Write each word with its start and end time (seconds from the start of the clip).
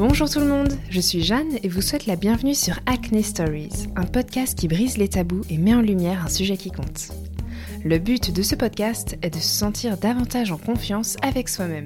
Bonjour 0.00 0.30
tout 0.30 0.40
le 0.40 0.46
monde, 0.46 0.72
je 0.88 0.98
suis 0.98 1.22
Jeanne 1.22 1.58
et 1.62 1.68
vous 1.68 1.82
souhaite 1.82 2.06
la 2.06 2.16
bienvenue 2.16 2.54
sur 2.54 2.80
Acne 2.86 3.22
Stories, 3.22 3.86
un 3.96 4.06
podcast 4.06 4.58
qui 4.58 4.66
brise 4.66 4.96
les 4.96 5.10
tabous 5.10 5.42
et 5.50 5.58
met 5.58 5.74
en 5.74 5.82
lumière 5.82 6.24
un 6.24 6.30
sujet 6.30 6.56
qui 6.56 6.70
compte. 6.70 7.10
Le 7.84 7.98
but 7.98 8.32
de 8.32 8.40
ce 8.40 8.54
podcast 8.54 9.18
est 9.20 9.28
de 9.28 9.38
se 9.38 9.58
sentir 9.58 9.98
davantage 9.98 10.52
en 10.52 10.56
confiance 10.56 11.18
avec 11.20 11.50
soi-même, 11.50 11.84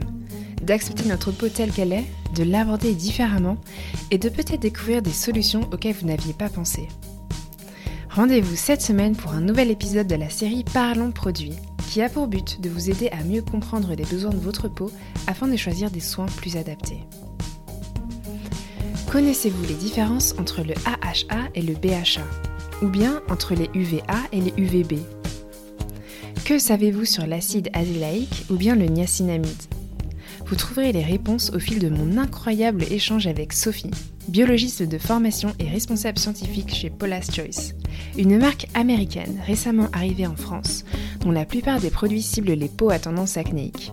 d'accepter 0.62 1.08
notre 1.08 1.32
peau 1.32 1.48
telle 1.48 1.72
qu'elle 1.72 1.92
est, 1.92 2.04
de 2.36 2.44
l'aborder 2.44 2.94
différemment 2.94 3.56
et 4.12 4.18
de 4.18 4.28
peut-être 4.28 4.60
découvrir 4.60 5.02
des 5.02 5.10
solutions 5.10 5.68
auxquelles 5.72 5.96
vous 6.00 6.06
n'aviez 6.06 6.34
pas 6.34 6.48
pensé. 6.48 6.86
Rendez-vous 8.10 8.54
cette 8.54 8.82
semaine 8.82 9.16
pour 9.16 9.32
un 9.32 9.40
nouvel 9.40 9.72
épisode 9.72 10.06
de 10.06 10.14
la 10.14 10.30
série 10.30 10.62
Parlons 10.72 11.10
produits, 11.10 11.54
qui 11.90 12.00
a 12.00 12.08
pour 12.08 12.28
but 12.28 12.60
de 12.60 12.68
vous 12.68 12.90
aider 12.90 13.08
à 13.08 13.24
mieux 13.24 13.42
comprendre 13.42 13.92
les 13.92 14.04
besoins 14.04 14.30
de 14.30 14.36
votre 14.36 14.68
peau 14.68 14.92
afin 15.26 15.48
de 15.48 15.56
choisir 15.56 15.90
des 15.90 15.98
soins 15.98 16.26
plus 16.26 16.56
adaptés. 16.56 17.00
Connaissez-vous 19.14 19.64
les 19.68 19.74
différences 19.74 20.34
entre 20.40 20.62
le 20.62 20.74
AHA 20.84 21.48
et 21.54 21.62
le 21.62 21.74
BHA 21.74 22.24
Ou 22.82 22.88
bien 22.88 23.22
entre 23.30 23.54
les 23.54 23.70
UVA 23.72 24.18
et 24.32 24.40
les 24.40 24.52
UVB 24.56 24.98
Que 26.44 26.58
savez-vous 26.58 27.04
sur 27.04 27.24
l'acide 27.24 27.70
azélaïque 27.74 28.44
ou 28.50 28.56
bien 28.56 28.74
le 28.74 28.86
niacinamide? 28.86 29.48
Vous 30.46 30.56
trouverez 30.56 30.90
les 30.90 31.04
réponses 31.04 31.52
au 31.54 31.60
fil 31.60 31.78
de 31.78 31.88
mon 31.90 32.18
incroyable 32.18 32.82
échange 32.90 33.28
avec 33.28 33.52
Sophie, 33.52 33.92
biologiste 34.26 34.82
de 34.82 34.98
formation 34.98 35.52
et 35.60 35.68
responsable 35.68 36.18
scientifique 36.18 36.74
chez 36.74 36.90
Paula's 36.90 37.32
Choice, 37.32 37.74
une 38.18 38.36
marque 38.36 38.66
américaine 38.74 39.40
récemment 39.46 39.90
arrivée 39.92 40.26
en 40.26 40.34
France, 40.34 40.84
dont 41.20 41.30
la 41.30 41.44
plupart 41.44 41.78
des 41.78 41.90
produits 41.90 42.20
ciblent 42.20 42.50
les 42.50 42.68
peaux 42.68 42.90
à 42.90 42.98
tendance 42.98 43.36
acnéique. 43.36 43.92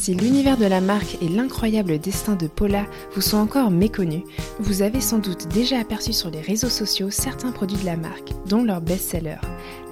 Si 0.00 0.14
l'univers 0.14 0.56
de 0.56 0.64
la 0.64 0.80
marque 0.80 1.18
et 1.20 1.28
l'incroyable 1.28 1.98
destin 1.98 2.34
de 2.34 2.46
Paula 2.46 2.86
vous 3.14 3.20
sont 3.20 3.36
encore 3.36 3.70
méconnus, 3.70 4.22
vous 4.58 4.80
avez 4.80 5.02
sans 5.02 5.18
doute 5.18 5.48
déjà 5.48 5.78
aperçu 5.78 6.14
sur 6.14 6.30
les 6.30 6.40
réseaux 6.40 6.70
sociaux 6.70 7.10
certains 7.10 7.52
produits 7.52 7.76
de 7.76 7.84
la 7.84 7.98
marque, 7.98 8.32
dont 8.46 8.64
leur 8.64 8.80
best-seller, 8.80 9.36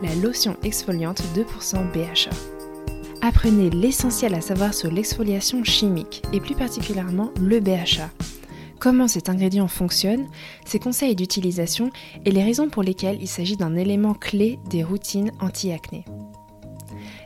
la 0.03 0.15
lotion 0.15 0.57
exfoliante 0.63 1.23
2% 1.37 1.93
BHA. 1.93 2.31
Apprenez 3.21 3.69
l'essentiel 3.69 4.35
à 4.35 4.41
savoir 4.41 4.73
sur 4.73 4.91
l'exfoliation 4.91 5.63
chimique 5.63 6.23
et 6.33 6.41
plus 6.41 6.55
particulièrement 6.55 7.31
le 7.39 7.61
BHA. 7.61 8.09
Comment 8.81 9.09
cet 9.09 9.29
ingrédient 9.29 9.69
fonctionne, 9.69 10.27
ses 10.65 10.79
conseils 10.79 11.17
d'utilisation 11.17 11.91
et 12.25 12.31
les 12.31 12.45
raisons 12.45 12.71
pour 12.71 12.83
lesquelles 12.83 13.19
il 13.21 13.29
s'agit 13.29 13.59
d'un 13.59 13.77
élément 13.77 14.15
clé 14.15 14.59
des 14.71 14.85
routines 14.85 15.33
anti-acné. 15.39 16.07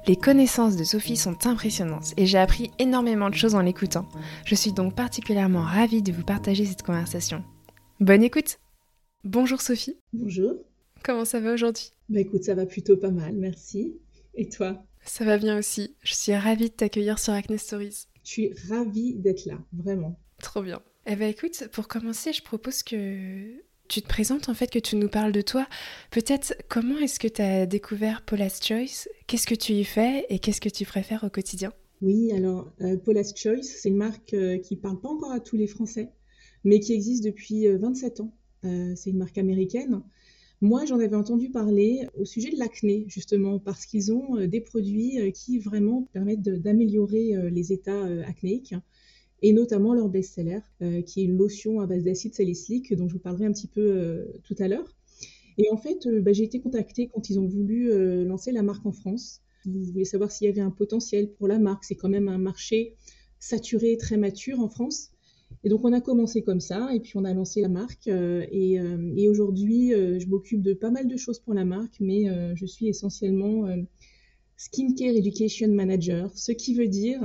Les 0.08 0.16
connaissances 0.16 0.76
de 0.76 0.82
Sophie 0.82 1.16
sont 1.16 1.46
impressionnantes 1.46 2.12
et 2.16 2.26
j'ai 2.26 2.38
appris 2.38 2.72
énormément 2.80 3.30
de 3.30 3.36
choses 3.36 3.54
en 3.54 3.60
l'écoutant. 3.60 4.08
Je 4.44 4.56
suis 4.56 4.72
donc 4.72 4.96
particulièrement 4.96 5.62
ravie 5.62 6.02
de 6.02 6.10
vous 6.10 6.24
partager 6.24 6.64
cette 6.64 6.82
conversation. 6.82 7.44
Bonne 8.00 8.24
écoute 8.24 8.58
Bonjour 9.22 9.60
Sophie. 9.60 9.96
Bonjour. 10.12 10.54
Comment 11.04 11.24
ça 11.24 11.38
va 11.38 11.52
aujourd'hui? 11.52 11.92
Bah 12.08 12.18
écoute, 12.18 12.42
ça 12.42 12.56
va 12.56 12.66
plutôt 12.66 12.96
pas 12.96 13.12
mal, 13.12 13.34
merci. 13.34 13.94
Et 14.34 14.48
toi? 14.48 14.84
Ça 15.04 15.24
va 15.24 15.38
bien 15.38 15.56
aussi. 15.56 15.94
Je 16.02 16.14
suis 16.14 16.34
ravie 16.34 16.70
de 16.70 16.74
t'accueillir 16.74 17.20
sur 17.20 17.32
Acne 17.32 17.56
Stories. 17.56 18.06
Je 18.24 18.28
suis 18.28 18.52
ravie 18.70 19.14
d'être 19.14 19.46
là, 19.46 19.58
vraiment. 19.72 20.18
Trop 20.40 20.62
bien. 20.62 20.82
Eh 21.06 21.14
bien 21.14 21.28
écoute, 21.28 21.68
pour 21.70 21.86
commencer, 21.86 22.32
je 22.32 22.42
propose 22.42 22.82
que 22.82 23.52
tu 23.92 24.00
te 24.00 24.08
présentes 24.08 24.48
en 24.48 24.54
fait, 24.54 24.70
que 24.70 24.78
tu 24.78 24.96
nous 24.96 25.08
parles 25.08 25.32
de 25.32 25.42
toi. 25.42 25.66
Peut-être 26.10 26.54
comment 26.70 26.96
est-ce 26.96 27.20
que 27.20 27.28
tu 27.28 27.42
as 27.42 27.66
découvert 27.66 28.22
Paula's 28.22 28.58
Choice? 28.64 29.06
Qu'est-ce 29.26 29.46
que 29.46 29.54
tu 29.54 29.72
y 29.72 29.84
fais 29.84 30.24
et 30.30 30.38
qu'est-ce 30.38 30.62
que 30.62 30.70
tu 30.70 30.86
préfères 30.86 31.24
au 31.24 31.28
quotidien? 31.28 31.74
Oui, 32.00 32.32
alors 32.32 32.72
euh, 32.80 32.96
Paula's 32.96 33.34
Choice, 33.36 33.64
c'est 33.64 33.90
une 33.90 33.98
marque 33.98 34.32
euh, 34.32 34.56
qui 34.56 34.76
parle 34.76 34.98
pas 34.98 35.10
encore 35.10 35.30
à 35.30 35.40
tous 35.40 35.58
les 35.58 35.66
Français, 35.66 36.08
mais 36.64 36.80
qui 36.80 36.94
existe 36.94 37.22
depuis 37.22 37.68
27 37.68 38.20
euh, 38.20 38.22
ans. 38.22 38.34
C'est 38.96 39.10
une 39.10 39.18
marque 39.18 39.36
américaine. 39.36 40.00
Moi, 40.62 40.86
j'en 40.86 40.98
avais 40.98 41.16
entendu 41.16 41.50
parler 41.50 42.06
au 42.16 42.24
sujet 42.24 42.50
de 42.50 42.58
l'acné, 42.58 43.04
justement, 43.08 43.58
parce 43.58 43.84
qu'ils 43.84 44.10
ont 44.12 44.36
des 44.46 44.60
produits 44.60 45.32
qui 45.32 45.58
vraiment 45.58 46.08
permettent 46.12 46.42
d'améliorer 46.42 47.32
les 47.50 47.72
états 47.72 48.04
acnéiques 48.24 48.76
et 49.42 49.52
notamment 49.52 49.92
leur 49.92 50.08
best-seller, 50.08 50.60
euh, 50.82 51.02
qui 51.02 51.20
est 51.20 51.24
une 51.24 51.36
lotion 51.36 51.80
à 51.80 51.86
base 51.86 52.04
d'acide 52.04 52.34
salicylique, 52.34 52.94
dont 52.94 53.08
je 53.08 53.14
vous 53.14 53.18
parlerai 53.18 53.46
un 53.46 53.52
petit 53.52 53.66
peu 53.66 53.80
euh, 53.80 54.24
tout 54.44 54.54
à 54.60 54.68
l'heure. 54.68 54.96
Et 55.58 55.68
en 55.70 55.76
fait, 55.76 56.06
euh, 56.06 56.20
bah, 56.20 56.32
j'ai 56.32 56.44
été 56.44 56.60
contactée 56.60 57.10
quand 57.12 57.28
ils 57.28 57.38
ont 57.38 57.46
voulu 57.46 57.92
lancer 58.24 58.52
la 58.52 58.62
marque 58.62 58.86
en 58.86 58.92
France. 58.92 59.40
Ils 59.66 59.92
voulaient 59.92 60.04
savoir 60.04 60.30
s'il 60.30 60.46
y 60.46 60.50
avait 60.50 60.60
un 60.60 60.70
potentiel 60.70 61.32
pour 61.32 61.48
la 61.48 61.58
marque. 61.58 61.84
C'est 61.84 61.96
quand 61.96 62.08
même 62.08 62.28
un 62.28 62.38
marché 62.38 62.94
saturé, 63.38 63.96
très 63.96 64.16
mature 64.16 64.60
en 64.60 64.68
France. 64.68 65.10
Et 65.64 65.68
donc 65.68 65.84
on 65.84 65.92
a 65.92 66.00
commencé 66.00 66.42
comme 66.42 66.60
ça, 66.60 66.88
et 66.94 67.00
puis 67.00 67.12
on 67.16 67.24
a 67.24 67.34
lancé 67.34 67.60
la 67.60 67.68
marque. 67.68 68.06
et, 68.08 68.78
et 69.16 69.28
aujourd'hui, 69.28 69.90
je 69.90 70.26
m'occupe 70.26 70.62
de 70.62 70.72
pas 70.72 70.90
mal 70.90 71.06
de 71.06 71.16
choses 71.16 71.38
pour 71.38 71.52
la 71.52 71.64
marque, 71.64 71.96
mais 72.00 72.24
je 72.56 72.66
suis 72.66 72.88
essentiellement 72.88 73.68
Skincare 74.56 75.14
Education 75.14 75.68
Manager, 75.68 76.30
ce 76.34 76.52
qui 76.52 76.74
veut 76.74 76.88
dire 76.88 77.20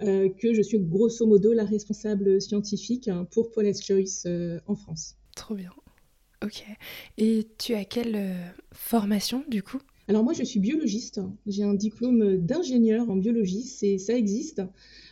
euh, 0.00 0.28
que 0.28 0.54
je 0.54 0.62
suis 0.62 0.78
grosso 0.78 1.26
modo 1.26 1.52
la 1.52 1.64
responsable 1.64 2.40
scientifique 2.40 3.08
hein, 3.08 3.26
pour 3.32 3.50
Paula's 3.50 3.84
Choice 3.84 4.26
euh, 4.26 4.60
en 4.66 4.76
France. 4.76 5.16
Trop 5.34 5.56
bien. 5.56 5.72
Ok. 6.44 6.64
Et 7.16 7.48
tu 7.58 7.74
as 7.74 7.84
quelle 7.84 8.14
euh, 8.14 8.46
formation 8.72 9.42
du 9.48 9.64
coup? 9.64 9.78
Alors 10.06 10.22
moi 10.22 10.34
je 10.34 10.44
suis 10.44 10.60
biologiste. 10.60 11.20
J'ai 11.46 11.64
un 11.64 11.74
diplôme 11.74 12.36
d'ingénieur 12.36 13.10
en 13.10 13.16
biologie. 13.16 13.62
C'est 13.62 13.98
ça 13.98 14.16
existe. 14.16 14.62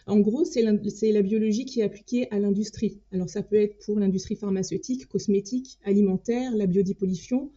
En 0.06 0.20
gros, 0.20 0.44
c'est 0.44 0.62
la, 0.62 0.72
la, 0.72 1.22
biologie 1.22 1.64
qui 1.64 1.80
est 1.80 1.82
appliquée 1.82 2.28
à 2.30 2.38
l'industrie. 2.38 3.00
Alors 3.12 3.28
ça 3.28 3.42
peut 3.42 3.56
être 3.56 3.84
pour 3.84 3.98
l'industrie 3.98 4.36
pharmaceutique, 4.36 5.08
cosmétique, 5.08 5.80
alimentaire, 5.84 6.54
la 6.54 6.66
biodépollution, 6.66 7.50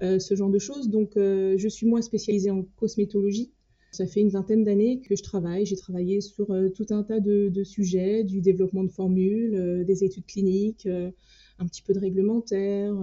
ce 0.00 0.34
genre 0.34 0.48
de 0.48 0.58
choses. 0.58 0.88
Donc 0.88 1.12
je 1.16 1.68
suis 1.68 1.86
moins 1.86 2.00
spécialisée 2.00 2.50
en 2.50 2.62
cosmétologie 2.76 3.52
ça 3.90 4.06
fait 4.06 4.20
une 4.20 4.28
vingtaine 4.28 4.64
d'années 4.64 5.00
que 5.00 5.16
je 5.16 5.22
travaille. 5.22 5.66
J'ai 5.66 5.76
travaillé 5.76 6.20
sur 6.20 6.50
euh, 6.50 6.68
tout 6.68 6.86
un 6.90 7.02
tas 7.02 7.20
de, 7.20 7.64
sujets, 7.64 8.24
du 8.24 8.40
développement 8.40 8.84
de 8.84 8.90
formules, 8.90 9.54
euh, 9.54 9.84
des 9.84 10.04
études 10.04 10.26
cliniques, 10.26 10.86
euh, 10.86 11.10
un 11.58 11.66
petit 11.66 11.82
peu 11.82 11.92
de 11.92 11.98
réglementaire, 11.98 12.94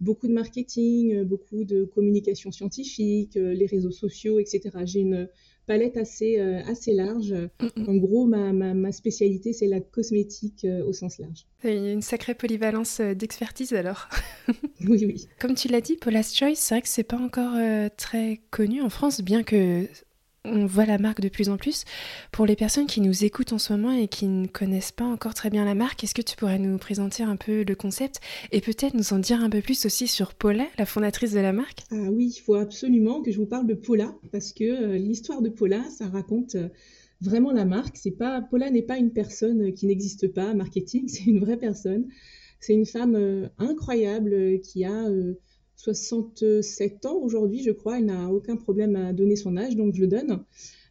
beaucoup 0.00 0.26
de 0.26 0.32
marketing, 0.32 1.22
beaucoup 1.22 1.62
de 1.62 1.84
communication 1.84 2.50
scientifique, 2.50 3.36
les 3.36 3.66
réseaux 3.66 3.92
sociaux, 3.92 4.40
etc. 4.40 4.62
J'ai 4.84 4.98
une 4.98 5.28
palette 5.68 5.96
assez, 5.96 6.40
assez 6.40 6.92
large. 6.92 7.32
En 7.86 7.94
gros, 7.94 8.26
ma, 8.26 8.52
ma, 8.52 8.90
spécialité, 8.90 9.52
c'est 9.52 9.68
la 9.68 9.78
cosmétique 9.78 10.66
au 10.84 10.92
sens 10.92 11.18
large. 11.18 11.46
Une 11.62 12.02
sacrée 12.02 12.34
polyvalence 12.34 13.00
d'expertise 13.00 13.72
alors. 13.74 14.08
oui, 14.88 15.04
oui. 15.06 15.28
Comme 15.38 15.54
tu 15.54 15.68
l'as 15.68 15.80
dit, 15.80 15.94
Paula's 15.94 16.34
Choice, 16.34 16.56
c'est 16.56 16.74
vrai 16.74 16.82
que 16.82 16.88
c'est 16.88 17.04
pas 17.04 17.18
encore 17.18 17.54
très 17.96 18.40
connu 18.50 18.82
en 18.82 18.90
France, 18.90 19.20
bien 19.20 19.44
que 19.44 19.86
on 20.44 20.66
voit 20.66 20.86
la 20.86 20.98
marque 20.98 21.20
de 21.20 21.28
plus 21.28 21.48
en 21.48 21.56
plus. 21.56 21.84
Pour 22.32 22.46
les 22.46 22.56
personnes 22.56 22.86
qui 22.86 23.00
nous 23.00 23.24
écoutent 23.24 23.52
en 23.52 23.58
ce 23.58 23.72
moment 23.72 23.92
et 23.92 24.08
qui 24.08 24.26
ne 24.26 24.46
connaissent 24.46 24.92
pas 24.92 25.04
encore 25.04 25.34
très 25.34 25.50
bien 25.50 25.64
la 25.64 25.74
marque, 25.74 26.02
est-ce 26.02 26.14
que 26.14 26.22
tu 26.22 26.36
pourrais 26.36 26.58
nous 26.58 26.78
présenter 26.78 27.22
un 27.22 27.36
peu 27.36 27.62
le 27.66 27.74
concept 27.74 28.20
et 28.52 28.60
peut-être 28.60 28.94
nous 28.94 29.12
en 29.12 29.18
dire 29.18 29.42
un 29.42 29.50
peu 29.50 29.60
plus 29.60 29.84
aussi 29.84 30.06
sur 30.06 30.34
Paula, 30.34 30.66
la 30.78 30.86
fondatrice 30.86 31.32
de 31.32 31.40
la 31.40 31.52
marque? 31.52 31.84
Ah 31.90 32.10
oui, 32.10 32.32
il 32.36 32.40
faut 32.40 32.54
absolument 32.54 33.22
que 33.22 33.30
je 33.30 33.38
vous 33.38 33.46
parle 33.46 33.66
de 33.66 33.74
Paula 33.74 34.14
parce 34.32 34.52
que 34.52 34.64
euh, 34.64 34.96
l'histoire 34.96 35.42
de 35.42 35.50
Paula, 35.50 35.82
ça 35.90 36.08
raconte 36.08 36.54
euh, 36.54 36.68
vraiment 37.20 37.52
la 37.52 37.66
marque. 37.66 37.96
C'est 37.96 38.10
pas 38.10 38.40
Paula 38.40 38.70
n'est 38.70 38.82
pas 38.82 38.96
une 38.96 39.12
personne 39.12 39.74
qui 39.74 39.86
n'existe 39.86 40.32
pas, 40.32 40.54
marketing, 40.54 41.06
c'est 41.08 41.26
une 41.26 41.40
vraie 41.40 41.58
personne. 41.58 42.06
C'est 42.60 42.74
une 42.74 42.86
femme 42.86 43.14
euh, 43.14 43.48
incroyable 43.58 44.60
qui 44.60 44.84
a 44.84 45.06
67 45.82 47.06
ans 47.06 47.16
aujourd'hui, 47.22 47.62
je 47.62 47.70
crois. 47.70 47.98
Elle 47.98 48.06
n'a 48.06 48.30
aucun 48.30 48.56
problème 48.56 48.96
à 48.96 49.12
donner 49.14 49.36
son 49.36 49.56
âge, 49.56 49.76
donc 49.76 49.94
je 49.94 50.02
le 50.02 50.08
donne. 50.08 50.44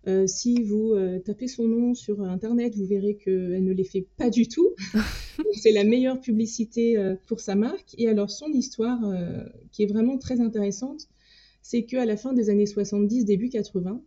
Euh, 0.08 0.26
si 0.26 0.64
vous 0.64 0.94
euh, 0.94 1.20
tapez 1.20 1.48
son 1.48 1.68
nom 1.68 1.94
sur 1.94 2.22
Internet, 2.24 2.76
vous 2.76 2.86
verrez 2.86 3.16
qu'elle 3.16 3.64
ne 3.64 3.72
les 3.72 3.84
fait 3.84 4.08
pas 4.18 4.32
du 4.32 4.48
tout. 4.48 4.74
c'est 5.54 5.72
la 5.72 5.84
meilleure 5.84 6.20
publicité 6.20 6.98
euh, 6.98 7.16
pour 7.28 7.40
sa 7.40 7.54
marque. 7.54 7.94
Et 8.00 8.10
alors, 8.10 8.32
son 8.32 8.48
histoire, 8.48 9.00
qui 9.72 9.84
est 9.84 9.88
vraiment 9.88 10.18
très 10.18 10.42
intéressante, 10.42 11.08
c'est 11.62 11.84
qu'à 11.84 12.06
la 12.06 12.18
fin 12.18 12.34
des 12.34 12.50
années 12.50 12.66
70, 12.66 13.26
début 13.26 13.50
80, 13.50 14.02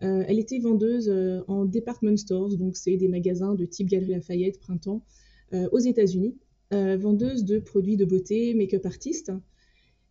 elle 0.00 0.38
était 0.38 0.58
vendeuse 0.58 1.12
en 1.48 1.64
department 1.64 2.16
stores, 2.16 2.56
donc 2.56 2.76
c'est 2.76 2.96
des 2.96 3.08
magasins 3.08 3.54
de 3.54 3.64
type 3.64 3.88
Galerie 3.88 4.12
Lafayette, 4.12 4.60
Printemps, 4.60 5.02
aux 5.52 5.78
États-Unis, 5.78 6.36
vendeuse 6.70 7.44
de 7.44 7.58
produits 7.58 7.96
de 7.96 8.04
beauté, 8.04 8.54
make-up 8.54 8.86
artiste. 8.86 9.32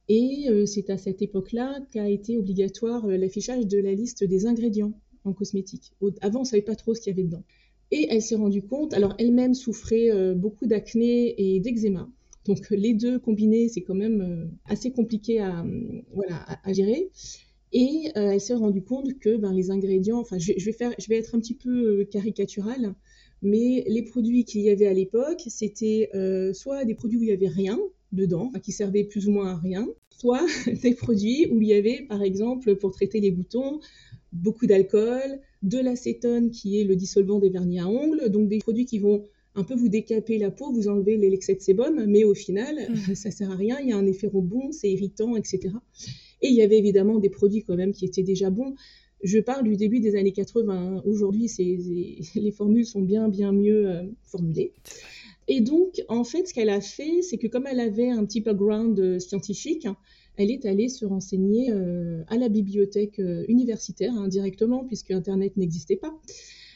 Et 0.09 0.45
euh, 0.50 0.65
c'est 0.65 0.89
à 0.89 0.98
cette 0.98 1.21
époque-là 1.21 1.80
qu'a 1.92 2.09
été 2.09 2.38
obligatoire 2.38 3.06
euh, 3.06 3.18
l'affichage 3.18 3.68
de 3.68 3.77
la 3.77 3.94
liste 3.94 4.24
des 4.24 4.45
ingrédients 4.45 4.94
en 5.25 5.33
cosmétique. 5.33 5.92
Avant, 6.21 6.39
on 6.39 6.44
ne 6.44 6.48
savait 6.48 6.62
pas 6.62 6.75
trop 6.75 6.94
ce 6.94 7.01
qu'il 7.01 7.12
y 7.12 7.13
avait 7.13 7.27
dedans. 7.27 7.44
Et 7.92 8.07
elle 8.09 8.21
s'est 8.21 8.36
rendue 8.36 8.62
compte, 8.62 8.94
alors 8.94 9.15
elle-même 9.18 9.54
souffrait 9.54 10.09
euh, 10.12 10.33
beaucoup 10.33 10.65
d'acné 10.65 11.36
et 11.38 11.59
d'eczéma. 11.59 12.09
Donc 12.45 12.69
les 12.69 12.94
deux 12.94 13.19
combinés, 13.19 13.68
c'est 13.68 13.81
quand 13.81 13.95
même 13.95 14.50
assez 14.65 14.92
compliqué 14.92 15.42
à, 15.42 15.65
gérer. 16.71 17.09
Et 17.74 18.06
elle 18.15 18.39
s'est 18.39 18.54
rendue 18.54 18.83
compte 18.83 19.19
que 19.19 19.36
ben, 19.36 19.51
les 19.51 19.69
ingrédients, 19.69 20.19
enfin 20.19 20.38
je, 20.38 20.54
vais 20.54 20.57
je 20.98 21.09
vais 21.09 21.18
être 21.18 21.36
un 21.36 21.39
petit 21.42 21.56
peu 21.56 22.06
caricatural, 22.06 22.95
Mais 23.42 23.83
les 23.89 24.01
produits 24.01 24.45
qu'il 24.45 24.62
y 24.62 24.69
avait 24.69 24.88
à 24.88 24.94
l'époque, 24.94 25.44
c'était 25.48 26.09
soit 26.54 26.86
des 26.86 26.95
produits 26.95 27.18
où 27.18 27.24
il 27.24 27.30
y 27.30 27.33
avait 27.33 27.50
rien 27.50 27.77
dedans, 28.12 28.51
qui 28.63 28.71
servaient 28.71 29.04
plus 29.04 29.27
ou 29.27 29.31
moins 29.31 29.51
à 29.51 29.56
rien, 29.57 29.88
soit 30.09 30.45
des 30.83 30.94
produits 30.94 31.48
où 31.51 31.62
il 31.62 31.68
y 31.68 31.74
avait, 31.74 32.06
par 32.07 32.21
exemple, 32.24 32.75
pour 32.75 32.92
traiter 32.92 33.19
les 33.19 33.31
boutons, 33.31 33.80
beaucoup 34.33 34.65
d'alcool, 34.65 35.39
de 35.63 35.80
l'acétone 35.80 36.51
qui 36.51 36.80
est 36.80 36.83
le 36.83 36.95
dissolvant 36.95 37.39
des 37.39 37.50
vernis 37.50 37.80
à 37.80 37.88
ongles, 37.88 38.30
donc 38.30 38.48
des 38.50 38.59
produits 38.59 38.86
qui 38.86 39.00
vont 39.00 39.24
un 39.56 39.63
peu 39.63 39.74
vous 39.74 39.89
décaper 39.89 40.38
la 40.38 40.51
peau, 40.51 40.71
vous 40.71 40.88
enlever 40.88 41.18
l'excès 41.18 41.56
de 41.56 41.62
sébum, 41.62 42.06
mais 42.06 42.24
au 42.24 42.36
final, 42.36 42.75
mmh. 42.75 42.95
ça 43.15 43.31
sert 43.31 43.51
à 43.51 43.56
rien, 43.56 43.77
il 43.81 43.89
y 43.89 43.92
a 43.92 43.98
un 43.98 44.06
effet 44.06 44.27
rebond, 44.27 44.71
c'est 44.71 44.92
irritant, 44.92 45.36
etc. 45.36 45.69
Et 46.42 46.50
il 46.50 46.54
y 46.54 46.62
avait 46.62 46.77
évidemment 46.77 47.18
des 47.18 47.30
produits 47.30 47.63
quand 47.63 47.75
même 47.75 47.92
qui 47.92 48.06
étaient 48.06 48.24
déjà 48.24 48.51
bons. 48.51 48.75
Je 49.24 49.39
parle 49.39 49.63
du 49.63 49.75
début 49.75 50.00
des 50.00 50.15
années 50.15 50.31
80. 50.31 51.01
Aujourd'hui, 51.06 51.50
les 52.36 52.51
formules 52.51 52.86
sont 52.86 53.01
bien, 53.01 53.30
bien 53.30 53.51
mieux 53.51 53.89
euh, 53.89 54.04
formulées. 54.24 54.74
Et 55.47 55.61
donc, 55.61 56.03
en 56.09 56.23
fait, 56.23 56.47
ce 56.47 56.53
qu'elle 56.53 56.69
a 56.69 56.81
fait, 56.81 57.21
c'est 57.21 57.38
que 57.38 57.47
comme 57.47 57.67
elle 57.67 57.79
avait 57.79 58.09
un 58.09 58.25
petit 58.25 58.41
background 58.41 58.99
euh, 58.99 59.19
scientifique, 59.19 59.88
elle 60.35 60.51
est 60.51 60.65
allée 60.65 60.89
se 60.89 61.05
renseigner 61.05 61.71
euh, 61.71 62.23
à 62.27 62.38
la 62.38 62.49
bibliothèque 62.49 63.19
euh, 63.19 63.45
universitaire 63.47 64.13
hein, 64.13 64.27
directement, 64.27 64.83
puisque 64.83 65.11
Internet 65.11 65.55
n'existait 65.55 65.95
pas. 65.95 66.19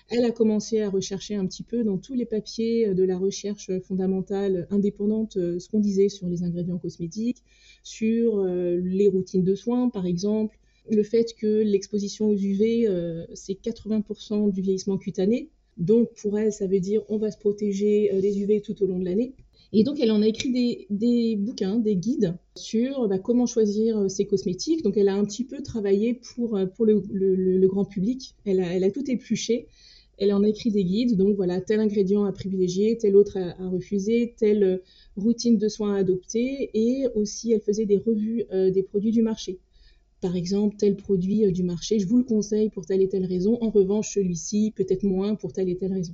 Elle 0.10 0.26
a 0.26 0.32
commencé 0.32 0.82
à 0.82 0.90
rechercher 0.90 1.36
un 1.36 1.46
petit 1.46 1.64
peu 1.64 1.84
dans 1.84 1.98
tous 1.98 2.14
les 2.14 2.26
papiers 2.26 2.94
de 2.94 3.04
la 3.04 3.18
recherche 3.18 3.72
fondamentale 3.80 4.68
indépendante 4.70 5.34
ce 5.36 5.70
qu'on 5.70 5.80
disait 5.80 6.10
sur 6.10 6.28
les 6.28 6.44
ingrédients 6.44 6.78
cosmétiques, 6.78 7.42
sur 7.82 8.44
les 8.44 9.08
routines 9.08 9.46
de 9.46 9.56
soins 9.56 9.90
par 9.90 10.06
exemple, 10.06 10.60
le 10.90 11.04
fait 11.04 11.34
que 11.40 11.62
l'exposition 11.62 12.28
aux 12.28 12.36
UV, 12.36 12.90
c'est 13.36 13.54
80% 13.54 14.52
du 14.52 14.62
vieillissement 14.62 14.98
cutané. 14.98 15.50
Donc 15.82 16.14
pour 16.22 16.40
elle, 16.40 16.54
ça 16.54 16.68
veut 16.68 16.80
dire 16.80 17.02
on 17.10 17.18
va 17.18 17.30
se 17.32 17.38
protéger 17.38 18.10
des 18.22 18.40
UV 18.40 18.62
tout 18.62 18.82
au 18.82 18.88
long 18.88 19.00
de 19.00 19.06
l'année. 19.06 19.34
Et 19.74 19.84
donc, 19.84 20.00
elle 20.02 20.12
en 20.12 20.22
a 20.22 20.28
écrit 20.28 20.88
des, 20.90 21.36
bouquins, 21.38 21.78
des 21.78 21.96
guides 21.96 22.36
sur 22.56 23.08
bah, 23.08 23.20
comment 23.20 23.46
choisir 23.46 23.98
euh, 23.98 24.08
ses 24.10 24.26
cosmétiques. 24.26 24.84
Donc, 24.84 24.98
elle 24.98 25.08
a 25.08 25.16
un 25.16 25.24
petit 25.24 25.46
peu 25.46 25.62
travaillé 25.62 26.14
pour, 26.14 26.58
euh, 26.58 26.66
pour 26.66 26.86
le, 26.86 27.68
grand 27.68 27.86
public. 27.86 28.36
Elle 28.46 28.60
a, 28.62 28.92
tout 28.92 29.10
épluché. 29.10 29.68
Elle 30.18 30.34
en 30.34 30.44
a 30.44 30.50
écrit 30.50 30.72
des 30.72 30.84
guides. 30.84 31.16
Donc, 31.16 31.38
voilà, 31.38 31.62
tel 31.62 31.80
ingrédient 31.80 32.26
à 32.26 32.34
privilégier, 32.34 32.98
tel 32.98 33.16
autre 33.16 33.38
à, 33.38 33.70
refuser, 33.70 34.34
telle 34.38 34.64
euh, 34.64 34.78
routine 35.16 35.58
de 35.58 35.70
soins 35.70 35.96
à 35.96 36.00
adopter. 36.00 36.70
Et 36.74 37.08
aussi, 37.16 37.54
elle 37.54 37.62
faisait 37.62 37.86
des 37.86 37.98
revues 37.98 38.44
des 38.52 38.84
produits 38.84 39.12
du 39.12 39.22
marché. 39.22 39.60
Par 40.22 40.36
exemple, 40.36 40.76
tel 40.78 40.96
produit 40.96 41.52
du 41.52 41.64
marché, 41.64 42.00
je 42.00 42.08
vous 42.08 42.18
le 42.18 42.24
conseille 42.24 42.70
pour 42.70 42.86
telle 42.86 43.02
et 43.02 43.10
telle 43.10 43.26
raison. 43.26 43.58
En 43.62 43.72
revanche, 43.72 44.14
celui-ci, 44.14 44.72
peut-être 44.76 45.04
moins 45.04 45.36
pour 45.36 45.52
telle 45.52 45.70
et 45.70 45.78
telle 45.78 45.94
raison. 45.94 46.14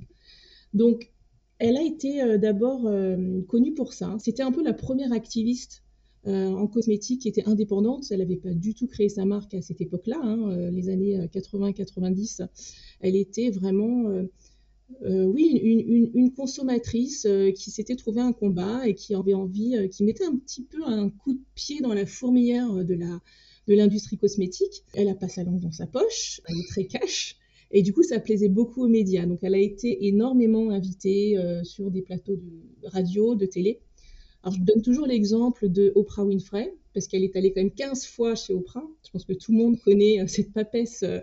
Donc, 0.74 1.12
elle 1.58 1.76
a 1.76 1.82
été 1.82 2.22
euh, 2.22 2.38
d'abord 2.38 2.86
euh, 2.86 3.40
connue 3.48 3.74
pour 3.74 3.92
ça. 3.92 4.16
C'était 4.20 4.42
un 4.42 4.52
peu 4.52 4.62
la 4.62 4.72
première 4.72 5.12
activiste 5.12 5.82
euh, 6.26 6.46
en 6.46 6.66
cosmétique 6.66 7.22
qui 7.22 7.28
était 7.28 7.46
indépendante. 7.46 8.04
Elle 8.10 8.20
n'avait 8.20 8.36
pas 8.36 8.52
du 8.52 8.74
tout 8.74 8.86
créé 8.86 9.08
sa 9.08 9.24
marque 9.24 9.54
à 9.54 9.62
cette 9.62 9.80
époque-là, 9.80 10.20
hein, 10.22 10.70
les 10.70 10.88
années 10.88 11.18
80-90. 11.32 12.46
Elle 13.00 13.16
était 13.16 13.50
vraiment, 13.50 14.04
oui, 15.04 15.60
une, 15.62 16.32
consommatrice 16.32 17.26
qui 17.54 17.70
s'était 17.70 17.96
trouvé 17.96 18.20
un 18.20 18.32
combat 18.32 18.86
et 18.86 18.94
qui 18.94 19.14
avait 19.14 19.34
envie, 19.34 19.88
qui 19.90 20.04
mettait 20.04 20.24
un 20.24 20.36
petit 20.36 20.62
peu 20.62 20.84
un 20.84 21.08
coup 21.08 21.34
de 21.34 21.40
pied 21.54 21.80
dans 21.80 21.94
la 21.94 22.04
fourmilière 22.04 22.84
de 22.84 22.94
la 22.94 23.20
de 23.68 23.74
l'industrie 23.74 24.16
cosmétique. 24.16 24.82
Elle 24.94 25.08
a 25.08 25.14
pas 25.14 25.28
sa 25.28 25.44
langue 25.44 25.60
dans 25.60 25.70
sa 25.72 25.86
poche, 25.86 26.40
elle 26.48 26.56
est 26.56 26.68
très 26.68 26.84
cash. 26.86 27.36
Et 27.70 27.82
du 27.82 27.92
coup, 27.92 28.02
ça 28.02 28.18
plaisait 28.18 28.48
beaucoup 28.48 28.84
aux 28.84 28.88
médias. 28.88 29.26
Donc, 29.26 29.40
elle 29.42 29.54
a 29.54 29.58
été 29.58 30.06
énormément 30.06 30.70
invitée 30.70 31.36
euh, 31.36 31.62
sur 31.64 31.90
des 31.90 32.00
plateaux 32.00 32.36
de 32.36 32.88
radio, 32.88 33.34
de 33.34 33.44
télé. 33.44 33.80
Alors, 34.42 34.56
je 34.56 34.62
donne 34.62 34.80
toujours 34.80 35.06
l'exemple 35.06 35.68
de 35.68 35.92
Oprah 35.94 36.24
Winfrey, 36.24 36.74
parce 36.94 37.08
qu'elle 37.08 37.24
est 37.24 37.36
allée 37.36 37.52
quand 37.52 37.60
même 37.60 37.72
15 37.72 38.06
fois 38.06 38.34
chez 38.34 38.54
Oprah. 38.54 38.84
Je 39.04 39.10
pense 39.10 39.24
que 39.24 39.34
tout 39.34 39.52
le 39.52 39.58
monde 39.58 39.78
connaît 39.80 40.22
euh, 40.22 40.26
cette 40.26 40.52
papesse 40.52 41.02
euh, 41.02 41.20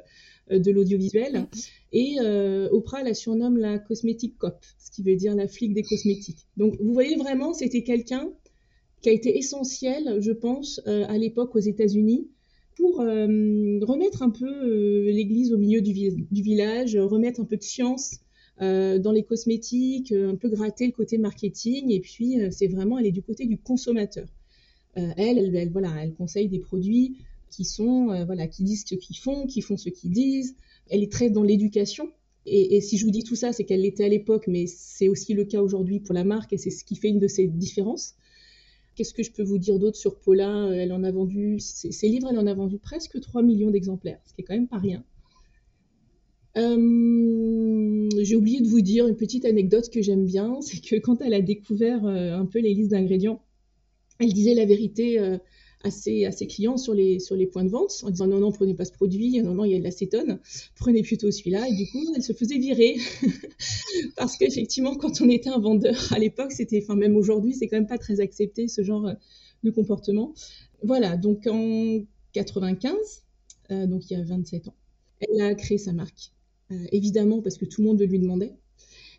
de 0.51 0.69
l'audiovisuel. 0.69 1.47
Et 1.92 2.19
Oprah 2.71 3.01
la 3.01 3.15
surnomme 3.15 3.57
la 3.57 3.80
cosmétique 3.80 4.38
cop, 4.38 4.63
ce 4.77 4.92
qui 4.92 5.01
veut 5.01 5.15
dire 5.15 5.33
la 5.33 5.47
flic 5.47 5.74
des 5.74 5.81
cosmétiques. 5.81 6.45
Donc, 6.56 6.80
vous 6.80 6.94
voyez 6.94 7.15
vraiment, 7.15 7.53
c'était 7.53 7.81
quelqu'un 7.81 8.30
qui 9.01 9.09
a 9.09 9.12
été 9.12 9.39
essentiel, 9.39 10.18
je 10.19 10.31
pense, 10.31 10.81
à 10.86 11.18
l'époque 11.18 11.56
aux 11.56 11.59
États-Unis 11.59 12.27
pour 12.75 13.01
euh, 13.01 13.80
remettre 13.81 14.22
un 14.22 14.30
peu 14.30 14.45
euh, 14.45 15.12
l'église 15.12 15.54
au 15.54 15.57
milieu 15.57 15.81
du, 15.81 16.12
village, 16.31 16.95
remettre 16.98 17.39
un 17.39 17.45
peu 17.45 17.57
de 17.57 17.63
science 17.63 18.19
euh, 18.62 19.00
dans 19.00 19.12
les 19.12 19.24
cosmétiques, 19.24 20.12
un 20.12 20.36
peu 20.36 20.50
gratter 20.50 20.86
le 20.86 20.92
côté 20.92 21.18
marketing. 21.18 21.92
Et 21.92 22.00
puis, 22.00 22.38
c'est 22.51 22.68
vraiment, 22.68 23.00
elle 23.00 23.06
est 23.06 23.12
du 23.12 23.22
côté 23.22 23.45
du 23.45 23.57
consommateur. 23.57 24.27
Elle, 24.95 25.56
elle, 25.56 25.72
voilà, 25.72 25.94
elle 26.01 26.13
conseille 26.13 26.48
des 26.48 26.60
produits 26.60 27.18
qui 27.50 27.66
sont, 27.66 28.24
voilà, 28.25 28.48
qui 28.48 28.63
disent 28.63 28.86
ce 28.88 28.95
qu'ils 28.95 29.18
font, 29.18 29.45
qui 29.45 29.62
font 29.62 29.75
ce 29.75 29.89
qu'ils 29.89 30.12
disent. 30.12 30.56
Elle 30.89 31.04
est 31.04 31.12
très 31.12 31.30
dans 31.30 31.44
l'éducation. 31.44 32.10
Et, 32.45 32.78
et, 32.78 32.81
si 32.81 32.98
je 32.98 33.06
vous 33.06 33.12
dis 33.12 33.24
tout 33.24 33.36
ça, 33.36 33.51
c'est 33.51 33.66
qu'elle 33.66 33.81
l'était 33.81 34.06
à 34.06 34.10
l'époque, 34.10 34.45
mais 34.48 34.68
c'est 34.68 35.10
aussi 35.10 35.33
le 35.33 35.44
cas 35.44 35.62
aujourd'hui 35.62 36.00
pour 36.00 36.13
la 36.13 36.24
marque 36.24 36.54
et 36.54 36.57
c'est 36.57 36.69
ce 36.69 36.86
qui 36.86 36.95
fait 36.95 37.10
une 37.10 37.19
de 37.19 37.28
ses 37.28 37.48
différences. 37.48 38.13
Qu'est-ce 38.95 39.13
que 39.13 39.24
je 39.24 39.31
peux 39.31 39.44
vous 39.44 39.57
dire 39.57 39.77
d'autre 39.77 39.97
sur 39.97 40.19
Paula 40.19 40.69
Elle 40.74 40.94
en 40.94 41.03
a 41.03 41.12
vendu, 41.12 41.59
ses, 41.59 42.07
livres, 42.07 42.30
elle 42.31 42.39
en 42.39 42.47
a 42.47 42.53
vendu 42.53 42.77
presque 42.77 43.19
3 43.19 43.44
millions 43.44 43.69
d'exemplaires, 43.69 44.19
ce 44.25 44.33
qui 44.33 44.42
est 44.42 44.44
quand 44.45 44.53
même 44.53 44.68
pas 44.68 44.77
rien. 44.77 45.03
Euh, 46.57 48.09
j'ai 48.21 48.36
oublié 48.38 48.62
de 48.62 48.68
vous 48.68 48.80
dire 48.80 49.07
une 49.07 49.18
petite 49.18 49.44
anecdote 49.44 49.89
que 49.89 50.01
j'aime 50.01 50.25
bien, 50.25 50.57
c'est 50.62 50.81
que 50.81 50.95
quand 50.95 51.21
elle 51.21 51.33
a 51.33 51.42
découvert 51.42 52.06
euh, 52.06 52.38
un 52.38 52.45
peu 52.45 52.59
les 52.59 52.74
listes 52.74 52.92
d'ingrédients, 52.92 53.42
elle 54.19 54.31
disait 54.31 54.53
la 54.53 54.65
vérité 54.65 55.19
euh, 55.85 56.27
à 56.27 56.31
ses, 56.31 56.47
clients 56.47 56.77
sur 56.77 56.93
les, 56.93 57.19
points 57.51 57.63
de 57.63 57.69
vente 57.69 58.03
en 58.03 58.09
disant 58.09 58.27
non, 58.27 58.39
non, 58.39 58.51
prenez 58.51 58.73
pas 58.73 58.85
ce 58.85 58.91
produit, 58.91 59.41
non, 59.41 59.53
non, 59.53 59.65
il 59.65 59.71
y 59.71 59.75
a 59.75 59.79
de 59.79 59.83
l'acétone, 59.83 60.39
prenez 60.75 61.03
plutôt 61.03 61.31
celui-là. 61.31 61.67
Et 61.67 61.73
du 61.73 61.87
coup, 61.91 62.13
elle 62.15 62.23
se 62.23 62.33
faisait 62.33 62.57
virer. 62.57 62.97
Parce 64.17 64.37
qu'effectivement, 64.37 64.95
quand 64.95 65.21
on 65.21 65.29
était 65.29 65.49
un 65.49 65.59
vendeur 65.59 65.95
à 66.13 66.19
l'époque, 66.19 66.51
c'était, 66.51 66.81
enfin, 66.83 66.95
même 66.95 67.15
aujourd'hui, 67.15 67.53
c'est 67.53 67.67
quand 67.67 67.77
même 67.77 67.87
pas 67.87 67.97
très 67.97 68.19
accepté 68.19 68.67
ce 68.67 68.83
genre 68.83 69.11
de 69.63 69.71
comportement. 69.71 70.33
Voilà, 70.83 71.17
donc 71.17 71.47
en 71.47 71.99
95, 72.33 72.95
euh, 73.71 73.87
donc 73.87 74.09
il 74.09 74.17
y 74.17 74.21
a 74.21 74.23
27 74.23 74.67
ans, 74.67 74.75
elle 75.19 75.41
a 75.41 75.55
créé 75.55 75.77
sa 75.77 75.93
marque. 75.93 76.31
Euh, 76.71 76.85
évidemment, 76.91 77.42
parce 77.42 77.57
que 77.57 77.65
tout 77.65 77.81
le 77.81 77.87
monde 77.87 78.01
lui 78.01 78.19
demandait. 78.19 78.56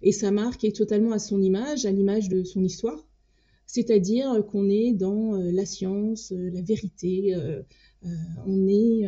Et 0.02 0.12
sa 0.12 0.30
marque 0.30 0.64
est 0.64 0.76
totalement 0.76 1.12
à 1.12 1.18
son 1.18 1.40
image, 1.40 1.86
à 1.86 1.90
l'image 1.90 2.28
de 2.28 2.44
son 2.44 2.62
histoire 2.62 3.05
c'est-à-dire 3.66 4.46
qu'on 4.46 4.70
est 4.70 4.92
dans 4.92 5.34
euh, 5.34 5.50
la 5.50 5.66
science, 5.66 6.32
euh, 6.32 6.50
la 6.52 6.62
vérité, 6.62 7.34
euh, 7.34 7.62
on 8.46 8.68
est 8.68 9.04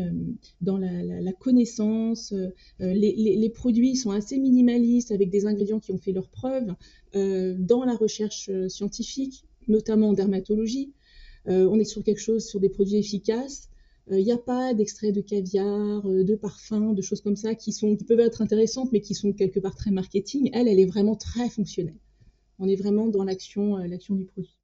dans 0.61 0.77
la, 0.77 1.33
connaissance. 1.39 2.35
Les, 2.81 3.53
produits 3.55 3.95
sont 3.95 4.11
assez 4.11 4.39
minimalistes 4.39 5.13
avec 5.13 5.31
des 5.31 5.47
ingrédients 5.47 5.79
qui 5.79 5.93
ont 5.93 5.99
fait 5.99 6.11
leurs 6.11 6.29
preuves 6.29 6.75
dans 7.15 7.85
la 7.85 7.95
recherche 7.95 8.51
scientifique, 8.67 9.45
notamment 9.69 10.09
en 10.09 10.15
dermatologie. 10.15 10.91
on 11.47 11.79
est 11.79 11.85
sur 11.85 12.03
quelque 12.03 12.21
chose, 12.21 12.45
sur 12.45 12.59
des 12.59 12.71
produits 12.71 12.97
efficaces. 12.97 13.69
Il 14.11 14.25
n'y 14.25 14.33
a 14.33 14.39
pas 14.39 14.75
d'extrait 14.75 15.13
de 15.13 15.21
caviar, 15.21 16.03
de 16.03 16.35
parfum, 16.35 16.93
de 16.93 17.03
choses 17.03 17.21
comme 17.21 17.37
ça 17.37 17.55
qui, 17.55 17.71
qui 17.71 18.05
peuvent 18.05 18.19
être 18.19 18.43
intéressantes, 18.43 18.91
mais 18.91 19.01
qui 19.01 19.15
sont 19.15 19.33
quelque 19.33 19.61
part 19.61 19.77
très 19.77 19.93
marketing. 19.93 20.51
Elle, 20.53 20.67
elle 20.67 20.81
est 20.81 20.87
vraiment 20.87 21.15
très 21.15 21.49
fonctionnelle 21.49 22.01
on 22.59 22.69
est 22.69 22.77
vraiment 22.77 23.07
dans 23.07 23.25
l'action 23.25 23.79
euh, 23.79 23.87
l'action 23.87 24.15
du 24.15 24.25
produit. 24.25 24.57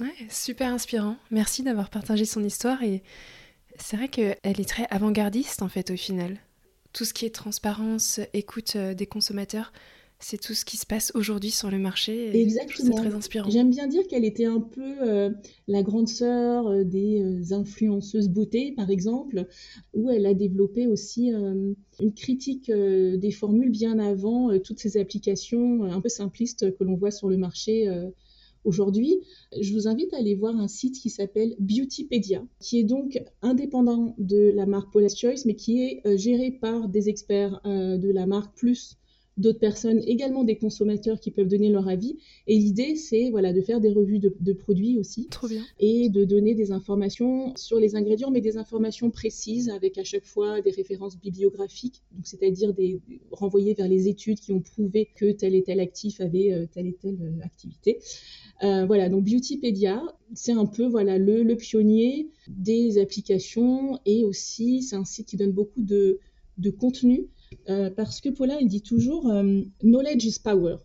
Ouais, 0.00 0.14
super 0.30 0.72
inspirant. 0.72 1.16
Merci 1.30 1.62
d'avoir 1.62 1.90
partagé 1.90 2.24
son 2.24 2.44
histoire 2.44 2.82
et 2.82 3.02
c'est 3.78 3.96
vrai 3.96 4.08
qu'elle 4.08 4.36
est 4.42 4.68
très 4.68 4.86
avant-gardiste 4.90 5.62
en 5.62 5.68
fait 5.68 5.90
au 5.90 5.96
final. 5.96 6.38
Tout 6.92 7.04
ce 7.04 7.12
qui 7.12 7.26
est 7.26 7.34
transparence, 7.34 8.20
écoute 8.32 8.76
euh, 8.76 8.94
des 8.94 9.06
consommateurs, 9.06 9.72
c'est 10.20 10.40
tout 10.40 10.54
ce 10.54 10.64
qui 10.64 10.76
se 10.76 10.86
passe 10.86 11.12
aujourd'hui 11.14 11.50
sur 11.50 11.70
le 11.70 11.78
marché. 11.78 12.36
Exactement. 12.36 12.96
C'est 12.96 13.02
très 13.02 13.14
inspirant. 13.14 13.50
J'aime 13.50 13.70
bien 13.70 13.86
dire 13.86 14.06
qu'elle 14.08 14.24
était 14.24 14.46
un 14.46 14.60
peu 14.60 14.96
euh, 15.02 15.30
la 15.68 15.82
grande 15.82 16.08
sœur 16.08 16.66
euh, 16.66 16.82
des 16.82 17.22
euh, 17.22 17.54
influenceuses 17.54 18.28
beauté, 18.28 18.72
par 18.72 18.90
exemple, 18.90 19.46
où 19.94 20.10
elle 20.10 20.26
a 20.26 20.34
développé 20.34 20.88
aussi 20.88 21.30
une 21.30 22.14
critique 22.14 22.70
des 22.70 23.30
formules 23.30 23.70
bien 23.70 23.98
avant 23.98 24.56
toutes 24.58 24.78
ces 24.78 24.96
applications 24.96 25.84
un 25.84 26.00
peu 26.00 26.08
simplistes 26.08 26.76
que 26.76 26.84
l'on 26.84 26.96
voit 26.96 27.10
sur 27.10 27.28
le 27.28 27.36
marché 27.36 27.88
aujourd'hui. 28.64 29.20
Je 29.60 29.72
vous 29.72 29.88
invite 29.88 30.12
à 30.14 30.18
aller 30.18 30.34
voir 30.34 30.56
un 30.56 30.68
site 30.68 30.98
qui 31.00 31.10
s'appelle 31.10 31.54
Beautypedia, 31.58 32.44
qui 32.60 32.78
est 32.78 32.84
donc 32.84 33.20
indépendant 33.42 34.14
de 34.18 34.52
la 34.54 34.66
marque 34.66 34.92
Paula's 34.92 35.16
Choice, 35.16 35.44
mais 35.46 35.54
qui 35.54 35.82
est 35.82 36.16
géré 36.16 36.50
par 36.50 36.88
des 36.88 37.08
experts 37.08 37.60
de 37.64 38.10
la 38.10 38.26
marque 38.26 38.56
plus 38.56 38.98
d'autres 39.38 39.58
personnes, 39.60 40.02
également 40.06 40.44
des 40.44 40.56
consommateurs 40.56 41.20
qui 41.20 41.30
peuvent 41.30 41.48
donner 41.48 41.70
leur 41.70 41.88
avis. 41.88 42.18
Et 42.46 42.58
l'idée, 42.58 42.96
c'est 42.96 43.30
voilà, 43.30 43.52
de 43.52 43.60
faire 43.62 43.80
des 43.80 43.90
revues 43.90 44.18
de, 44.18 44.52
produits 44.52 44.98
aussi. 44.98 45.28
Trop 45.28 45.48
bien. 45.48 45.62
Et 45.78 46.08
de 46.08 46.24
donner 46.24 46.54
des 46.54 46.72
informations 46.72 47.54
sur 47.56 47.78
les 47.78 47.96
ingrédients, 47.96 48.30
mais 48.30 48.40
des 48.40 48.56
informations 48.56 49.10
précises 49.10 49.70
avec 49.70 49.96
à 49.96 50.04
chaque 50.04 50.26
fois 50.26 50.60
des 50.60 50.70
références 50.70 51.18
bibliographiques, 51.18 52.02
donc 52.12 52.26
c'est-à-dire 52.26 52.74
des, 52.74 53.00
renvoyer 53.30 53.74
vers 53.74 53.88
les 53.88 54.08
études 54.08 54.40
qui 54.40 54.52
ont 54.52 54.60
prouvé 54.60 55.08
que 55.14 55.30
tel 55.30 55.54
et 55.54 55.62
tel 55.62 55.80
actif 55.80 56.20
avait 56.20 56.52
euh, 56.52 56.66
telle 56.72 56.88
et 56.88 56.94
telle 56.94 57.18
euh, 57.22 57.44
activité. 57.44 58.00
Euh, 58.64 58.86
voilà, 58.86 59.08
donc 59.08 59.24
Beautypedia, 59.24 60.02
c'est 60.34 60.52
un 60.52 60.66
peu 60.66 60.86
voilà 60.86 61.16
le, 61.16 61.44
le, 61.44 61.56
pionnier 61.56 62.28
des 62.48 62.98
applications 62.98 64.00
et 64.04 64.24
aussi 64.24 64.82
c'est 64.82 64.96
un 64.96 65.04
site 65.04 65.28
qui 65.28 65.36
donne 65.36 65.52
beaucoup 65.52 65.82
de, 65.82 66.18
de 66.58 66.70
contenu 66.70 67.28
euh, 67.68 67.90
parce 67.90 68.20
que 68.20 68.28
Paula, 68.28 68.58
elle 68.60 68.68
dit 68.68 68.82
toujours 68.82 69.30
euh, 69.30 69.62
Knowledge 69.82 70.24
is 70.24 70.38
power. 70.42 70.76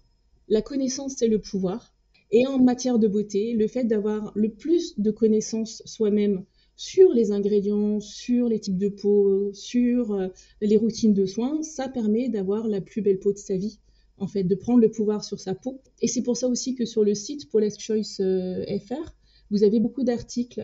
La 0.49 0.61
connaissance, 0.61 1.15
c'est 1.17 1.27
le 1.27 1.39
pouvoir. 1.39 1.93
Et 2.31 2.47
en 2.47 2.59
matière 2.59 2.99
de 2.99 3.07
beauté, 3.07 3.53
le 3.53 3.67
fait 3.67 3.83
d'avoir 3.83 4.31
le 4.35 4.49
plus 4.49 4.99
de 4.99 5.11
connaissances 5.11 5.83
soi-même 5.85 6.43
sur 6.75 7.13
les 7.13 7.31
ingrédients, 7.31 7.99
sur 7.99 8.49
les 8.49 8.59
types 8.59 8.77
de 8.77 8.89
peau, 8.89 9.51
sur 9.53 10.13
euh, 10.13 10.27
les 10.61 10.77
routines 10.77 11.13
de 11.13 11.25
soins, 11.25 11.61
ça 11.61 11.87
permet 11.87 12.29
d'avoir 12.29 12.67
la 12.67 12.81
plus 12.81 13.01
belle 13.01 13.19
peau 13.19 13.31
de 13.31 13.37
sa 13.37 13.55
vie, 13.55 13.79
en 14.17 14.27
fait, 14.27 14.43
de 14.43 14.55
prendre 14.55 14.79
le 14.79 14.89
pouvoir 14.89 15.23
sur 15.23 15.39
sa 15.39 15.53
peau. 15.53 15.79
Et 16.01 16.07
c'est 16.07 16.23
pour 16.23 16.35
ça 16.35 16.47
aussi 16.47 16.75
que 16.75 16.85
sur 16.85 17.03
le 17.03 17.13
site 17.13 17.49
Paula's 17.51 17.79
Choice 17.79 18.17
FR, 18.17 19.13
vous 19.51 19.63
avez 19.63 19.79
beaucoup 19.79 20.03
d'articles 20.03 20.63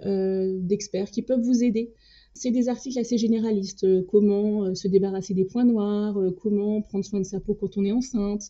d'experts 0.61 1.11
qui 1.11 1.21
peuvent 1.21 1.41
vous 1.41 1.63
aider 1.63 1.93
c'est 2.33 2.51
des 2.51 2.69
articles 2.69 2.99
assez 2.99 3.17
généralistes. 3.17 3.83
Euh, 3.83 4.03
comment 4.07 4.65
euh, 4.65 4.75
se 4.75 4.87
débarrasser 4.87 5.33
des 5.33 5.45
points 5.45 5.65
noirs, 5.65 6.17
euh, 6.17 6.31
comment 6.31 6.81
prendre 6.81 7.05
soin 7.05 7.19
de 7.19 7.25
sa 7.25 7.39
peau 7.39 7.53
quand 7.53 7.77
on 7.77 7.85
est 7.85 7.91
enceinte, 7.91 8.43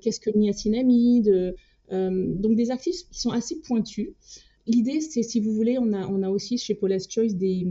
qu'est-ce 0.00 0.20
que 0.20 0.30
le 0.30 0.40
niacinamide. 0.40 1.54
donc 1.90 2.56
des 2.56 2.70
articles 2.70 2.96
qui 3.10 3.20
sont 3.20 3.30
assez 3.30 3.60
pointus. 3.60 4.10
L'idée, 4.66 5.00
c'est 5.02 5.22
si 5.22 5.40
vous 5.40 5.52
voulez, 5.52 5.76
on 5.78 5.92
a, 5.92 6.28
aussi 6.30 6.56
chez 6.56 6.74
Paula's 6.74 7.06
Choice 7.10 7.34
des, 7.34 7.66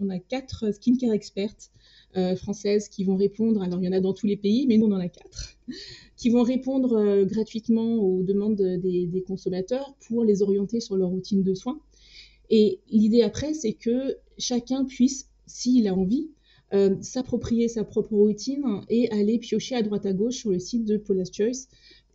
on 0.00 0.08
a 0.08 0.18
quatre 0.18 0.72
skincare 0.72 1.12
expertes 1.12 1.70
françaises 2.36 2.88
qui 2.88 3.04
vont 3.04 3.16
répondre. 3.16 3.62
Alors 3.62 3.78
il 3.80 3.84
y 3.84 3.88
en 3.88 3.92
a 3.92 4.00
dans 4.00 4.14
tous 4.14 4.26
les 4.26 4.38
pays, 4.38 4.66
mais 4.66 4.78
nous 4.78 4.86
on 4.86 4.92
en 4.92 5.00
a 5.00 5.08
quatre 5.08 5.58
qui 6.16 6.30
vont 6.30 6.42
répondre 6.42 7.24
gratuitement 7.24 7.96
aux 7.96 8.22
demandes 8.22 8.56
des, 8.56 9.06
des, 9.06 9.22
consommateurs 9.22 9.94
pour 10.08 10.24
les 10.24 10.40
orienter 10.40 10.80
sur 10.80 10.96
leur 10.96 11.10
routine 11.10 11.42
de 11.42 11.52
soins. 11.52 11.78
Et 12.50 12.80
l'idée 12.90 13.22
après, 13.22 13.54
c'est 13.54 13.72
que 13.72 14.16
chacun 14.38 14.84
puisse, 14.84 15.28
s'il 15.46 15.86
a 15.88 15.94
envie, 15.94 16.30
euh, 16.72 16.96
s'approprier 17.00 17.68
sa 17.68 17.84
propre 17.84 18.14
routine 18.14 18.64
et 18.88 19.10
aller 19.10 19.38
piocher 19.38 19.74
à 19.74 19.82
droite 19.82 20.06
à 20.06 20.12
gauche 20.12 20.36
sur 20.36 20.50
le 20.50 20.58
site 20.58 20.84
de 20.84 20.96
Paula's 20.96 21.30
Choice. 21.32 21.68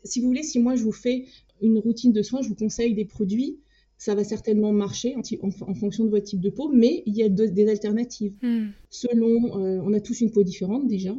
Si 0.03 0.21
vous 0.21 0.27
voulez, 0.27 0.43
si 0.43 0.59
moi 0.59 0.75
je 0.75 0.83
vous 0.83 0.91
fais 0.91 1.25
une 1.61 1.77
routine 1.79 2.13
de 2.13 2.21
soins, 2.21 2.41
je 2.41 2.49
vous 2.49 2.55
conseille 2.55 2.93
des 2.93 3.05
produits, 3.05 3.57
ça 3.97 4.13
va 4.13 4.23
certainement 4.23 4.73
marcher 4.73 5.15
en, 5.41 5.73
fonction 5.73 6.05
de 6.05 6.09
votre 6.09 6.25
type 6.25 6.41
de 6.41 6.49
peau, 6.49 6.69
mais 6.73 7.03
il 7.05 7.15
y 7.15 7.23
a 7.23 7.29
des 7.29 7.69
alternatives. 7.69 8.33
Hmm. 8.41 8.67
Selon, 8.89 9.57
euh, 9.57 9.81
on 9.83 9.93
a 9.93 9.99
tous 9.99 10.21
une 10.21 10.31
peau 10.31 10.43
différente 10.43 10.87
déjà, 10.87 11.15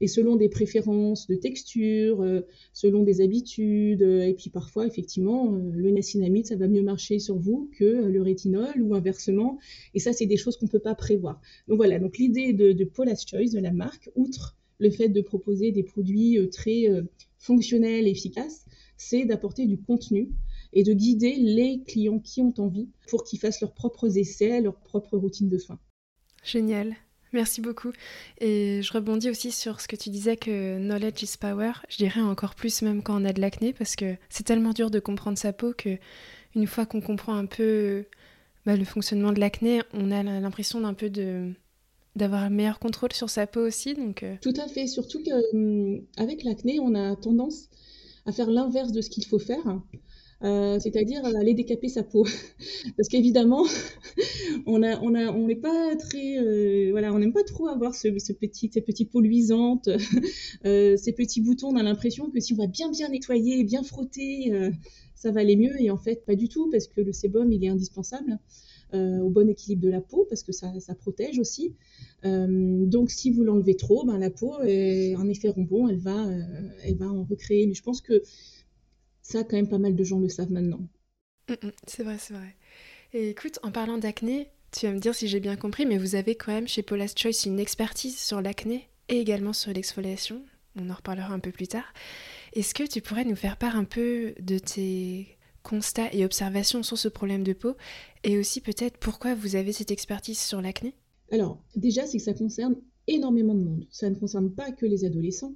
et 0.00 0.08
selon 0.08 0.36
des 0.36 0.48
préférences 0.48 1.26
de 1.26 1.34
texture, 1.34 2.22
euh, 2.22 2.40
selon 2.72 3.02
des 3.02 3.20
habitudes, 3.20 4.02
euh, 4.02 4.22
et 4.22 4.34
puis 4.34 4.50
parfois, 4.50 4.86
effectivement, 4.86 5.54
euh, 5.54 5.70
le 5.72 5.90
niacinamide, 5.90 6.46
ça 6.46 6.56
va 6.56 6.68
mieux 6.68 6.82
marcher 6.82 7.18
sur 7.18 7.38
vous 7.38 7.70
que 7.78 7.84
le 7.84 8.22
rétinol 8.22 8.82
ou 8.82 8.94
inversement. 8.94 9.58
Et 9.94 9.98
ça, 9.98 10.12
c'est 10.12 10.26
des 10.26 10.36
choses 10.36 10.56
qu'on 10.56 10.66
ne 10.66 10.70
peut 10.70 10.80
pas 10.80 10.94
prévoir. 10.94 11.40
Donc 11.68 11.76
voilà, 11.76 11.98
donc 11.98 12.18
l'idée 12.18 12.52
de, 12.52 12.72
de 12.72 12.84
Paula's 12.84 13.26
Choice, 13.26 13.50
de 13.52 13.60
la 13.60 13.72
marque, 13.72 14.10
outre 14.14 14.56
le 14.78 14.90
fait 14.90 15.10
de 15.10 15.20
proposer 15.20 15.72
des 15.72 15.82
produits 15.82 16.38
très 16.50 16.86
fonctionnels 17.36 18.06
et 18.06 18.10
efficaces, 18.10 18.64
c'est 18.96 19.26
d'apporter 19.26 19.66
du 19.66 19.78
contenu 19.78 20.30
et 20.72 20.84
de 20.84 20.94
guider 20.94 21.36
les 21.36 21.82
clients 21.86 22.18
qui 22.18 22.40
ont 22.40 22.54
envie 22.56 22.88
pour 23.08 23.24
qu'ils 23.24 23.40
fassent 23.40 23.60
leurs 23.60 23.74
propres 23.74 24.16
essais, 24.16 24.62
leurs 24.62 24.80
propres 24.80 25.18
routines 25.18 25.50
de 25.50 25.58
soins. 25.58 25.78
Génial. 26.42 26.96
Merci 27.32 27.60
beaucoup. 27.60 27.92
Et 28.40 28.80
je 28.82 28.92
rebondis 28.92 29.30
aussi 29.30 29.52
sur 29.52 29.80
ce 29.80 29.88
que 29.88 29.96
tu 29.96 30.10
disais 30.10 30.36
que 30.36 30.78
knowledge 30.78 31.22
is 31.22 31.36
power. 31.38 31.72
Je 31.88 31.96
dirais 31.96 32.20
encore 32.20 32.54
plus 32.54 32.82
même 32.82 33.02
quand 33.02 33.20
on 33.20 33.24
a 33.24 33.32
de 33.32 33.40
l'acné 33.40 33.72
parce 33.72 33.96
que 33.96 34.16
c'est 34.28 34.44
tellement 34.44 34.72
dur 34.72 34.90
de 34.90 34.98
comprendre 34.98 35.38
sa 35.38 35.52
peau 35.52 35.72
que 35.76 35.98
une 36.56 36.66
fois 36.66 36.86
qu'on 36.86 37.00
comprend 37.00 37.34
un 37.34 37.46
peu 37.46 38.04
bah, 38.66 38.76
le 38.76 38.84
fonctionnement 38.84 39.32
de 39.32 39.40
l'acné, 39.40 39.82
on 39.94 40.10
a 40.10 40.22
l'impression 40.22 40.80
d'un 40.80 40.94
peu 40.94 41.10
de 41.10 41.52
d'avoir 42.16 42.42
un 42.42 42.50
meilleur 42.50 42.80
contrôle 42.80 43.12
sur 43.12 43.30
sa 43.30 43.46
peau 43.46 43.60
aussi. 43.60 43.94
Donc 43.94 44.22
euh. 44.22 44.36
Tout 44.40 44.54
à 44.56 44.66
fait. 44.66 44.86
Surtout 44.86 45.22
qu'avec 45.22 45.54
hum, 45.54 46.44
l'acné, 46.44 46.80
on 46.80 46.94
a 46.94 47.14
tendance 47.16 47.68
à 48.26 48.32
faire 48.32 48.50
l'inverse 48.50 48.92
de 48.92 49.00
ce 49.00 49.10
qu'il 49.10 49.24
faut 49.24 49.38
faire. 49.38 49.80
Euh, 50.42 50.78
c'est-à-dire 50.78 51.22
aller 51.24 51.52
décaper 51.52 51.88
sa 51.88 52.02
peau. 52.02 52.24
Parce 52.96 53.08
qu'évidemment, 53.08 53.64
on 54.66 54.82
on 54.82 55.14
on 55.14 55.46
n'est 55.46 55.56
pas 55.56 55.94
très, 55.96 56.38
euh, 56.38 56.88
voilà, 56.92 57.12
on 57.12 57.18
n'aime 57.18 57.32
pas 57.32 57.44
trop 57.44 57.68
avoir 57.68 57.94
ce, 57.94 58.08
petit, 58.08 58.70
ces 58.72 58.80
petites 58.80 59.10
peaux 59.10 59.20
luisantes, 59.20 59.88
euh, 60.64 60.96
ces 60.96 61.12
petits 61.12 61.42
boutons. 61.42 61.68
On 61.68 61.76
a 61.76 61.82
l'impression 61.82 62.30
que 62.30 62.40
si 62.40 62.54
on 62.54 62.56
va 62.56 62.66
bien 62.66 62.90
bien 62.90 63.10
nettoyer, 63.10 63.64
bien 63.64 63.82
frotter, 63.82 64.52
ça 65.14 65.30
va 65.30 65.40
aller 65.40 65.56
mieux. 65.56 65.78
Et 65.80 65.90
en 65.90 65.98
fait, 65.98 66.24
pas 66.24 66.36
du 66.36 66.48
tout, 66.48 66.70
parce 66.70 66.86
que 66.86 67.02
le 67.02 67.12
sébum, 67.12 67.52
il 67.52 67.62
est 67.64 67.68
indispensable. 67.68 68.38
au 68.92 69.28
bon 69.28 69.48
équilibre 69.48 69.82
de 69.82 69.90
la 69.90 70.00
peau 70.00 70.26
parce 70.28 70.42
que 70.42 70.52
ça, 70.52 70.68
ça 70.80 70.94
protège 70.94 71.38
aussi. 71.38 71.74
donc 72.24 73.10
si 73.10 73.30
vous 73.30 73.44
l'enlevez 73.44 73.76
trop, 73.76 74.04
ben, 74.06 74.18
la 74.18 74.30
peau 74.30 74.54
en 74.54 75.28
effet 75.28 75.50
ronbon, 75.50 75.86
elle 75.88 75.98
va, 75.98 76.26
elle 76.84 76.96
va 76.96 77.08
en 77.08 77.24
recréer. 77.24 77.66
Mais 77.66 77.74
je 77.74 77.82
pense 77.82 78.00
que 78.00 78.22
ça, 79.22 79.44
quand 79.44 79.56
même, 79.56 79.68
pas 79.68 79.78
mal 79.78 79.94
de 79.96 80.04
gens 80.04 80.18
le 80.18 80.28
savent 80.28 80.52
maintenant. 80.52 80.80
Mm, 81.48 81.66
mm, 81.66 81.72
c'est 81.86 82.02
vrai, 82.02 82.16
c'est 82.18 82.34
vrai. 82.34 82.56
Et 83.12 83.30
écoute, 83.30 83.58
en 83.62 83.70
parlant 83.70 83.98
d'acné, 83.98 84.48
tu 84.72 84.86
vas 84.86 84.92
me 84.92 85.00
dire 85.00 85.14
si 85.14 85.28
j'ai 85.28 85.40
bien 85.40 85.56
compris, 85.56 85.86
mais 85.86 85.98
vous 85.98 86.14
avez 86.14 86.34
quand 86.34 86.52
même 86.52 86.68
chez 86.68 86.82
Paula's 86.82 87.14
Choice 87.16 87.46
une 87.46 87.58
expertise 87.58 88.18
sur 88.18 88.40
l'acné 88.40 88.88
et 89.08 89.18
également 89.20 89.52
sur 89.52 89.72
l'exfoliation. 89.72 90.42
On 90.76 90.88
en 90.90 90.94
reparlera 90.94 91.32
un 91.34 91.40
peu 91.40 91.50
plus 91.50 91.66
tard. 91.66 91.92
Est-ce 92.52 92.74
que 92.74 92.84
tu 92.84 93.00
pourrais 93.00 93.24
nous 93.24 93.36
faire 93.36 93.56
part 93.56 93.76
un 93.76 93.84
peu 93.84 94.34
de 94.40 94.58
tes 94.58 95.36
constats 95.62 96.12
et 96.12 96.24
observations 96.24 96.82
sur 96.82 96.96
ce 96.96 97.08
problème 97.08 97.42
de 97.42 97.52
peau 97.52 97.76
et 98.24 98.38
aussi 98.38 98.60
peut-être 98.60 98.98
pourquoi 98.98 99.34
vous 99.34 99.56
avez 99.56 99.72
cette 99.72 99.90
expertise 99.90 100.38
sur 100.38 100.62
l'acné? 100.62 100.94
Alors, 101.32 101.62
déjà, 101.76 102.06
c'est 102.06 102.18
que 102.18 102.24
ça 102.24 102.34
concerne 102.34 102.76
énormément 103.06 103.54
de 103.54 103.62
monde. 103.62 103.86
Ça 103.90 104.08
ne 104.08 104.14
concerne 104.14 104.52
pas 104.52 104.70
que 104.72 104.86
les 104.86 105.04
adolescents, 105.04 105.54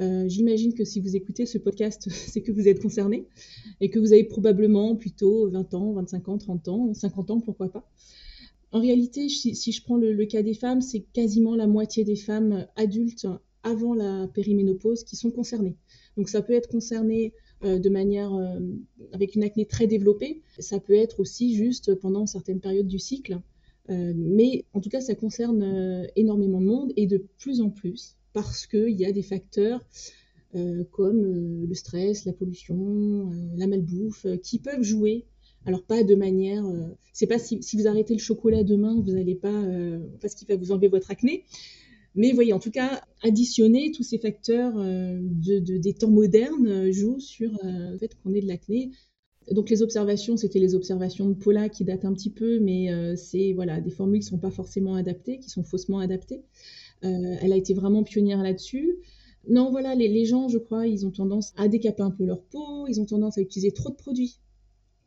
euh, 0.00 0.28
j'imagine 0.28 0.74
que 0.74 0.84
si 0.84 1.00
vous 1.00 1.16
écoutez 1.16 1.46
ce 1.46 1.58
podcast, 1.58 2.08
c'est 2.10 2.42
que 2.42 2.52
vous 2.52 2.68
êtes 2.68 2.80
concerné 2.80 3.26
et 3.80 3.90
que 3.90 3.98
vous 3.98 4.12
avez 4.12 4.24
probablement 4.24 4.96
plutôt 4.96 5.48
20 5.48 5.74
ans, 5.74 5.92
25 5.92 6.28
ans, 6.28 6.38
30 6.38 6.68
ans, 6.68 6.94
50 6.94 7.30
ans, 7.30 7.40
pourquoi 7.40 7.70
pas. 7.70 7.88
En 8.72 8.80
réalité, 8.80 9.28
si, 9.28 9.72
je 9.72 9.82
prends 9.82 9.96
le, 9.96 10.24
cas 10.26 10.42
des 10.42 10.54
femmes, 10.54 10.82
c'est 10.82 11.00
quasiment 11.12 11.54
la 11.54 11.66
moitié 11.66 12.04
des 12.04 12.16
femmes 12.16 12.66
adultes 12.76 13.26
avant 13.62 13.94
la 13.94 14.28
périménopause 14.34 15.04
qui 15.04 15.16
sont 15.16 15.30
concernées. 15.30 15.76
Donc 16.16 16.28
ça 16.28 16.42
peut 16.42 16.52
être 16.52 16.68
concerné 16.68 17.32
euh, 17.64 17.78
de 17.78 17.88
manière 17.88 18.34
euh, 18.34 18.58
avec 19.12 19.34
une 19.34 19.44
acné 19.44 19.64
très 19.64 19.86
développée, 19.86 20.42
ça 20.58 20.78
peut 20.78 20.94
être 20.94 21.20
aussi 21.20 21.54
juste 21.54 21.94
pendant 21.94 22.26
certaines 22.26 22.60
périodes 22.60 22.88
du 22.88 22.98
cycle. 22.98 23.40
mais 23.88 24.64
en 24.74 24.80
tout 24.80 24.90
cas, 24.90 25.00
ça 25.00 25.14
concerne 25.14 26.06
énormément 26.16 26.60
de 26.60 26.66
monde 26.66 26.92
et 26.96 27.06
de 27.06 27.24
plus 27.38 27.60
en 27.60 27.70
plus 27.70 28.16
parce 28.36 28.66
qu'il 28.66 29.00
y 29.00 29.06
a 29.06 29.12
des 29.12 29.22
facteurs 29.22 29.80
euh, 30.54 30.84
comme 30.90 31.24
euh, 31.24 31.66
le 31.66 31.74
stress, 31.74 32.26
la 32.26 32.34
pollution, 32.34 33.30
euh, 33.32 33.56
la 33.56 33.66
malbouffe, 33.66 34.26
qui 34.42 34.58
peuvent 34.58 34.82
jouer. 34.82 35.24
Alors 35.64 35.82
pas 35.82 36.04
de 36.04 36.14
manière, 36.14 36.62
c'est 37.14 37.26
pas 37.26 37.38
si, 37.38 37.58
vous 37.72 37.88
arrêtez 37.88 38.12
le 38.12 38.20
chocolat 38.20 38.62
demain, 38.62 38.94
vous 38.94 39.10
n'allez 39.10 39.34
pas, 39.34 39.64
parce 40.20 40.36
qu'il 40.36 40.46
va 40.46 40.54
vous 40.54 40.70
enlever 40.70 40.86
votre 40.86 41.10
acné. 41.10 41.42
Mais 42.14 42.30
voyez, 42.30 42.52
en 42.52 42.60
tout 42.60 42.70
cas, 42.70 43.02
additionner 43.22 43.90
tous 43.90 44.04
ces 44.04 44.18
facteurs 44.18 44.74
de, 44.76 45.58
des 45.58 45.92
temps 45.94 46.10
modernes 46.10 46.92
jouent 46.92 47.18
sur 47.18 47.50
le 47.64 47.98
fait 47.98 48.16
qu'on 48.22 48.32
ait 48.32 48.42
de 48.42 48.46
l'acné. 48.46 48.92
Donc 49.50 49.68
les 49.68 49.82
observations, 49.82 50.36
c'était 50.36 50.60
les 50.60 50.76
observations 50.76 51.28
de 51.28 51.34
Paula 51.34 51.68
qui 51.68 51.84
datent 51.84 52.04
un 52.04 52.12
petit 52.12 52.30
peu, 52.30 52.60
mais 52.60 53.16
c'est 53.16 53.52
voilà, 53.52 53.80
des 53.80 53.90
formules 53.90 54.20
qui 54.20 54.26
sont 54.26 54.38
pas 54.38 54.52
forcément 54.52 54.94
adaptées, 54.94 55.40
qui 55.40 55.50
sont 55.50 55.64
faussement 55.64 55.98
adaptées. 55.98 56.44
Euh, 57.04 57.36
elle 57.40 57.52
a 57.52 57.56
été 57.56 57.74
vraiment 57.74 58.02
pionnière 58.02 58.42
là-dessus. 58.42 58.98
Non, 59.48 59.70
voilà, 59.70 59.94
les, 59.94 60.24
gens, 60.24 60.48
je 60.48 60.58
crois, 60.58 60.86
ils 60.86 61.06
ont 61.06 61.10
tendance 61.10 61.52
à 61.56 61.68
décaper 61.68 62.02
un 62.02 62.10
peu 62.10 62.24
leur 62.24 62.42
peau, 62.42 62.86
ils 62.88 63.00
ont 63.00 63.06
tendance 63.06 63.38
à 63.38 63.40
utiliser 63.40 63.70
trop 63.70 63.90
de 63.90 63.94
produits, 63.94 64.40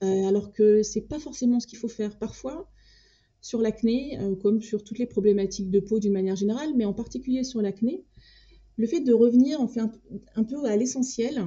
euh, 0.01 0.27
alors 0.27 0.53
que 0.53 0.81
c'est 0.81 1.01
pas 1.01 1.19
forcément 1.19 1.59
ce 1.59 1.67
qu'il 1.67 1.77
faut 1.77 1.89
faire. 1.89 2.17
Parfois, 2.17 2.69
sur 3.41 3.59
l'acné, 3.61 4.17
euh, 4.19 4.35
comme 4.35 4.61
sur 4.61 4.83
toutes 4.83 4.99
les 4.99 5.05
problématiques 5.05 5.69
de 5.69 5.81
peau 5.81 5.99
d'une 5.99 6.13
manière 6.13 6.37
générale, 6.37 6.69
mais 6.75 6.85
en 6.85 6.93
particulier 6.93 7.43
sur 7.43 7.61
l'acné, 7.61 8.05
le 8.77 8.87
fait 8.87 9.01
de 9.01 9.11
revenir 9.11 9.59
on 9.59 9.67
fait 9.67 9.81
un, 9.81 10.43
peu 10.43 10.63
à 10.63 10.77
l'essentiel. 10.77 11.45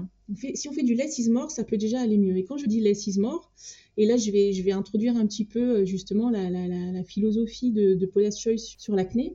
si 0.55 0.69
on 0.69 0.73
fait 0.73 0.83
du 0.83 0.95
less 0.95 1.19
is 1.19 1.31
more, 1.31 1.51
ça 1.51 1.65
peut 1.65 1.79
déjà 1.79 1.99
aller 1.99 2.19
mieux. 2.19 2.37
Et 2.37 2.45
quand 2.45 2.59
je 2.59 2.67
dis 2.67 2.81
less 2.81 3.07
is 3.07 3.19
more, 3.19 3.51
et 3.97 4.05
là 4.05 4.19
je 4.19 4.31
vais, 4.31 4.53
je 4.53 4.63
vais 4.63 4.73
introduire 4.73 5.17
un 5.17 5.27
petit 5.27 5.47
peu 5.47 5.87
justement 5.87 6.29
la, 6.29 7.05
philosophie 7.05 7.71
de, 7.73 7.95
de 7.95 8.31
Choice 8.37 8.77
sur 8.77 8.95
l'acné, 8.95 9.35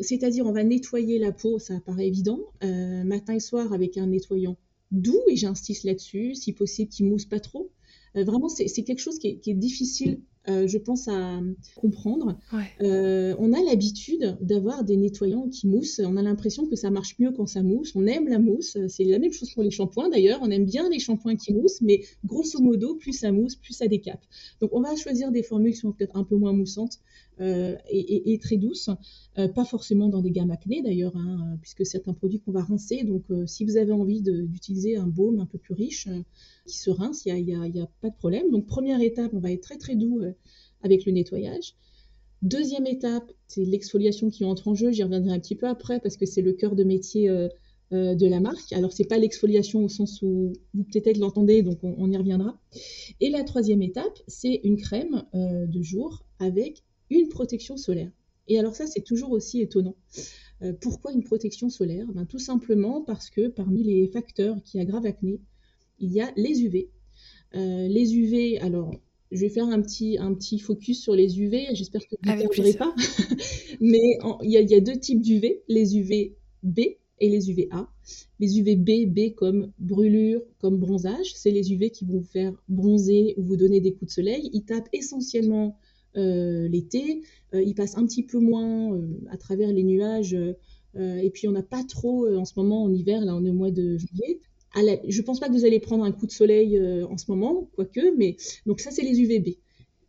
c'est-à-dire 0.00 0.46
on 0.46 0.52
va 0.52 0.64
nettoyer 0.64 1.18
la 1.18 1.32
peau, 1.32 1.58
ça 1.58 1.80
paraît 1.80 2.06
évident, 2.06 2.40
matin 3.04 3.34
et 3.34 3.40
soir 3.40 3.72
avec 3.72 3.96
un 3.96 4.06
nettoyant 4.06 4.56
doux, 4.90 5.22
et 5.28 5.36
j'insiste 5.36 5.84
là-dessus, 5.84 6.34
si 6.34 6.52
possible 6.52 6.90
qui 6.90 7.04
mousse 7.04 7.24
pas 7.24 7.40
trop. 7.40 7.70
vraiment, 8.14 8.48
c'est 8.48 8.82
quelque 8.84 9.00
chose 9.00 9.18
qui 9.18 9.40
est 9.44 9.54
difficile 9.54 10.20
euh, 10.48 10.66
je 10.66 10.76
pense, 10.78 11.06
à 11.06 11.40
comprendre. 11.76 12.36
Euh, 12.80 13.34
on 13.38 13.52
a 13.52 13.62
l'habitude 13.62 14.36
d'avoir 14.40 14.82
des 14.82 14.96
nettoyants 14.96 15.48
qui 15.48 15.68
moussent. 15.68 16.00
On 16.04 16.16
a 16.16 16.22
l'impression 16.22 16.66
que 16.66 16.74
ça 16.74 16.90
marche 16.90 17.16
mieux 17.20 17.30
quand 17.30 17.46
ça 17.46 17.62
mousse. 17.62 17.94
On 17.94 18.06
aime 18.06 18.28
la 18.28 18.40
mousse. 18.40 18.76
C'est 18.88 19.04
la 19.04 19.20
même 19.20 19.32
chose 19.32 19.52
pour 19.52 19.62
les 19.62 19.70
shampoings 19.70 20.08
d'ailleurs. 20.08 20.40
On 20.42 20.50
aime 20.50 20.64
bien 20.64 20.88
les 20.90 20.98
shampoings 20.98 21.36
qui 21.36 21.54
moussent, 21.54 21.80
mais 21.80 22.02
grosso 22.24 22.60
modo, 22.60 22.96
plus 22.96 23.12
ça 23.12 23.30
mousse, 23.30 23.54
plus 23.54 23.74
ça 23.74 23.86
décape. 23.86 24.22
Donc 24.60 24.70
on 24.72 24.80
va 24.80 24.96
choisir 24.96 25.30
des 25.30 25.44
formules 25.44 25.72
qui 25.72 25.78
sont 25.78 25.92
peut-être 25.92 26.16
un 26.16 26.24
peu 26.24 26.36
moins 26.36 26.52
moussantes 26.52 26.98
euh, 27.40 27.76
et, 27.90 28.38
très 28.38 28.56
douces. 28.56 28.90
pas 29.34 29.64
forcément 29.64 30.08
dans 30.08 30.22
des 30.22 30.30
gammes 30.30 30.50
acné 30.50 30.82
d'ailleurs, 30.82 31.16
hein, 31.16 31.56
puisque 31.60 31.84
c'est 31.86 32.08
un 32.08 32.12
produit 32.14 32.40
qu'on 32.40 32.52
va 32.52 32.62
rincer. 32.62 33.04
Donc 33.04 33.24
si 33.46 33.64
vous 33.64 33.76
avez 33.76 33.92
envie 33.92 34.22
d'utiliser 34.22 34.96
un 34.96 35.06
baume 35.06 35.40
un 35.40 35.46
peu 35.46 35.58
plus 35.58 35.74
riche, 35.74 36.08
qui 36.66 36.78
se 36.78 36.90
rince, 36.90 37.24
il 37.26 37.44
n'y 37.44 37.54
a, 37.54 37.86
pas 38.00 38.10
de 38.10 38.16
problème. 38.16 38.50
Donc 38.50 38.66
première 38.66 39.00
étape, 39.00 39.32
on 39.34 39.40
va 39.40 39.50
être 39.52 39.62
très 39.62 39.78
très 39.78 39.96
doux 39.96 40.20
euh, 40.20 40.32
avec 40.82 41.04
le 41.06 41.12
nettoyage. 41.12 41.74
Deuxième 42.42 42.86
étape, 42.86 43.30
c'est 43.46 43.64
l'exfoliation 43.64 44.28
qui 44.30 44.44
entre 44.44 44.68
en 44.68 44.74
jeu. 44.74 44.90
J'y 44.90 45.02
reviendrai 45.02 45.32
un 45.32 45.38
petit 45.38 45.54
peu 45.54 45.68
après 45.68 46.00
parce 46.00 46.16
que 46.16 46.26
c'est 46.26 46.42
le 46.42 46.52
cœur 46.52 46.74
de 46.74 46.82
métier 46.82 47.28
euh, 47.28 47.48
euh, 47.92 48.14
de 48.14 48.26
la 48.26 48.40
marque. 48.40 48.72
Alors 48.72 48.92
c'est 48.92 49.04
pas 49.04 49.18
l'exfoliation 49.18 49.84
au 49.84 49.88
sens 49.88 50.22
où 50.22 50.52
vous 50.74 50.84
peut-être 50.84 51.18
l'entendez, 51.18 51.62
donc 51.62 51.78
on, 51.82 52.10
y 52.10 52.16
reviendra. 52.16 52.58
Et 53.20 53.30
la 53.30 53.44
troisième 53.44 53.82
étape, 53.82 54.18
c'est 54.26 54.60
une 54.64 54.76
crème 54.76 55.24
de 55.34 55.82
jour 55.82 56.24
avec 56.40 56.82
une 57.20 57.28
protection 57.28 57.76
solaire. 57.76 58.10
Et 58.48 58.58
alors 58.58 58.74
ça, 58.74 58.86
c'est 58.86 59.02
toujours 59.02 59.30
aussi 59.30 59.60
étonnant. 59.60 59.96
pourquoi 60.80 61.12
une 61.12 61.22
protection 61.22 61.68
solaire? 61.70 62.06
Ben, 62.12 62.26
Tout 62.26 62.38
simplement 62.38 63.02
parce 63.02 63.30
que 63.30 63.48
parmi 63.48 63.82
les 63.82 64.08
facteurs 64.08 64.62
qui 64.64 64.80
aggravent 64.80 65.04
l'acné, 65.04 65.40
il 66.02 66.12
y 66.12 66.20
a 66.20 66.30
les 66.36 66.62
UV. 66.62 66.90
Euh, 67.54 67.88
les 67.88 68.14
UV, 68.14 68.58
alors 68.58 68.94
je 69.30 69.40
vais 69.40 69.48
faire 69.48 69.66
un 69.66 69.80
petit, 69.80 70.18
un 70.18 70.34
petit 70.34 70.58
focus 70.58 71.00
sur 71.00 71.14
les 71.14 71.40
UV, 71.40 71.68
j'espère 71.72 72.02
que 72.02 72.16
vous 72.22 72.30
ne 72.30 72.38
perdrez 72.38 72.74
pas. 72.74 72.94
Mais 73.80 74.18
il, 74.42 74.50
y 74.50 74.74
a, 74.74 74.80
deux 74.80 74.98
types 74.98 75.20
d'UV, 75.20 75.62
les 75.68 75.96
UV 75.96 76.36
B 76.62 76.80
et 77.18 77.28
les 77.28 77.50
UVA. 77.50 77.88
Les 78.40 78.58
UVB, 78.58 79.06
B 79.06 79.34
comme 79.34 79.72
brûlure, 79.78 80.42
comme 80.58 80.76
bronzage, 80.78 81.34
c'est 81.34 81.50
les 81.50 81.72
UV 81.72 81.90
qui 81.90 82.04
vont 82.04 82.18
vous 82.18 82.24
faire 82.24 82.52
bronzer 82.68 83.34
ou 83.38 83.44
vous 83.44 83.56
donner 83.56 83.80
des 83.80 83.92
coups 83.92 84.10
de 84.10 84.14
soleil. 84.14 84.50
Ils 84.52 84.64
tapent 84.64 84.88
essentiellement 84.92 85.68
euh, 85.68 85.91
l'été, 86.14 87.22
euh, 87.54 87.62
ils 87.62 87.74
passent 87.74 87.96
un 87.96 88.06
petit 88.06 88.22
peu 88.22 88.38
moins 88.38 89.00
à 89.30 89.36
travers 89.36 89.72
les 89.72 89.84
nuages. 89.84 90.36
et 90.94 91.30
puis 91.30 91.48
on 91.48 91.52
n'a 91.52 91.62
pas 91.62 91.84
trop 91.84 92.28
en 92.28 92.44
ce 92.44 92.52
moment 92.56 92.84
en 92.84 92.92
hiver, 92.92 93.24
là 93.24 93.34
on 93.34 93.44
est 93.44 93.50
au 93.50 93.54
mois 93.54 93.70
de 93.70 93.96
juillet, 93.96 94.40
je 94.74 95.20
ne 95.20 95.22
pense 95.22 95.40
pas 95.40 95.48
que 95.48 95.52
vous 95.52 95.64
allez 95.64 95.80
prendre 95.80 96.04
un 96.04 96.12
coup 96.12 96.26
de 96.26 96.32
soleil 96.32 96.76
euh, 96.76 97.06
en 97.06 97.18
ce 97.18 97.30
moment, 97.30 97.68
quoique, 97.74 98.16
mais 98.16 98.36
donc 98.66 98.80
ça, 98.80 98.90
c'est 98.90 99.02
les 99.02 99.20
UVB. 99.20 99.56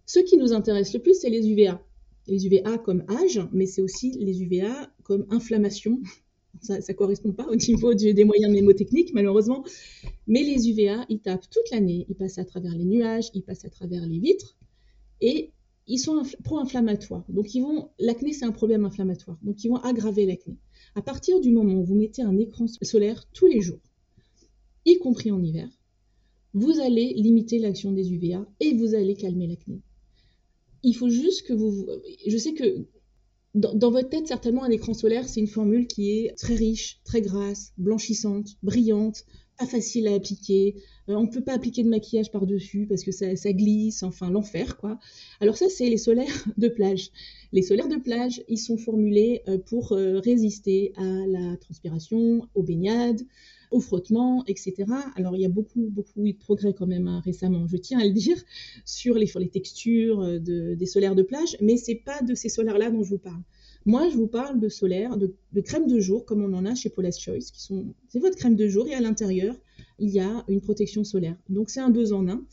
Ce 0.05 0.19
qui 0.19 0.37
nous 0.37 0.53
intéresse 0.53 0.93
le 0.93 0.99
plus, 0.99 1.19
c'est 1.19 1.29
les 1.29 1.49
UVA. 1.49 1.81
Les 2.27 2.45
UVA 2.45 2.77
comme 2.77 3.03
âge, 3.09 3.41
mais 3.51 3.65
c'est 3.65 3.81
aussi 3.81 4.11
les 4.19 4.41
UVA 4.41 4.91
comme 5.03 5.25
inflammation. 5.29 5.99
Ça 6.61 6.77
ne 6.77 6.93
correspond 6.93 7.33
pas 7.33 7.47
au 7.47 7.55
niveau 7.55 7.95
des 7.95 8.23
moyens 8.25 8.51
mnémotechniques, 8.51 9.11
malheureusement. 9.11 9.65
Mais 10.27 10.43
les 10.43 10.69
UVA, 10.69 11.03
ils 11.09 11.19
tapent 11.19 11.49
toute 11.49 11.69
l'année. 11.71 12.05
Ils 12.09 12.15
passent 12.15 12.37
à 12.37 12.45
travers 12.45 12.75
les 12.75 12.85
nuages, 12.85 13.31
ils 13.33 13.41
passent 13.41 13.65
à 13.65 13.71
travers 13.71 14.05
les 14.05 14.19
vitres. 14.19 14.55
Et 15.19 15.51
ils 15.87 15.99
sont 15.99 16.23
pro-inflammatoires. 16.43 17.25
Donc, 17.29 17.53
ils 17.55 17.61
vont, 17.61 17.89
l'acné, 17.99 18.33
c'est 18.33 18.45
un 18.45 18.51
problème 18.51 18.85
inflammatoire. 18.85 19.37
Donc, 19.41 19.63
ils 19.63 19.69
vont 19.69 19.77
aggraver 19.77 20.25
l'acné. 20.25 20.57
À 20.95 21.01
partir 21.01 21.39
du 21.41 21.51
moment 21.51 21.73
où 21.73 21.83
vous 21.83 21.95
mettez 21.95 22.21
un 22.21 22.37
écran 22.37 22.65
solaire 22.81 23.27
tous 23.33 23.47
les 23.47 23.61
jours, 23.61 23.81
y 24.85 24.97
compris 24.97 25.31
en 25.31 25.41
hiver, 25.41 25.69
vous 26.53 26.79
allez 26.79 27.13
limiter 27.13 27.59
l'action 27.59 27.91
des 27.91 28.11
UVA 28.13 28.45
et 28.59 28.73
vous 28.73 28.93
allez 28.93 29.15
calmer 29.15 29.47
l'acné. 29.47 29.81
Il 30.83 30.95
faut 30.95 31.09
juste 31.09 31.43
que 31.43 31.53
vous... 31.53 31.87
Je 32.27 32.37
sais 32.37 32.53
que 32.53 32.85
dans, 33.55 33.91
votre 33.91 34.09
tête, 34.09 34.27
certainement, 34.27 34.63
un 34.63 34.71
écran 34.71 34.93
solaire, 34.93 35.27
c'est 35.27 35.39
une 35.39 35.47
formule 35.47 35.87
qui 35.87 36.11
est 36.11 36.35
très 36.37 36.55
riche, 36.55 37.01
très 37.03 37.21
grasse, 37.21 37.71
blanchissante, 37.77 38.57
brillante, 38.63 39.25
pas 39.57 39.65
facile 39.65 40.07
à 40.07 40.13
appliquer. 40.13 40.75
Euh, 41.09 41.15
on 41.15 41.23
ne 41.23 41.27
peut 41.27 41.41
pas 41.41 41.53
appliquer 41.53 41.83
de 41.83 41.89
maquillage 41.89 42.31
par-dessus 42.31 42.85
parce 42.87 43.03
que 43.03 43.11
ça, 43.11 43.53
glisse, 43.53 44.03
enfin 44.03 44.29
l'enfer, 44.29 44.77
quoi. 44.77 44.99
Alors 45.39 45.57
ça, 45.57 45.69
c'est 45.69 45.89
les 45.89 45.97
solaires 45.97 46.45
de 46.57 46.67
plage. 46.67 47.11
Les 47.51 47.61
solaires 47.61 47.87
de 47.87 47.97
plage, 47.97 48.43
ils 48.47 48.57
sont 48.57 48.77
formulés 48.77 49.41
euh, 49.47 49.57
pour 49.57 49.91
euh, 49.91 50.19
résister 50.19 50.93
à 50.97 51.27
la 51.27 51.57
transpiration, 51.57 52.47
aux 52.55 52.63
baignades, 52.63 53.21
au 53.71 53.79
frottement, 53.79 54.43
etc. 54.45 54.73
Alors 55.15 55.35
il 55.35 55.41
y 55.41 55.45
a 55.45 55.49
beaucoup, 55.49 55.89
beaucoup 55.89 56.21
de 56.21 56.31
progrès 56.33 56.73
quand 56.73 56.85
même 56.85 57.07
hein, 57.07 57.21
récemment, 57.25 57.67
je 57.67 57.77
tiens 57.77 57.99
à 57.99 58.05
le 58.05 58.11
dire, 58.11 58.37
sur 58.85 59.15
les, 59.15 59.27
textures 59.49 60.39
des 60.39 60.85
solaires 60.85 61.15
de 61.15 61.23
plage, 61.23 61.57
mais 61.59 61.75
c'est 61.77 61.95
pas 61.95 62.21
de 62.21 62.35
ces 62.35 62.49
solaires-là 62.49 62.91
dont 62.91 63.01
je 63.03 63.09
vous 63.09 63.17
parle. 63.17 63.41
Moi, 63.85 64.09
je 64.09 64.15
vous 64.15 64.27
parle 64.27 64.59
de 64.59 64.69
solaire, 64.69 65.17
de, 65.17 65.35
crème 65.61 65.87
de 65.87 65.99
jour, 65.99 66.25
comme 66.25 66.41
on 66.41 66.53
en 66.53 66.65
a 66.65 66.75
chez 66.75 66.89
Paula's 66.89 67.19
Choice, 67.19 67.51
qui 67.51 67.61
sont, 67.61 67.93
c'est 68.07 68.19
votre 68.19 68.37
crème 68.37 68.55
de 68.55 68.67
jour 68.67 68.87
et 68.87 68.93
à 68.93 69.01
l'intérieur, 69.01 69.55
il 69.99 70.09
y 70.09 70.19
a 70.19 70.43
une 70.47 70.61
protection 70.61 71.03
solaire. 71.03 71.35
Donc 71.49 71.69
c'est 71.69 71.81
un 71.81 71.89
deux 71.89 72.13
en 72.13 72.27
un. 72.29 72.45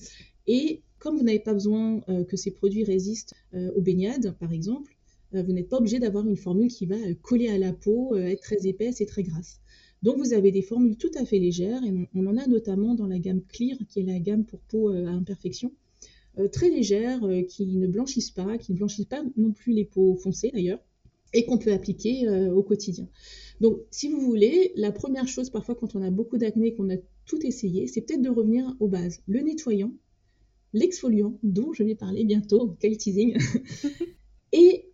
Et 0.46 0.82
comme 0.98 1.16
vous 1.16 1.22
n'avez 1.22 1.38
pas 1.38 1.54
besoin 1.54 2.02
euh, 2.08 2.24
que 2.24 2.36
ces 2.36 2.50
produits 2.50 2.84
résistent 2.84 3.34
euh, 3.54 3.70
aux 3.76 3.80
baignades, 3.80 4.36
par 4.38 4.52
exemple, 4.52 4.96
vous 5.32 5.52
n'êtes 5.52 5.68
pas 5.68 5.76
obligé 5.76 6.00
d'avoir 6.00 6.26
une 6.26 6.36
formule 6.36 6.66
qui 6.66 6.86
va 6.86 6.96
coller 7.22 7.48
à 7.50 7.56
la 7.56 7.72
peau, 7.72 8.16
être 8.16 8.42
très 8.42 8.66
épaisse 8.66 9.00
et 9.00 9.06
très 9.06 9.22
grasse. 9.22 9.60
Donc 10.02 10.16
vous 10.16 10.32
avez 10.32 10.50
des 10.50 10.62
formules 10.62 10.96
tout 10.96 11.10
à 11.14 11.24
fait 11.26 11.38
légères, 11.38 11.82
et 11.84 11.92
on, 12.14 12.26
en 12.26 12.36
a 12.36 12.46
notamment 12.46 12.94
dans 12.94 13.06
la 13.06 13.18
gamme 13.18 13.42
Clear, 13.42 13.76
qui 13.88 14.00
est 14.00 14.04
la 14.04 14.18
gamme 14.18 14.44
pour 14.44 14.60
peau 14.60 14.90
euh, 14.90 15.06
à 15.06 15.10
imperfection, 15.10 15.72
euh, 16.38 16.48
très 16.48 16.70
légères, 16.70 17.22
euh, 17.24 17.42
qui 17.42 17.66
ne 17.76 17.86
blanchissent 17.86 18.30
pas, 18.30 18.56
qui 18.56 18.72
ne 18.72 18.78
blanchissent 18.78 19.06
pas 19.06 19.22
non 19.36 19.52
plus 19.52 19.74
les 19.74 19.84
peaux 19.84 20.16
foncées 20.16 20.50
d'ailleurs, 20.52 20.80
et 21.32 21.44
qu'on 21.44 21.58
peut 21.58 21.72
appliquer 21.72 22.28
au 22.28 22.62
quotidien. 22.62 23.08
Donc 23.60 23.78
si 23.90 24.08
vous 24.08 24.20
voulez, 24.20 24.72
la 24.76 24.90
première 24.90 25.28
chose 25.28 25.50
parfois 25.50 25.74
quand 25.74 25.94
on 25.94 26.02
a 26.02 26.10
beaucoup 26.10 26.38
d'acné, 26.38 26.74
qu'on 26.74 26.90
a 26.90 26.96
tout 27.26 27.44
essayé, 27.46 27.86
c'est 27.86 28.00
peut-être 28.00 28.22
de 28.22 28.30
revenir 28.30 28.74
aux 28.80 28.88
bases. 28.88 29.20
Le 29.28 29.40
nettoyant, 29.40 29.92
l'exfoliant, 30.72 31.38
dont 31.42 31.72
je 31.72 31.82
vais 31.82 31.94
parler 31.94 32.24
bientôt, 32.24 32.76
quel 32.80 32.96
teasing, 32.96 33.36
et 34.52 34.86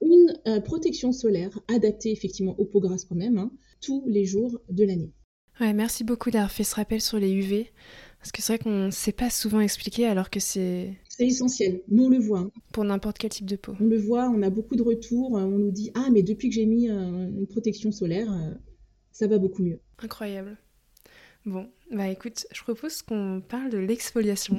une 0.00 0.40
protection 0.64 1.12
solaire 1.12 1.60
adaptée 1.68 2.10
effectivement 2.10 2.58
aux 2.58 2.64
peaux 2.64 2.80
grasses 2.80 3.04
quand 3.04 3.14
même, 3.14 3.38
hein, 3.38 3.52
tous 3.80 4.04
les 4.06 4.24
jours 4.24 4.60
de 4.68 4.84
l'année. 4.84 5.12
Ouais, 5.60 5.74
merci 5.74 6.02
beaucoup 6.02 6.30
d'avoir 6.30 6.50
fait 6.50 6.64
ce 6.64 6.74
rappel 6.74 7.00
sur 7.00 7.18
les 7.18 7.30
UV. 7.30 7.70
Parce 8.18 8.32
que 8.32 8.40
c'est 8.40 8.54
vrai 8.54 8.62
qu'on 8.62 8.86
ne 8.86 8.90
sait 8.90 9.12
pas 9.12 9.30
souvent 9.30 9.60
expliquer 9.60 10.06
alors 10.06 10.30
que 10.30 10.40
c'est... 10.40 10.96
C'est 11.14 11.26
essentiel, 11.26 11.82
nous 11.88 12.04
on 12.04 12.08
le 12.08 12.18
voit. 12.18 12.38
Hein. 12.38 12.50
Pour 12.72 12.84
n'importe 12.84 13.18
quel 13.18 13.28
type 13.28 13.44
de 13.44 13.56
peau. 13.56 13.74
On 13.78 13.84
le 13.84 13.98
voit, 13.98 14.30
on 14.30 14.40
a 14.40 14.48
beaucoup 14.48 14.76
de 14.76 14.82
retours, 14.82 15.32
on 15.32 15.58
nous 15.58 15.70
dit 15.70 15.90
«Ah 15.94 16.08
mais 16.10 16.22
depuis 16.22 16.48
que 16.48 16.54
j'ai 16.54 16.64
mis 16.64 16.88
euh, 16.88 17.28
une 17.28 17.46
protection 17.46 17.92
solaire, 17.92 18.32
euh, 18.32 18.54
ça 19.12 19.26
va 19.26 19.36
beaucoup 19.36 19.62
mieux.» 19.62 19.78
Incroyable. 19.98 20.56
Bon, 21.44 21.68
bah 21.90 22.08
écoute, 22.08 22.46
je 22.50 22.62
propose 22.62 23.02
qu'on 23.02 23.42
parle 23.46 23.68
de 23.68 23.76
l'exfoliation. 23.76 24.56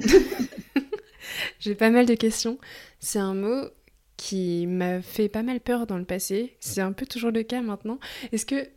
j'ai 1.58 1.74
pas 1.74 1.90
mal 1.90 2.06
de 2.06 2.14
questions. 2.14 2.58
C'est 3.00 3.18
un 3.18 3.34
mot 3.34 3.68
qui 4.16 4.68
m'a 4.68 5.02
fait 5.02 5.28
pas 5.28 5.42
mal 5.42 5.58
peur 5.58 5.88
dans 5.88 5.98
le 5.98 6.04
passé. 6.04 6.56
C'est 6.60 6.82
un 6.82 6.92
peu 6.92 7.04
toujours 7.04 7.32
le 7.32 7.42
cas 7.42 7.62
maintenant. 7.62 7.98
Est-ce 8.30 8.46
que 8.46 8.68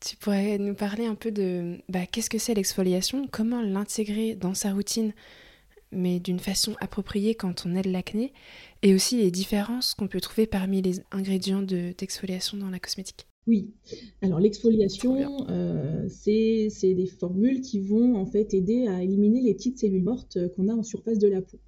tu 0.00 0.16
pourrais 0.16 0.58
nous 0.58 0.74
parler 0.74 1.06
un 1.06 1.14
peu 1.14 1.30
de 1.30 1.78
bah, 1.88 2.04
qu'est-ce 2.04 2.28
que 2.28 2.36
c'est 2.36 2.52
l'exfoliation, 2.52 3.26
comment 3.30 3.62
l'intégrer 3.62 4.34
dans 4.34 4.52
sa 4.52 4.72
routine, 4.72 5.14
mais 5.92 6.20
d'une 6.20 6.38
façon 6.38 6.74
appropriée 6.80 7.34
quand 7.34 7.64
on 7.66 7.76
a 7.76 7.82
de 7.82 7.90
l'acné, 7.90 8.32
et 8.82 8.94
aussi 8.94 9.16
les 9.16 9.30
différences 9.30 9.94
qu'on 9.94 10.08
peut 10.08 10.20
trouver 10.20 10.46
parmi 10.46 10.82
les 10.82 11.00
ingrédients 11.10 11.62
d'exfoliation 11.62 12.56
dans 12.56 12.70
la 12.70 12.78
cosmétique. 12.78 13.26
Oui, 13.48 13.72
alors 14.20 14.38
l'exfoliation, 14.38 15.48
euh, 15.48 16.06
c'est 16.08 16.94
des 16.94 17.06
formules 17.06 17.60
qui 17.60 17.80
vont 17.80 18.14
en 18.14 18.24
fait 18.24 18.54
aider 18.54 18.86
à 18.86 19.02
éliminer 19.02 19.40
les 19.40 19.54
petites 19.54 19.78
cellules 19.78 20.04
mortes 20.04 20.36
euh, 20.36 20.48
qu'on 20.48 20.68
a 20.68 20.74
en 20.74 20.84
surface 20.84 21.18
de 21.18 21.26
la 21.26 21.42
peau. 21.42 21.58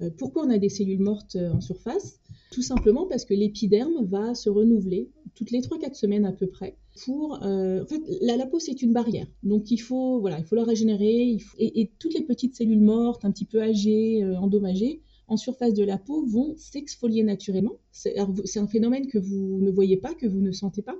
Euh, 0.00 0.10
pourquoi 0.16 0.44
on 0.44 0.50
a 0.50 0.58
des 0.58 0.68
cellules 0.68 1.00
mortes 1.00 1.36
en 1.36 1.60
surface? 1.60 2.20
Tout 2.50 2.62
simplement 2.62 3.06
parce 3.06 3.24
que 3.24 3.34
l'épiderme 3.34 4.04
va 4.04 4.34
se 4.34 4.48
renouveler 4.48 5.10
toutes 5.34 5.50
les 5.50 5.60
3-4 5.60 5.94
semaines 5.94 6.24
à 6.24 6.32
peu 6.32 6.46
près 6.46 6.76
pour 7.04 7.42
euh, 7.42 7.82
en 7.82 7.86
fait 7.86 8.00
la, 8.20 8.46
peau 8.46 8.58
c'est 8.58 8.82
une 8.82 8.92
barrière. 8.92 9.26
Donc 9.42 9.70
il 9.70 9.78
faut 9.78 10.20
voilà 10.20 10.38
il 10.38 10.44
faut 10.44 10.54
la 10.54 10.64
régénérer 10.64 11.38
et, 11.58 11.90
toutes 11.98 12.14
les 12.14 12.22
petites 12.22 12.54
cellules 12.54 12.80
mortes 12.80 13.24
un 13.24 13.32
petit 13.32 13.44
peu 13.44 13.60
âgées 13.60 14.22
euh, 14.22 14.36
endommagées 14.36 15.00
en 15.26 15.36
surface 15.36 15.74
de 15.74 15.82
la 15.82 15.96
peau 15.96 16.24
vont 16.26 16.54
s'exfolier 16.58 17.22
naturellement. 17.22 17.72
C'est 17.92 18.18
un 18.18 18.66
phénomène 18.66 19.06
que 19.06 19.18
vous 19.18 19.58
ne 19.62 19.70
voyez 19.70 19.96
pas 19.96 20.14
que 20.14 20.26
vous 20.26 20.40
ne 20.40 20.52
sentez 20.52 20.82
pas. 20.82 20.96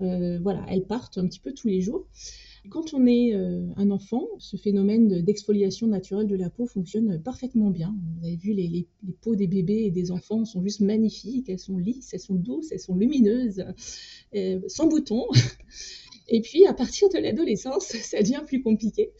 Euh, 0.00 0.38
voilà 0.42 0.64
elles 0.68 0.86
partent 0.86 1.18
un 1.18 1.26
petit 1.26 1.40
peu 1.40 1.52
tous 1.52 1.68
les 1.68 1.80
jours 1.80 2.06
Quand 2.68 2.92
on 2.92 3.06
est 3.06 3.34
euh, 3.34 3.66
un 3.76 3.90
enfant, 3.90 4.26
ce 4.38 4.56
phénomène 4.56 5.22
d'exfoliation 5.22 5.86
naturelle 5.86 6.26
de 6.26 6.36
la 6.36 6.50
peau 6.50 6.66
fonctionne 6.66 7.20
parfaitement 7.22 7.70
bien. 7.70 7.96
Vous 8.18 8.26
avez 8.26 8.36
vu, 8.36 8.52
les, 8.52 8.86
peaux 9.22 9.34
des 9.34 9.46
bébés 9.46 9.84
et 9.84 9.90
des 9.90 10.10
enfants 10.10 10.44
sont 10.44 10.62
juste 10.62 10.80
magnifiques, 10.80 11.48
elles 11.48 11.58
sont 11.58 11.78
lisses, 11.78 12.12
elles 12.12 12.20
sont 12.20 12.34
douces, 12.34 12.70
elles 12.70 12.80
sont 12.80 12.96
lumineuses, 12.96 13.64
euh, 14.34 14.60
sans 14.68 14.86
boutons. 14.86 15.26
Et 16.32 16.42
puis, 16.42 16.64
à 16.66 16.74
partir 16.74 17.08
de 17.08 17.18
l'adolescence, 17.18 17.86
ça 18.02 18.20
devient 18.20 18.42
plus 18.46 18.62
compliqué. 18.62 19.10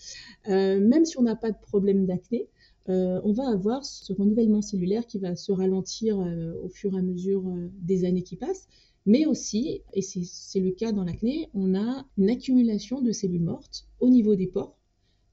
Euh, 0.49 0.79
même 0.79 1.05
si 1.05 1.19
on 1.19 1.23
n'a 1.23 1.35
pas 1.35 1.51
de 1.51 1.59
problème 1.59 2.07
d'acné, 2.07 2.49
on 2.93 3.31
va 3.31 3.49
avoir 3.49 3.85
ce 3.85 4.13
renouvellement 4.13 4.63
cellulaire 4.63 5.07
qui 5.07 5.21
va 5.21 5.37
se 5.37 5.53
ralentir 5.53 6.19
au 6.19 6.69
fur 6.69 6.93
et 6.93 6.99
à 6.99 7.03
mesure 7.03 7.45
des 7.83 8.05
années 8.05 8.25
qui 8.25 8.35
passent. 8.35 8.67
Mais 9.07 9.27
aussi, 9.27 9.83
et 9.95 10.03
c'est 10.03 10.61
le 10.61 10.73
cas 10.73 10.93
dans 10.93 11.05
l'acné, 11.05 11.49
on 11.55 11.75
a 11.75 12.07
une 12.19 12.31
accumulation 12.31 13.01
de 13.01 13.13
cellules 13.13 13.43
mortes 13.43 13.87
au 13.99 14.11
niveau 14.11 14.37
des 14.37 14.47
pores. 14.47 14.77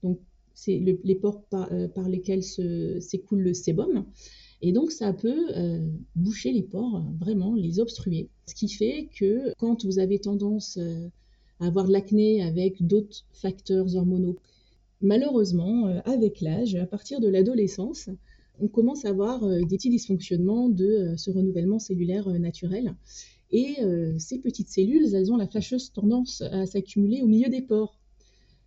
Donc, 0.02 0.20
c'est 0.54 0.78
les 0.78 1.14
pores 1.14 1.44
euh, 1.52 1.86
par, 1.88 2.08
lesquels 2.08 2.42
s'écoule 2.42 3.42
le 3.42 3.54
sébum. 3.54 4.06
Et 4.62 4.72
donc, 4.72 4.90
ça 4.90 5.12
peut 5.12 5.50
euh, 5.56 5.86
boucher 6.16 6.50
les 6.50 6.62
pores, 6.62 7.04
vraiment 7.20 7.54
les 7.54 7.78
obstruer. 7.78 8.28
Ce 8.46 8.54
qui 8.54 8.68
fait 8.68 9.08
que 9.14 9.52
quand 9.58 9.84
vous 9.84 9.98
avez 9.98 10.18
tendance 10.18 10.78
euh, 10.78 11.08
à 11.60 11.66
avoir 11.66 11.86
de 11.86 11.92
l'acné 11.92 12.42
avec 12.42 12.84
d'autres 12.84 13.24
facteurs 13.32 13.94
hormonaux, 13.94 14.36
malheureusement, 15.00 15.86
avec 16.06 16.40
l'âge, 16.40 16.74
à 16.74 16.86
partir 16.86 17.20
de 17.20 17.28
l'adolescence, 17.28 18.08
on 18.60 18.66
commence 18.66 19.04
à 19.04 19.10
avoir 19.10 19.46
des 19.46 19.76
petits 19.76 19.90
dysfonctionnements 19.90 20.68
de 20.68 21.14
ce 21.16 21.30
renouvellement 21.30 21.78
cellulaire 21.78 22.28
naturel. 22.40 22.96
Et 23.50 23.76
euh, 23.82 24.14
ces 24.18 24.38
petites 24.38 24.68
cellules, 24.68 25.14
elles 25.14 25.32
ont 25.32 25.36
la 25.36 25.46
fâcheuse 25.46 25.92
tendance 25.92 26.42
à 26.42 26.66
s'accumuler 26.66 27.22
au 27.22 27.26
milieu 27.26 27.48
des 27.48 27.62
pores. 27.62 27.98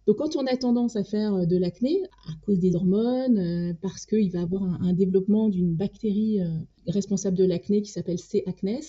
Donc 0.08 0.17
quand 0.17 0.36
on 0.36 0.48
a 0.48 0.58
tendance 0.58 0.96
à 0.96 1.04
faire 1.04 1.36
euh, 1.36 1.46
de 1.46 1.58
l'acné, 1.58 2.02
à 2.28 2.34
cause 2.46 2.60
des 2.60 2.76
hormones, 2.76 3.38
euh, 3.38 3.74
parce 3.82 4.06
qu'il 4.08 4.32
va 4.32 4.41
avoir 4.41 4.63
un, 4.63 4.94
développement 4.94 5.50
d'une 5.50 5.76
bactérie 5.76 6.39
responsable 6.88 7.38
de 7.38 7.46
l'acné 7.46 7.82
qui 7.82 7.91
s'appelle 7.91 8.17
C. 8.17 8.44
acnes, 8.48 8.82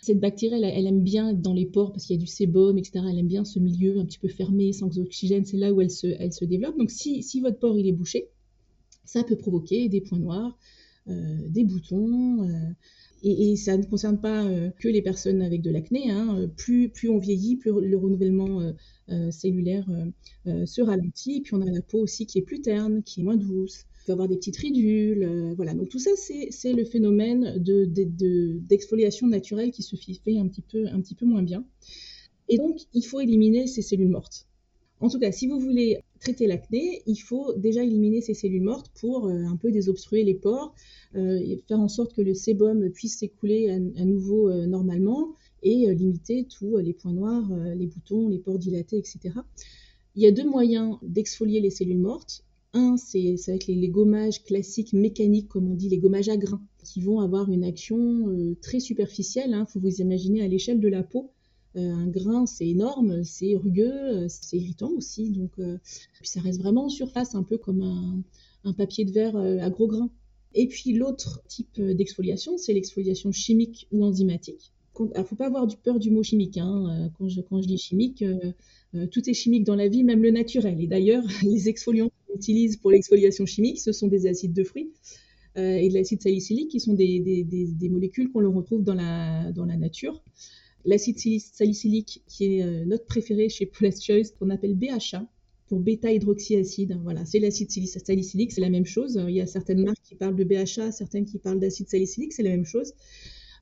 cette 0.00 0.20
bactérie, 0.20 0.62
elle, 0.62 0.86
aime 0.86 1.02
bien 1.02 1.32
dans 1.32 1.52
les 1.52 1.66
pores 1.66 1.92
parce 1.92 2.04
qu'il 2.04 2.16
y 2.16 2.18
a 2.18 2.20
du 2.20 2.28
sébum, 2.28 2.78
etc. 2.78 3.04
Elle 3.08 3.18
aime 3.18 3.26
bien 3.26 3.44
ce 3.44 3.58
milieu 3.58 3.98
un 3.98 4.04
petit 4.04 4.18
peu 4.18 4.28
fermé, 4.28 4.72
sans 4.72 4.96
oxygène. 4.98 5.44
C'est 5.44 5.56
là 5.56 5.72
où 5.72 5.80
elle 5.80 5.90
se, 5.90 6.44
développe. 6.44 6.78
Donc 6.78 6.90
si, 6.90 7.40
votre 7.40 7.58
pore 7.58 7.76
il 7.76 7.86
est 7.86 7.92
bouché, 7.92 8.28
ça 9.04 9.24
peut 9.24 9.36
provoquer 9.36 9.88
des 9.88 10.00
points 10.00 10.20
noirs, 10.20 10.56
des 11.06 11.64
boutons, 11.64 12.48
et, 13.22 13.56
ça 13.56 13.76
ne 13.76 13.84
concerne 13.84 14.20
pas 14.20 14.44
euh, 14.44 14.70
que 14.78 14.88
les 14.88 15.02
personnes 15.02 15.42
avec 15.42 15.62
de 15.62 15.70
l'acné. 15.70 16.10
Hein. 16.10 16.48
Plus, 16.56 16.88
plus 16.88 17.08
on 17.08 17.18
vieillit, 17.18 17.56
plus 17.56 17.70
le 17.70 17.96
renouvellement 17.96 18.60
euh, 18.60 18.72
euh, 19.10 19.30
cellulaire 19.30 19.86
se 20.44 20.82
ralentit. 20.82 21.36
Et 21.36 21.40
puis 21.40 21.54
on 21.54 21.60
a 21.60 21.70
la 21.70 21.82
peau 21.82 21.98
aussi 21.98 22.26
qui 22.26 22.38
est 22.38 22.42
plus 22.42 22.60
terne, 22.60 23.02
qui 23.02 23.20
est 23.20 23.22
moins 23.22 23.36
douce. 23.36 23.84
Il 24.02 24.06
peut 24.06 24.12
avoir 24.12 24.28
des 24.28 24.36
petites 24.36 24.56
ridules. 24.56 25.54
voilà. 25.56 25.74
Donc 25.74 25.88
tout 25.88 25.98
ça, 25.98 26.10
c'est 26.16 26.72
le 26.72 26.84
phénomène 26.84 27.58
d'exfoliation 27.58 29.26
de, 29.26 29.32
naturelle 29.32 29.70
qui 29.70 29.82
se 29.82 29.96
fait 29.96 30.38
un 30.38 30.48
petit 30.48 31.14
peu 31.14 31.26
moins 31.26 31.42
bien. 31.42 31.64
Et 32.48 32.56
donc, 32.56 32.80
il 32.94 33.02
faut 33.02 33.20
éliminer 33.20 33.66
ces 33.66 33.82
cellules 33.82 34.08
mortes. 34.08 34.47
En 35.00 35.08
tout 35.08 35.18
cas, 35.18 35.30
si 35.30 35.46
vous 35.46 35.60
voulez 35.60 35.98
traiter 36.20 36.46
l'acné, 36.46 37.02
il 37.06 37.16
faut 37.16 37.54
déjà 37.54 37.84
éliminer 37.84 38.20
ces 38.20 38.34
cellules 38.34 38.62
mortes 38.62 38.90
pour 39.00 39.28
un 39.28 39.56
peu 39.56 39.70
désobstruer 39.70 40.24
les 40.24 40.34
pores, 40.34 40.74
euh, 41.14 41.56
faire 41.66 41.80
en 41.80 41.88
sorte 41.88 42.14
que 42.14 42.20
le 42.20 42.34
sébum 42.34 42.90
puisse 42.90 43.18
s'écouler 43.18 43.70
à, 43.70 44.04
nouveau 44.04 44.50
euh, 44.50 44.66
normalement 44.66 45.34
et 45.62 45.88
euh, 45.88 45.94
limiter 45.94 46.44
tous 46.44 46.76
les 46.78 46.92
points 46.92 47.12
noirs, 47.12 47.50
les 47.74 47.86
boutons, 47.86 48.28
les 48.28 48.38
pores 48.38 48.58
dilatés, 48.58 48.98
etc. 48.98 49.20
Il 50.16 50.22
y 50.22 50.26
a 50.26 50.32
deux 50.32 50.48
moyens 50.48 50.96
d'exfolier 51.02 51.60
les 51.60 51.70
cellules 51.70 51.98
mortes. 51.98 52.44
Un, 52.74 52.96
c'est 52.98 53.36
avec 53.48 53.66
les, 53.66 53.88
gommages 53.88 54.44
classiques 54.44 54.92
mécaniques, 54.92 55.48
comme 55.48 55.70
on 55.70 55.74
dit, 55.74 55.88
les 55.88 55.98
gommages 55.98 56.28
à 56.28 56.36
grains, 56.36 56.62
qui 56.84 57.00
vont 57.00 57.20
avoir 57.20 57.50
une 57.50 57.64
action 57.64 58.54
très 58.60 58.78
superficielle. 58.78 59.50
Il 59.50 59.54
hein. 59.54 59.66
faut 59.66 59.80
vous 59.80 60.00
imaginer 60.00 60.42
à 60.42 60.48
l'échelle 60.48 60.80
de 60.80 60.88
la 60.88 61.02
peau. 61.02 61.30
Un 61.78 62.06
grain, 62.06 62.46
c'est 62.46 62.68
énorme, 62.68 63.24
c'est 63.24 63.54
rugueux, 63.56 64.26
c'est 64.28 64.56
irritant 64.58 64.90
aussi. 64.90 65.30
Donc, 65.30 65.52
puis 65.56 66.28
ça 66.28 66.40
reste 66.40 66.60
vraiment 66.60 66.86
en 66.86 66.88
surface, 66.88 67.34
un 67.34 67.42
peu 67.42 67.58
comme 67.58 68.24
un, 68.64 68.72
papier 68.72 69.04
de 69.04 69.12
verre 69.12 69.36
à 69.36 69.70
gros 69.70 69.86
grains. 69.86 70.10
Et 70.54 70.66
puis 70.66 70.92
l'autre 70.92 71.42
type 71.48 71.80
d'exfoliation, 71.80 72.58
c'est 72.58 72.72
l'exfoliation 72.72 73.32
chimique 73.32 73.86
ou 73.92 74.04
enzymatique. 74.04 74.72
Il 75.00 75.18
ne 75.18 75.24
faut 75.24 75.36
pas 75.36 75.46
avoir 75.46 75.66
du 75.66 75.76
peur 75.76 75.98
du 75.98 76.10
mot 76.10 76.22
chimique. 76.22 76.58
Hein. 76.58 76.86
Euh, 76.90 77.08
quand, 77.16 77.28
je, 77.28 77.40
quand, 77.40 77.58
dis 77.60 77.78
chimique, 77.78 78.22
euh, 78.22 78.52
euh, 78.94 79.06
tout 79.06 79.28
est 79.28 79.34
chimique 79.34 79.64
dans 79.64 79.74
la 79.74 79.88
vie, 79.88 80.02
même 80.04 80.22
le 80.22 80.30
naturel. 80.30 80.80
Et 80.80 80.86
d'ailleurs, 80.86 81.24
les 81.42 81.68
exfoliants 81.68 82.08
qu'on 82.08 82.34
utilise 82.34 82.76
pour 82.76 82.90
l'exfoliation 82.90 83.46
chimique, 83.46 83.78
ce 83.80 83.92
sont 83.92 84.08
des 84.08 84.26
acides 84.26 84.52
de 84.52 84.64
fruits 84.64 84.90
et 85.56 85.88
de 85.88 85.94
l'acide 85.94 86.22
salicylique, 86.22 86.70
qui 86.70 86.78
sont 86.78 86.94
des, 86.94 87.88
molécules 87.90 88.30
qu'on 88.30 88.48
retrouve 88.52 88.84
dans 88.84 88.94
la 88.94 89.76
nature. 89.76 90.22
L'acide 90.84 91.18
salicylique, 91.18 92.22
qui 92.26 92.44
est 92.44 92.84
notre 92.86 93.04
préféré 93.04 93.48
chez 93.48 93.66
Paula's 93.66 94.02
Choice, 94.02 94.30
qu'on 94.38 94.50
appelle 94.50 94.74
BHA, 94.74 95.28
pour 95.68 95.80
bêta-hydroxyacide. 95.80 96.98
Voilà, 97.02 97.24
c'est 97.24 97.38
l'acide 97.38 97.70
salicylique, 97.70 98.52
c'est 98.52 98.60
la 98.60 98.70
même 98.70 98.86
chose. 98.86 99.20
Il 99.28 99.34
y 99.34 99.40
a 99.40 99.46
certaines 99.46 99.84
marques 99.84 100.02
qui 100.02 100.14
parlent 100.14 100.36
de 100.36 100.44
BHA, 100.44 100.92
certaines 100.92 101.26
qui 101.26 101.38
parlent 101.38 101.60
d'acide 101.60 101.88
salicylique, 101.88 102.32
c'est 102.32 102.42
la 102.42 102.50
même 102.50 102.64
chose. 102.64 102.94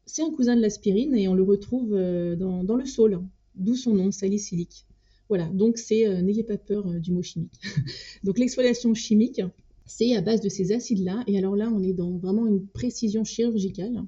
C'est 0.07 0.23
un 0.23 0.31
cousin 0.31 0.57
de 0.57 0.63
l'aspirine 0.63 1.15
et 1.17 1.27
on 1.27 1.35
le 1.35 1.43
retrouve 1.43 1.93
euh, 1.93 2.37
dans, 2.37 2.77
le 2.77 2.87
sol, 2.87 3.21
d'où 3.57 3.75
son 3.75 3.93
nom, 3.93 4.13
salicylique. 4.13 4.87
Voilà, 5.29 5.49
donc 5.49 5.79
c'est, 5.79 6.07
euh, 6.07 6.23
n'ayez 6.23 6.45
pas 6.45 6.57
peur 6.57 6.87
euh, 6.87 7.01
du 7.01 7.11
mot 7.11 7.23
chimique. 7.23 7.55
donc 8.25 8.39
l'exfoliation 8.39 8.95
chimique, 8.95 9.43
c'est 9.85 10.15
à 10.15 10.21
base 10.21 10.41
de 10.41 10.49
ces 10.49 10.71
acides-là. 10.71 11.25
Et 11.27 11.37
alors 11.37 11.57
là, 11.57 11.73
on 11.75 11.83
est 11.83 11.93
dans 11.93 12.17
vraiment 12.19 12.47
une 12.47 12.65
précision 12.69 13.25
chirurgicale 13.25 14.05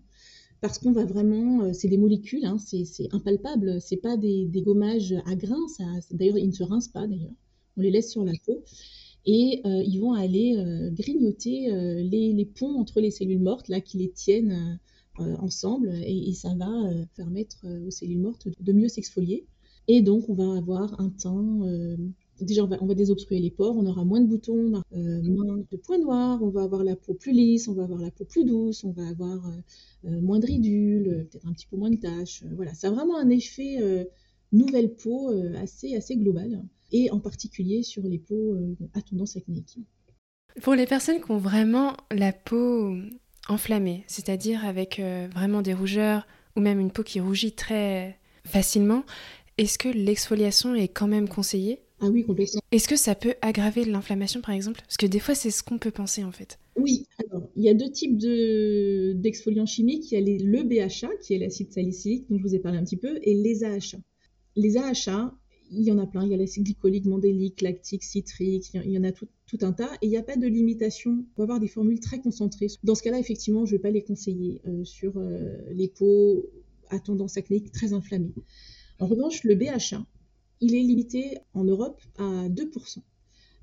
parce 0.61 0.79
qu'on 0.79 0.92
va 0.92 1.05
vraiment, 1.05 1.73
c'est 1.73 1.88
des 1.88 1.99
molécules, 1.99 2.44
hein, 2.44 2.59
c'est, 2.59 2.85
impalpable, 3.12 3.81
c'est 3.81 3.97
pas 3.97 4.16
des, 4.16 4.49
gommages 4.64 5.14
à 5.27 5.35
grains, 5.35 5.66
d'ailleurs 6.11 6.38
ils 6.38 6.49
ne 6.49 6.53
se 6.53 6.64
rincent 6.64 6.92
pas 6.92 7.07
d'ailleurs. 7.07 7.35
On 7.77 7.83
les 7.83 7.90
laisse 7.90 8.11
sur 8.11 8.25
la 8.25 8.33
peau 8.44 8.64
et 9.25 9.61
euh, 9.66 9.83
ils 9.87 10.01
vont 10.01 10.14
aller 10.14 10.57
euh, 10.57 10.90
grignoter 10.90 11.71
euh, 11.71 12.03
les, 12.03 12.44
ponts 12.47 12.81
entre 12.81 13.01
les 13.01 13.11
cellules 13.11 13.40
mortes 13.42 13.68
là 13.68 13.81
qui 13.81 13.99
les 13.99 14.11
tiennent 14.11 14.79
ensemble 15.18 15.92
et, 16.05 16.33
ça 16.33 16.55
va 16.55 16.68
permettre 17.16 17.66
aux 17.85 17.90
cellules 17.90 18.21
mortes 18.21 18.47
de 18.61 18.73
mieux 18.73 18.88
s'exfolier. 18.88 19.47
Et 19.88 20.01
donc 20.01 20.29
on 20.29 20.35
va 20.35 20.57
avoir 20.57 21.01
un 21.01 21.11
teint 21.11 21.61
déjà 22.40 22.64
on 22.64 22.87
va, 22.87 22.94
désobstruer 22.94 23.38
les 23.38 23.51
pores, 23.51 23.77
on 23.77 23.87
aura 23.87 24.05
moins 24.05 24.20
de 24.20 24.27
boutons, 24.27 24.83
moins 24.92 25.59
de 25.70 25.77
points 25.77 25.98
noirs, 25.98 26.42
on 26.42 26.51
va 26.51 26.62
avoir 26.62 26.85
la 26.85 26.96
peau 26.96 27.14
plus 27.14 27.33
lisse, 27.33 27.68
on 27.68 27.74
va 27.74 27.85
avoir 27.85 28.01
la 28.01 28.11
peau 28.11 28.24
plus 28.24 28.44
douce, 28.44 28.85
on 28.85 28.92
va 28.92 29.07
avoir 29.09 29.51
moins 30.05 30.38
de 30.38 30.46
ridules, 30.46 31.27
peut-être 31.31 31.46
un 31.46 31.53
petit 31.53 31.66
peu 31.66 31.77
moins 31.77 31.90
de 31.90 31.96
taches. 31.96 32.44
voilà, 32.57 32.74
ça 32.74 32.88
a 32.88 32.90
vraiment 32.90 33.18
un 33.18 33.29
effet 33.31 33.79
nouvelle 34.53 34.94
peau 34.94 35.31
assez, 35.57 35.94
assez 35.96 36.16
global 36.16 36.62
et 36.92 37.11
en 37.11 37.20
particulier 37.20 37.83
sur 37.83 38.03
les 38.03 38.18
peaux 38.18 38.55
euh, 38.55 38.77
à 38.94 39.03
tendance 39.03 39.37
acnéique. 39.37 39.79
Pour 40.62 40.74
les 40.74 40.87
personnes 40.87 41.20
qui 41.20 41.31
ont 41.31 41.38
vraiment 41.38 41.94
la 42.11 42.33
peau 42.33 42.96
enflammée, 43.48 44.05
c'est-à-dire 44.07 44.64
avec 44.64 44.98
euh, 44.98 45.29
vraiment 45.33 45.62
des 45.62 45.74
rougeurs 45.74 46.27
ou 46.57 46.61
même 46.61 46.81
une 46.81 46.90
peau 46.90 47.03
qui 47.03 47.20
rougit 47.20 47.53
très 47.53 48.18
facilement, 48.44 49.05
est-ce 49.59 49.79
que 49.79 49.88
l'exfoliation 49.88 50.74
est 50.74 50.88
quand 50.88 51.07
même 51.07 51.29
conseillée? 51.29 51.83
Ah 52.00 52.08
oui, 52.08 52.24
complètement. 52.24 52.61
Est-ce 52.70 52.88
que 52.88 52.96
ça 52.96 53.14
peut 53.14 53.34
aggraver 53.42 53.84
l'inflammation 53.84 54.40
par 54.40 54.54
exemple? 54.54 54.80
Parce 54.82 54.96
que 54.96 55.06
des 55.06 55.18
fois 55.18 55.34
c'est 55.34 55.50
ce 55.50 55.62
qu'on 55.62 55.78
peut 55.78 55.90
penser 55.90 56.22
en 56.22 56.32
fait. 56.32 56.58
Oui, 56.76 57.06
alors 57.18 57.48
il 57.56 57.64
y 57.64 57.68
a 57.68 57.74
deux 57.74 57.90
types 57.90 58.16
d'exfoliants 58.18 59.66
chimiques. 59.66 60.12
Il 60.12 60.14
y 60.14 60.18
a 60.18 60.38
le 60.44 60.62
BHA 60.62 61.08
qui 61.22 61.34
est 61.34 61.38
l'acide 61.38 61.72
salicylique 61.72 62.26
dont 62.30 62.38
je 62.38 62.42
vous 62.42 62.54
ai 62.54 62.61
parlé 62.61 62.78
un 62.78 62.84
petit 62.84 62.96
peu 62.96 63.18
et 63.22 63.34
les 63.34 63.64
AHA. 63.64 63.98
Les 64.54 64.76
AHA, 64.76 65.34
il 65.70 65.82
y 65.82 65.92
en 65.92 65.98
a 65.98 66.06
plein. 66.06 66.24
Il 66.24 66.30
y 66.30 66.34
a 66.34 66.37
l'acide 66.37 66.64
glycolique, 66.64 67.04
mandélique, 67.04 67.61
lactique, 67.62 68.04
citrique, 68.04 68.70
il 68.74 68.90
y 68.90 68.98
en 68.98 69.04
a 69.04 69.12
tout, 69.12 69.28
un 69.62 69.72
tas. 69.72 69.90
Et 70.00 70.06
il 70.06 70.11
n'y 70.11 70.16
a 70.16 70.22
pas 70.22 70.37
de 70.37 70.46
limitation. 70.46 71.24
On 71.37 71.42
va 71.42 71.44
avoir 71.44 71.61
des 71.61 71.68
formules 71.68 72.00
très 72.00 72.20
concentrées. 72.20 72.68
Dans 72.84 72.94
ce 72.94 73.02
cas-là, 73.02 73.18
effectivement, 73.18 73.66
je 73.66 73.72
ne 73.72 73.78
vais 73.78 73.82
pas 73.82 73.90
les 73.90 74.02
conseiller 74.02 74.61
euh, 74.66 74.84
sur 74.84 75.16
euh, 75.16 75.56
les 75.72 75.88
peaux 75.88 76.48
à 76.90 77.00
tendance 77.00 77.37
acnéique 77.37 77.72
très 77.72 77.92
inflammées. 77.92 78.32
En 79.00 79.06
revanche, 79.06 79.44
le 79.44 79.54
BHA, 79.54 80.04
il 80.61 80.75
est 80.75 80.83
limité 80.83 81.38
en 81.55 81.64
Europe 81.64 82.01
à 82.18 82.49
2% 82.49 82.99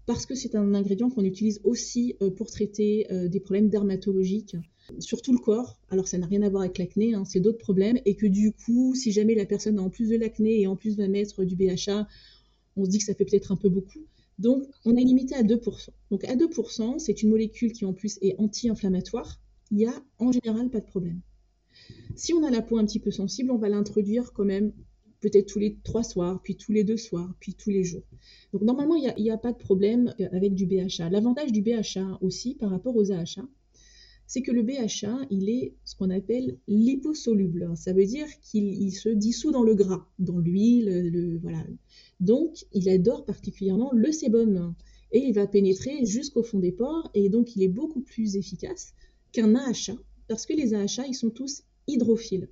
parce 0.05 0.27
que 0.27 0.36
c'est 0.36 0.53
un 0.55 0.75
ingrédient 0.75 1.10
qu'on 1.10 1.23
utilise 1.23 1.62
aussi 1.63 2.15
euh, 2.21 2.29
pour 2.29 2.51
traiter 2.51 3.08
des 3.10 3.39
problèmes 3.39 3.69
dermatologiques 3.69 4.55
sur 4.99 5.21
tout 5.21 5.34
le 5.34 5.39
corps. 5.39 5.79
Alors 5.89 6.08
ça 6.08 6.17
n'a 6.17 6.27
rien 6.27 6.41
à 6.41 6.49
voir 6.49 6.63
avec 6.63 6.77
l'acné, 6.77 7.13
hein, 7.13 7.25
c'est 7.25 7.39
d'autres 7.39 7.58
problèmes. 7.58 7.99
Et 8.05 8.15
que 8.15 8.27
du 8.27 8.51
coup, 8.51 8.93
si 8.95 9.12
jamais 9.12 9.36
la 9.36 9.45
personne 9.45 9.79
a 9.79 9.81
en 9.81 9.89
plus 9.89 10.10
de 10.10 10.17
l'acné 10.17 10.62
et 10.62 10.67
en 10.67 10.75
plus 10.75 10.97
va 10.97 11.08
mettre 11.08 11.43
du 11.43 11.55
BHA, 11.55 12.08
on 12.75 12.86
se 12.86 12.89
dit 12.89 12.99
que 12.99 13.05
ça 13.05 13.13
fait 13.13 13.25
peut-être 13.25 13.51
un 13.51 13.55
peu 13.55 13.69
beaucoup. 13.69 14.05
Donc 14.38 14.67
on 14.84 14.95
est 14.95 15.03
limité 15.03 15.36
à 15.36 15.43
2%. 15.43 15.89
Donc 16.12 16.23
à 16.25 16.36
2%, 16.36 16.99
c'est 16.99 17.21
une 17.21 17.29
molécule 17.29 17.71
qui 17.71 17.86
en 17.86 17.93
plus 17.93 18.17
est 18.21 18.36
anti-inflammatoire. 18.38 19.39
Il 19.71 19.77
n'y 19.77 19.86
a 19.86 19.93
en 20.19 20.31
général 20.31 20.69
pas 20.69 20.79
de 20.79 20.86
problème. 20.86 21.21
Si 22.15 22.34
on 22.34 22.43
a 22.43 22.49
la 22.49 22.62
peau 22.62 22.77
un 22.77 22.86
petit 22.86 22.99
peu 22.99 23.12
sensible, 23.12 23.51
on 23.51 23.58
va 23.58 23.69
l'introduire 23.69 24.34
quand 24.34 24.45
même 24.45 24.71
peut-être 25.25 25.47
tous 25.47 25.57
les 25.57 25.75
trois 25.83 26.03
soirs, 26.03 26.39
puis 26.43 26.55
tous 26.55 26.71
les 26.71 26.83
deux 26.83 26.97
soirs, 26.97 27.33
puis 27.39 27.55
tous 27.55 27.71
les 27.71 27.83
jours. 27.83 28.03
Donc 28.53 28.61
normalement, 28.61 28.95
il 28.95 29.11
n'y 29.17 29.31
a, 29.31 29.38
pas 29.38 29.53
de 29.53 29.57
problème 29.57 30.13
avec 30.31 30.53
du 30.53 30.67
BHA. 30.67 31.09
L'avantage 31.09 31.51
du 31.51 31.63
BHA 31.63 32.19
aussi 32.21 32.53
par 32.53 32.69
rapport 32.69 32.95
aux 32.95 33.11
AHA, 33.11 33.47
c'est 34.27 34.43
que 34.43 34.51
le 34.51 34.61
BHA, 34.61 35.25
il 35.31 35.49
est 35.49 35.73
ce 35.83 35.95
qu'on 35.95 36.11
appelle 36.11 36.59
liposoluble. 36.67 37.71
Ça 37.75 37.91
veut 37.91 38.05
dire 38.05 38.27
qu'il 38.41 38.93
se 38.93 39.09
dissout 39.09 39.49
dans 39.49 39.63
le 39.63 39.73
gras, 39.73 40.07
dans 40.19 40.38
l'huile, 40.38 41.09
le, 41.11 41.39
voilà. 41.39 41.63
Donc, 42.19 42.63
il 42.71 42.88
adore 42.88 43.25
particulièrement 43.25 43.91
le 43.93 44.11
sébum 44.11 44.75
et 45.11 45.19
il 45.19 45.33
va 45.33 45.47
pénétrer 45.47 46.05
jusqu'au 46.05 46.43
fond 46.43 46.59
des 46.59 46.71
pores 46.71 47.09
et 47.15 47.29
donc 47.29 47.55
il 47.55 47.63
est 47.63 47.67
beaucoup 47.67 48.01
plus 48.01 48.35
efficace 48.35 48.93
qu'un 49.31 49.55
AHA 49.55 49.95
parce 50.27 50.45
que 50.45 50.53
les 50.53 50.75
AHA, 50.75 51.07
ils 51.07 51.15
sont 51.15 51.31
tous 51.31 51.63
hydrophiles. 51.88 52.47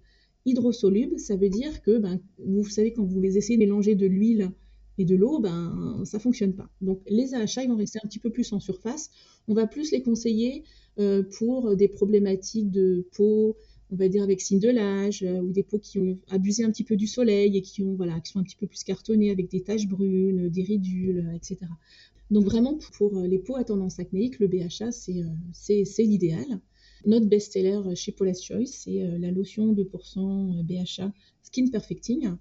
Hydrosolubles, 0.45 1.19
ça 1.19 1.35
veut 1.35 1.49
dire 1.49 1.81
que, 1.81 1.97
ben, 1.97 2.19
vous 2.45 2.65
savez, 2.65 2.93
quand 2.93 3.03
vous 3.03 3.19
les 3.21 3.37
essayez 3.37 3.57
de 3.57 3.63
mélanger 3.63 3.95
de 3.95 4.05
l'huile 4.05 4.51
et 4.97 5.05
de 5.05 5.15
l'eau, 5.15 5.39
ben, 5.39 6.01
ça 6.05 6.19
fonctionne 6.19 6.53
pas. 6.53 6.69
Donc 6.81 7.01
les 7.07 7.33
AHA, 7.33 7.63
ils 7.63 7.69
vont 7.69 7.77
rester 7.77 7.99
un 8.03 8.07
petit 8.07 8.19
peu 8.19 8.29
plus 8.29 8.51
en 8.53 8.59
surface. 8.59 9.09
On 9.47 9.53
va 9.53 9.67
plus 9.67 9.91
les 9.91 10.01
conseiller 10.01 10.63
euh, 10.99 11.23
pour 11.37 11.75
des 11.75 11.87
problématiques 11.87 12.69
de 12.69 13.07
peau, 13.15 13.55
on 13.91 13.95
va 13.95 14.09
dire 14.09 14.23
avec 14.23 14.41
signe 14.41 14.59
de 14.59 14.69
l'âge, 14.69 15.23
euh, 15.23 15.39
ou 15.39 15.51
des 15.51 15.63
peaux 15.63 15.79
qui 15.79 15.99
ont 15.99 16.19
abusé 16.29 16.63
un 16.63 16.71
petit 16.71 16.83
peu 16.83 16.95
du 16.95 17.07
soleil 17.07 17.57
et 17.57 17.61
qui, 17.61 17.81
ont, 17.83 17.95
voilà, 17.95 18.19
qui 18.19 18.31
sont 18.31 18.39
un 18.39 18.43
petit 18.43 18.57
peu 18.57 18.67
plus 18.67 18.83
cartonnées 18.83 19.31
avec 19.31 19.49
des 19.49 19.61
taches 19.61 19.87
brunes, 19.87 20.49
des 20.49 20.63
ridules, 20.63 21.31
etc. 21.35 21.59
Donc 22.31 22.45
vraiment, 22.45 22.77
pour 22.97 23.19
les 23.21 23.37
peaux 23.37 23.55
à 23.55 23.63
tendance 23.63 23.99
acnéique, 23.99 24.39
le 24.39 24.47
BHA, 24.47 24.87
euh, 24.87 25.23
c'est 25.53 26.03
l'idéal. 26.03 26.59
Notre 27.05 27.27
best-seller 27.27 27.95
chez 27.95 28.11
Paula's 28.11 28.41
Choice, 28.41 28.67
c'est 28.67 29.17
la 29.19 29.31
lotion 29.31 29.73
2% 29.73 30.63
BHA 30.63 31.11
Skin 31.41 31.67
Perfecting. 31.69 32.31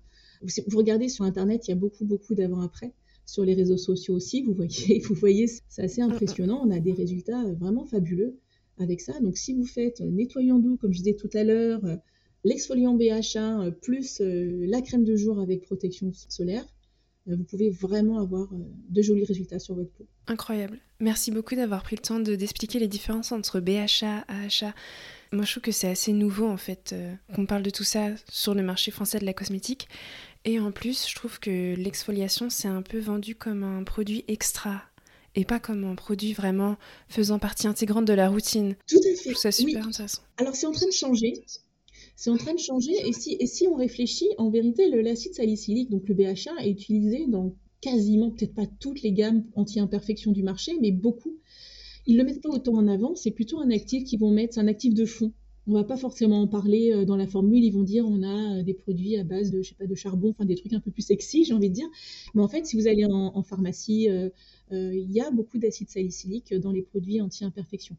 Vous 0.66 0.78
regardez 0.78 1.08
sur 1.08 1.24
Internet, 1.24 1.66
il 1.66 1.70
y 1.70 1.74
a 1.74 1.76
beaucoup, 1.76 2.04
beaucoup 2.04 2.34
d'avant-après 2.34 2.92
sur 3.26 3.44
les 3.44 3.54
réseaux 3.54 3.76
sociaux 3.76 4.14
aussi. 4.14 4.42
Vous 4.42 4.54
voyez, 4.54 4.98
vous 5.06 5.14
voyez 5.14 5.46
c'est 5.46 5.82
assez 5.82 6.02
impressionnant. 6.02 6.62
On 6.64 6.70
a 6.70 6.80
des 6.80 6.92
résultats 6.92 7.44
euh, 7.44 7.54
vraiment 7.54 7.84
fabuleux 7.84 8.38
avec 8.78 9.00
ça. 9.00 9.18
Donc, 9.20 9.36
si 9.36 9.52
vous 9.52 9.64
faites 9.64 10.00
nettoyant 10.00 10.58
doux, 10.58 10.76
comme 10.76 10.92
je 10.92 10.98
disais 10.98 11.14
tout 11.14 11.30
à 11.34 11.44
l'heure, 11.44 11.84
euh, 11.84 11.96
l'exfoliant 12.44 12.96
BH1 12.96 13.66
euh, 13.66 13.70
plus 13.70 14.20
la 14.20 14.80
crème 14.82 15.04
de 15.04 15.16
jour 15.16 15.38
avec 15.40 15.62
protection 15.62 16.12
solaire, 16.12 16.66
vous 17.26 17.44
pouvez 17.44 17.70
vraiment 17.70 18.18
avoir 18.18 18.48
de 18.52 19.02
jolis 19.02 19.24
résultats 19.24 19.58
sur 19.58 19.74
votre 19.74 19.90
peau. 19.92 20.06
Incroyable. 20.26 20.78
Merci 21.00 21.30
beaucoup 21.30 21.54
d'avoir 21.54 21.82
pris 21.82 21.96
le 21.96 22.02
temps 22.02 22.20
d'expliquer 22.20 22.78
les 22.78 22.88
différences 22.88 23.32
entre 23.32 23.60
BHA, 23.60 24.24
AHA. 24.28 24.74
Moi, 25.32 25.44
je 25.44 25.50
trouve 25.52 25.62
que 25.62 25.72
c'est 25.72 25.88
assez 25.88 26.12
nouveau 26.12 26.46
en 26.46 26.56
fait 26.56 26.94
qu'on 27.34 27.46
parle 27.46 27.62
de 27.62 27.70
tout 27.70 27.84
ça 27.84 28.08
sur 28.28 28.54
le 28.54 28.62
marché 28.62 28.90
français 28.90 29.18
de 29.18 29.24
la 29.24 29.32
cosmétique. 29.32 29.88
Et 30.44 30.58
en 30.58 30.72
plus, 30.72 31.08
je 31.08 31.14
trouve 31.14 31.38
que 31.38 31.76
l'exfoliation, 31.76 32.50
c'est 32.50 32.68
un 32.68 32.82
peu 32.82 32.98
vendu 32.98 33.34
comme 33.34 33.62
un 33.62 33.84
produit 33.84 34.24
extra 34.28 34.82
et 35.34 35.44
pas 35.44 35.60
comme 35.60 35.84
un 35.84 35.94
produit 35.94 36.32
vraiment 36.32 36.76
faisant 37.08 37.38
partie 37.38 37.66
intégrante 37.66 38.04
de 38.04 38.12
la 38.12 38.28
routine. 38.28 38.74
Tout 38.86 38.98
à 38.98 39.16
fait. 39.16 39.34
C'est 39.34 39.52
super 39.52 39.86
intéressant. 39.86 40.22
Alors, 40.36 40.54
c'est 40.54 40.66
en 40.66 40.72
train 40.72 40.86
de 40.86 40.92
changer. 40.92 41.44
C'est 42.16 42.30
en 42.30 42.36
train 42.36 42.54
de 42.54 42.58
changer. 42.58 42.92
Et 43.06 43.12
si, 43.12 43.36
et 43.38 43.46
si 43.46 43.66
on 43.66 43.74
réfléchit, 43.74 44.28
en 44.38 44.50
vérité, 44.50 44.88
l'acide 44.88 45.34
salicylique, 45.34 45.90
donc 45.90 46.08
le 46.08 46.14
BHA, 46.14 46.64
est 46.64 46.70
utilisé 46.70 47.26
dans 47.26 47.54
quasiment, 47.80 48.30
peut-être 48.30 48.54
pas 48.54 48.66
toutes 48.80 49.02
les 49.02 49.12
gammes 49.12 49.44
anti-imperfection 49.54 50.32
du 50.32 50.42
marché, 50.42 50.72
mais 50.80 50.92
beaucoup. 50.92 51.36
Ils 52.06 52.16
ne 52.16 52.22
le 52.22 52.26
mettent 52.26 52.42
pas 52.42 52.50
autant 52.50 52.74
en 52.74 52.88
avant. 52.88 53.14
C'est 53.14 53.30
plutôt 53.30 53.60
un 53.60 53.70
actif 53.70 54.04
qu'ils 54.04 54.18
vont 54.18 54.30
mettre, 54.30 54.54
c'est 54.54 54.60
un 54.60 54.68
actif 54.68 54.94
de 54.94 55.04
fond 55.04 55.32
on 55.66 55.74
va 55.74 55.84
pas 55.84 55.96
forcément 55.96 56.42
en 56.42 56.48
parler 56.48 56.92
euh, 56.92 57.04
dans 57.04 57.16
la 57.16 57.26
formule. 57.26 57.62
Ils 57.64 57.72
vont 57.72 57.82
dire 57.82 58.06
on 58.06 58.22
a 58.22 58.58
euh, 58.58 58.62
des 58.62 58.74
produits 58.74 59.16
à 59.16 59.24
base 59.24 59.50
de, 59.50 59.62
je 59.62 59.70
sais 59.70 59.74
pas, 59.74 59.86
de 59.86 59.94
charbon, 59.94 60.30
enfin 60.30 60.44
des 60.44 60.56
trucs 60.56 60.72
un 60.72 60.80
peu 60.80 60.90
plus 60.90 61.02
sexy, 61.02 61.44
j'ai 61.44 61.54
envie 61.54 61.68
de 61.68 61.74
dire. 61.74 61.88
Mais 62.34 62.42
en 62.42 62.48
fait, 62.48 62.66
si 62.66 62.76
vous 62.76 62.88
allez 62.88 63.04
en, 63.04 63.42
pharmacie, 63.42 64.08
euh, 64.08 64.30
il 64.70 65.10
y 65.12 65.20
a 65.20 65.30
beaucoup 65.30 65.58
d'acide 65.58 65.90
salicylique 65.90 66.54
dans 66.54 66.72
les 66.72 66.82
produits 66.82 67.20
anti-imperfection. 67.20 67.96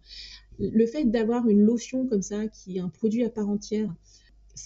Le 0.60 0.86
fait 0.86 1.06
d'avoir 1.06 1.48
une 1.48 1.62
lotion 1.62 2.08
comme 2.08 2.22
ça, 2.22 2.48
qui 2.48 2.78
est 2.78 2.80
un 2.80 2.90
produit 2.90 3.24
à 3.24 3.30
part 3.30 3.50
entière, 3.50 3.94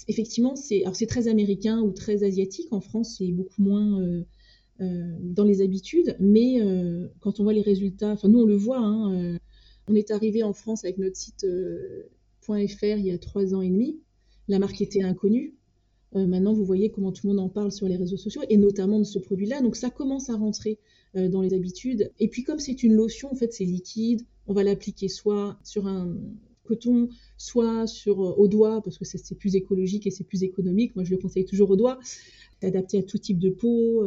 effectivement, 0.08 0.56
c'est 0.56 0.84
alors 0.84 0.96
c'est 0.96 1.06
très 1.06 1.28
américain 1.28 1.82
ou 1.82 1.92
très 1.92 2.24
asiatique. 2.24 2.68
En 2.72 2.82
France, 2.82 3.16
c'est 3.18 3.32
beaucoup 3.32 3.62
moins 3.62 4.02
dans 4.80 5.44
les 5.44 5.62
habitudes. 5.62 6.16
Mais 6.20 6.60
quand 7.20 7.40
on 7.40 7.44
voit 7.44 7.54
les 7.54 7.62
résultats, 7.62 8.12
enfin 8.12 8.28
nous 8.28 8.42
on 8.42 8.46
le 8.46 8.58
voit. 8.58 8.80
Hein, 8.80 9.38
on 9.88 9.96
est 9.96 10.12
arrivé 10.12 10.44
en 10.44 10.54
France 10.54 10.84
avec 10.84 10.98
notre 10.98 11.16
site 11.16 11.46
il 12.56 13.06
y 13.06 13.12
a 13.12 13.18
trois 13.18 13.54
ans 13.54 13.62
et 13.62 13.70
demi. 13.70 14.00
La 14.48 14.60
marque 14.60 14.82
était 14.82 15.04
inconnue. 15.04 15.56
Euh, 16.16 16.26
maintenant, 16.26 16.54
vous 16.54 16.64
voyez 16.64 16.90
comment 16.90 17.12
tout 17.12 17.28
le 17.28 17.34
monde 17.34 17.44
en 17.44 17.50
parle 17.50 17.72
sur 17.72 17.88
les 17.88 17.98
réseaux 17.98 18.18
sociaux 18.18 18.42
et 18.50 18.58
notamment 18.58 19.00
de 19.00 19.04
ce 19.04 19.20
produit-là. 19.20 19.62
Donc, 19.62 19.76
ça 19.76 19.90
commence 19.90 20.30
à 20.30 20.38
rentrer 20.38 20.80
euh, 21.16 21.28
dans 21.28 21.42
les 21.42 21.54
habitudes. 21.54 22.12
Et 22.20 22.30
puis, 22.30 22.44
comme 22.44 22.60
c'est 22.60 22.84
une 22.84 22.94
lotion, 22.94 23.32
en 23.32 23.36
fait, 23.36 23.52
c'est 23.52 23.66
liquide. 23.66 24.22
On 24.48 24.54
va 24.54 24.64
l'appliquer 24.64 25.08
soit 25.08 25.58
sur 25.64 25.88
un 25.88 26.16
coton, 26.64 27.10
soit 27.38 27.88
sur 27.88 28.22
euh, 28.22 28.34
au 28.38 28.48
doigt 28.48 28.82
parce 28.82 28.98
que 28.98 29.06
c'est 29.06 29.36
plus 29.36 29.56
écologique 29.56 30.08
et 30.08 30.12
c'est 30.12 30.24
plus 30.24 30.44
économique. 30.44 30.96
Moi, 30.96 31.04
je 31.04 31.12
le 31.12 31.18
conseille 31.18 31.46
toujours 31.46 31.70
au 31.70 31.76
doigt. 31.76 32.00
C'est 32.04 32.68
adapté 32.68 32.98
à 33.00 33.04
tout 33.04 33.18
type 33.18 33.40
de 33.40 33.50
peau. 33.50 34.04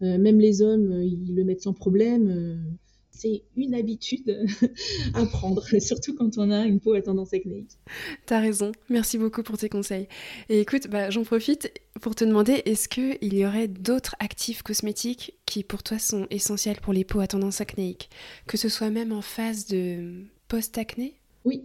même 0.00 0.40
les 0.40 0.62
hommes, 0.62 1.02
ils 1.02 1.34
le 1.34 1.44
mettent 1.44 1.62
sans 1.62 1.74
problème 1.74 2.78
c'est 3.10 3.42
une 3.56 3.74
habitude 3.74 4.46
à 5.14 5.26
prendre, 5.26 5.64
surtout 5.80 6.14
quand 6.14 6.38
on 6.38 6.50
a 6.50 6.64
une 6.64 6.80
peau 6.80 6.94
à 6.94 7.02
tendance 7.02 7.34
acnéique. 7.34 7.78
T'as 8.26 8.40
raison, 8.40 8.72
merci 8.88 9.18
beaucoup 9.18 9.42
pour 9.42 9.58
tes 9.58 9.68
conseils. 9.68 10.08
Et 10.48 10.60
écoute, 10.60 10.88
bah, 10.88 11.10
j'en 11.10 11.24
profite 11.24 11.72
pour 12.00 12.14
te 12.14 12.24
demander, 12.24 12.62
est-ce 12.64 12.88
qu'il 12.88 13.34
y 13.34 13.44
aurait 13.44 13.68
d'autres 13.68 14.16
actifs 14.18 14.62
cosmétiques 14.62 15.34
qui 15.46 15.64
pour 15.64 15.82
toi 15.82 15.98
sont 15.98 16.26
essentiels 16.30 16.80
pour 16.80 16.92
les 16.92 17.04
peaux 17.04 17.20
à 17.20 17.26
tendance 17.26 17.60
acnéique? 17.60 18.10
Que 18.46 18.56
ce 18.56 18.68
soit 18.68 18.90
même 18.90 19.12
en 19.12 19.22
phase 19.22 19.66
de 19.66 20.24
post-acné? 20.48 21.14
Oui. 21.44 21.64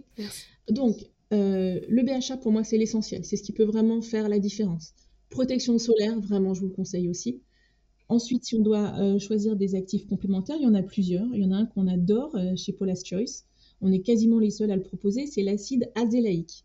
Donc, 0.68 0.96
euh, 1.32 1.80
le 1.88 2.02
BHA 2.02 2.36
pour 2.36 2.52
moi 2.52 2.62
c'est 2.62 2.78
l'essentiel, 2.78 3.24
c'est 3.24 3.36
ce 3.36 3.42
qui 3.42 3.52
peut 3.52 3.64
vraiment 3.64 4.00
faire 4.02 4.28
la 4.28 4.38
différence. 4.38 4.94
Protection 5.30 5.78
solaire, 5.78 6.20
vraiment 6.20 6.54
je 6.54 6.60
vous 6.60 6.68
le 6.68 6.72
conseille 6.72 7.08
aussi. 7.08 7.40
Ensuite, 8.08 8.44
si 8.44 8.54
on 8.54 8.60
doit 8.60 8.94
euh, 9.00 9.18
choisir 9.18 9.56
des 9.56 9.74
actifs 9.74 10.06
complémentaires, 10.06 10.56
il 10.60 10.62
y 10.62 10.66
en 10.66 10.74
a 10.74 10.82
plusieurs. 10.82 11.26
Il 11.34 11.42
y 11.42 11.44
en 11.44 11.50
a 11.50 11.56
un 11.56 11.66
qu'on 11.66 11.88
adore 11.88 12.36
euh, 12.36 12.54
chez 12.54 12.72
Paula's 12.72 13.04
Choice. 13.04 13.44
On 13.80 13.92
est 13.92 14.00
quasiment 14.00 14.38
les 14.38 14.50
seuls 14.50 14.70
à 14.70 14.76
le 14.76 14.82
proposer, 14.82 15.26
c'est 15.26 15.42
l'acide 15.42 15.90
azélaïque. 15.96 16.64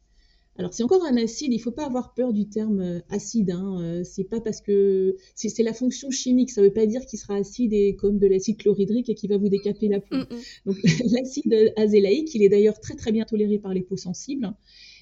Alors 0.57 0.73
c'est 0.73 0.83
encore 0.83 1.03
un 1.03 1.17
acide, 1.17 1.51
il 1.51 1.57
ne 1.57 1.61
faut 1.61 1.71
pas 1.71 1.85
avoir 1.85 2.13
peur 2.13 2.31
du 2.31 2.47
terme 2.47 2.79
euh, 2.79 2.99
acide. 3.09 3.51
Hein. 3.51 4.03
c'est 4.03 4.25
pas 4.25 4.39
parce 4.39 4.61
que 4.61 5.15
c'est 5.35 5.63
la 5.63 5.73
fonction 5.73 6.11
chimique, 6.11 6.51
ça 6.51 6.61
ne 6.61 6.67
veut 6.67 6.73
pas 6.73 6.85
dire 6.85 7.05
qu'il 7.05 7.17
sera 7.17 7.35
acide 7.35 7.73
et 7.73 7.95
comme 7.95 8.19
de 8.19 8.27
l'acide 8.27 8.57
chlorhydrique 8.57 9.09
et 9.09 9.15
qu'il 9.15 9.29
va 9.29 9.37
vous 9.37 9.49
décaper 9.49 9.87
la 9.87 9.99
peau. 9.99 10.17
Donc 10.65 10.77
l'acide 11.11 11.73
azélaïque, 11.75 12.35
il 12.35 12.43
est 12.43 12.49
d'ailleurs 12.49 12.79
très 12.79 12.95
très 12.95 13.11
bien 13.11 13.25
toléré 13.25 13.57
par 13.57 13.73
les 13.73 13.81
peaux 13.81 13.97
sensibles 13.97 14.53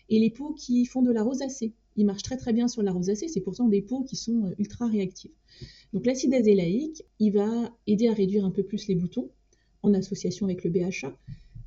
et 0.10 0.20
les 0.20 0.30
peaux 0.30 0.54
qui 0.54 0.86
font 0.86 1.02
de 1.02 1.12
la 1.12 1.24
rosacée. 1.24 1.74
Il 1.96 2.06
marche 2.06 2.24
très 2.24 2.38
très 2.38 2.54
bien 2.54 2.68
sur 2.68 2.82
la 2.82 2.92
rosacée, 2.92 3.28
c'est 3.28 3.42
pourtant 3.42 3.68
des 3.68 3.82
peaux 3.82 4.04
qui 4.04 4.16
sont 4.16 4.54
ultra 4.58 4.88
réactives. 4.88 5.32
Donc 5.94 6.06
l'acide 6.06 6.34
azélaïque, 6.34 7.04
il 7.20 7.32
va 7.34 7.76
aider 7.88 8.08
à 8.08 8.14
réduire 8.14 8.46
un 8.46 8.52
peu 8.52 8.64
plus 8.64 8.88
les 8.88 8.96
boutons 8.96 9.30
en 9.82 9.94
association 9.94 10.46
avec 10.46 10.64
le 10.64 10.70
BHA, 10.70 11.18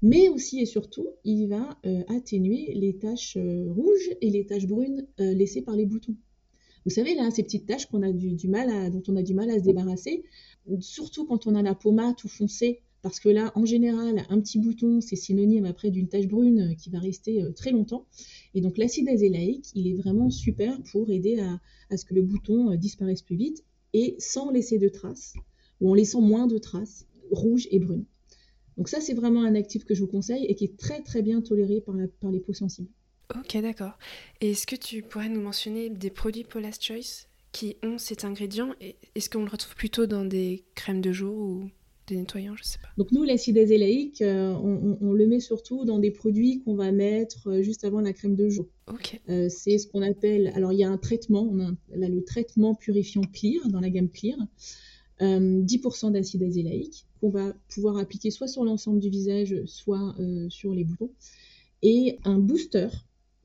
mais 0.03 0.29
aussi 0.29 0.61
et 0.61 0.67
surtout, 0.67 1.09
il 1.25 1.47
va 1.47 1.79
euh, 1.87 2.03
atténuer 2.09 2.73
les 2.75 2.99
taches 2.99 3.37
euh, 3.37 3.71
rouges 3.71 4.11
et 4.21 4.31
les 4.31 4.45
taches 4.45 4.67
brunes 4.67 5.07
euh, 5.21 5.33
laissées 5.33 5.63
par 5.63 5.77
les 5.77 5.87
boutons. 5.87 6.15
Vous 6.85 6.91
savez 6.91 7.15
là, 7.15 7.31
ces 7.31 7.43
petites 7.43 7.67
taches 7.67 7.89
dont 7.91 8.01
on 8.01 8.03
a 8.03 9.23
du 9.23 9.35
mal 9.35 9.51
à 9.51 9.59
se 9.59 9.65
débarrasser, 9.65 10.25
surtout 10.81 11.25
quand 11.27 11.47
on 11.47 11.55
a 11.55 11.63
la 11.63 11.77
peau 11.77 11.93
mate 11.93 12.25
ou 12.25 12.29
foncée, 12.29 12.81
parce 13.03 13.21
que 13.21 13.29
là, 13.29 13.53
en 13.55 13.65
général, 13.65 14.25
un 14.29 14.41
petit 14.41 14.59
bouton, 14.59 15.01
c'est 15.01 15.15
synonyme 15.15 15.65
après 15.65 15.91
d'une 15.91 16.09
tache 16.09 16.27
brune 16.27 16.75
qui 16.77 16.91
va 16.91 16.99
rester 16.99 17.45
très 17.55 17.71
longtemps. 17.71 18.07
Et 18.55 18.61
donc 18.61 18.79
l'acide 18.79 19.09
azélaïque, 19.09 19.67
il 19.77 19.87
est 19.87 19.95
vraiment 19.95 20.29
super 20.29 20.83
pour 20.91 21.09
aider 21.11 21.39
à 21.91 21.97
ce 21.97 22.05
que 22.05 22.15
le 22.15 22.23
bouton 22.23 22.75
disparaisse 22.75 23.23
plus 23.23 23.37
vite 23.37 23.65
et 23.93 24.17
sans 24.19 24.51
laisser 24.51 24.79
de 24.79 24.89
traces, 24.89 25.35
ou 25.81 25.91
en 25.91 25.95
laissant 25.95 26.21
moins 26.21 26.47
de 26.47 26.59
traces, 26.59 27.07
rouges 27.31 27.69
et 27.71 27.79
brunes. 27.79 28.05
Donc 28.77 28.89
ça, 28.89 29.01
c'est 29.01 29.15
vraiment 29.15 29.43
un 29.43 29.55
actif 29.55 29.85
que 29.85 29.95
je 29.95 30.01
vous 30.01 30.07
conseille 30.07 30.45
et 30.47 30.55
qui 30.55 30.65
est 30.65 30.77
très 30.77 31.03
très 31.03 31.23
bien 31.23 31.43
toléré 31.43 31.81
par, 31.81 31.95
par 32.21 32.31
les 32.31 32.41
peaux 32.41 32.55
sensibles. 32.55 32.89
Ok, 33.35 33.57
d'accord. 33.61 33.99
Et 34.41 34.51
est-ce 34.51 34.67
que 34.67 34.77
tu 34.77 35.03
pourrais 35.03 35.29
nous 35.29 35.41
mentionner 35.41 35.91
des 35.91 36.11
produits 36.11 36.45
Paula's 36.45 36.79
Choice 36.81 37.29
qui 37.53 37.77
ont 37.83 37.99
cet 37.99 38.25
ingrédient 38.25 38.75
Est-ce 39.15 39.31
qu'on 39.31 39.45
le 39.45 39.51
retrouve 39.51 39.75
plutôt 39.75 40.07
dans 40.07 40.25
des 40.25 40.65
crèmes 40.75 41.01
de 41.01 41.13
jour 41.13 41.37
ou 41.37 41.71
des 42.07 42.17
nettoyants, 42.17 42.57
je 42.57 42.65
sais 42.65 42.79
pas. 42.79 42.89
Donc 42.97 43.13
nous, 43.13 43.23
l'acide 43.23 43.59
azélaïque, 43.59 44.23
euh, 44.23 44.53
on, 44.53 45.13
le 45.13 45.27
met 45.27 45.41
surtout 45.41 45.85
dans 45.85 45.99
des 45.99 46.11
produits 46.11 46.63
qu'on 46.65 46.75
va 46.75 46.91
mettre 46.91 47.49
euh, 47.49 47.63
juste 47.63 47.85
avant 47.85 48.01
la 48.01 48.13
crème 48.13 48.35
de 48.35 48.49
jour. 48.49 48.67
Ok. 48.89 49.21
Euh, 49.29 49.49
c'est 49.49 49.79
ce 49.79 49.87
qu'on 49.87 50.03
appelle, 50.03 50.49
alors 50.55 50.73
il 50.73 50.79
y 50.79 50.85
a 50.85 50.91
un 50.91 50.99
traitement, 50.99 51.43
on 51.43 51.61
a, 51.61 52.09
le 52.09 52.25
traitement 52.25 52.75
purifiant 52.75 53.23
Clear 53.23 53.69
dans 53.69 53.81
la 53.81 53.91
gamme 53.91 54.09
Clear, 54.09 54.39
10% 55.21 56.11
d'acide 56.11 56.43
azélaïque 56.43 57.07
qu'on 57.21 57.31
va 57.31 57.55
pouvoir 57.69 57.97
appliquer 57.97 58.33
soit 58.33 58.49
sur 58.49 58.65
l'ensemble 58.65 58.99
du 58.99 59.09
visage, 59.09 59.55
soit 59.67 60.17
sur 60.49 60.75
les 60.75 60.83
boutons, 60.83 61.11
et 61.83 62.19
un 62.25 62.41
booster 62.41 62.89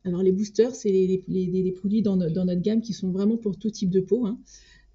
Alors 0.04 0.24
les 0.24 0.32
boosters, 0.32 0.74
c'est 0.74 0.90
les, 0.90 1.72
produits 1.76 2.02
dans, 2.02 2.16
notre 2.16 2.62
gamme 2.62 2.82
qui 2.82 2.94
sont 2.94 3.12
vraiment 3.12 3.38
pour 3.38 3.60
tout 3.60 3.70
type 3.70 3.92
de 3.92 4.00
peau. 4.00 4.26
Hein. 4.26 4.40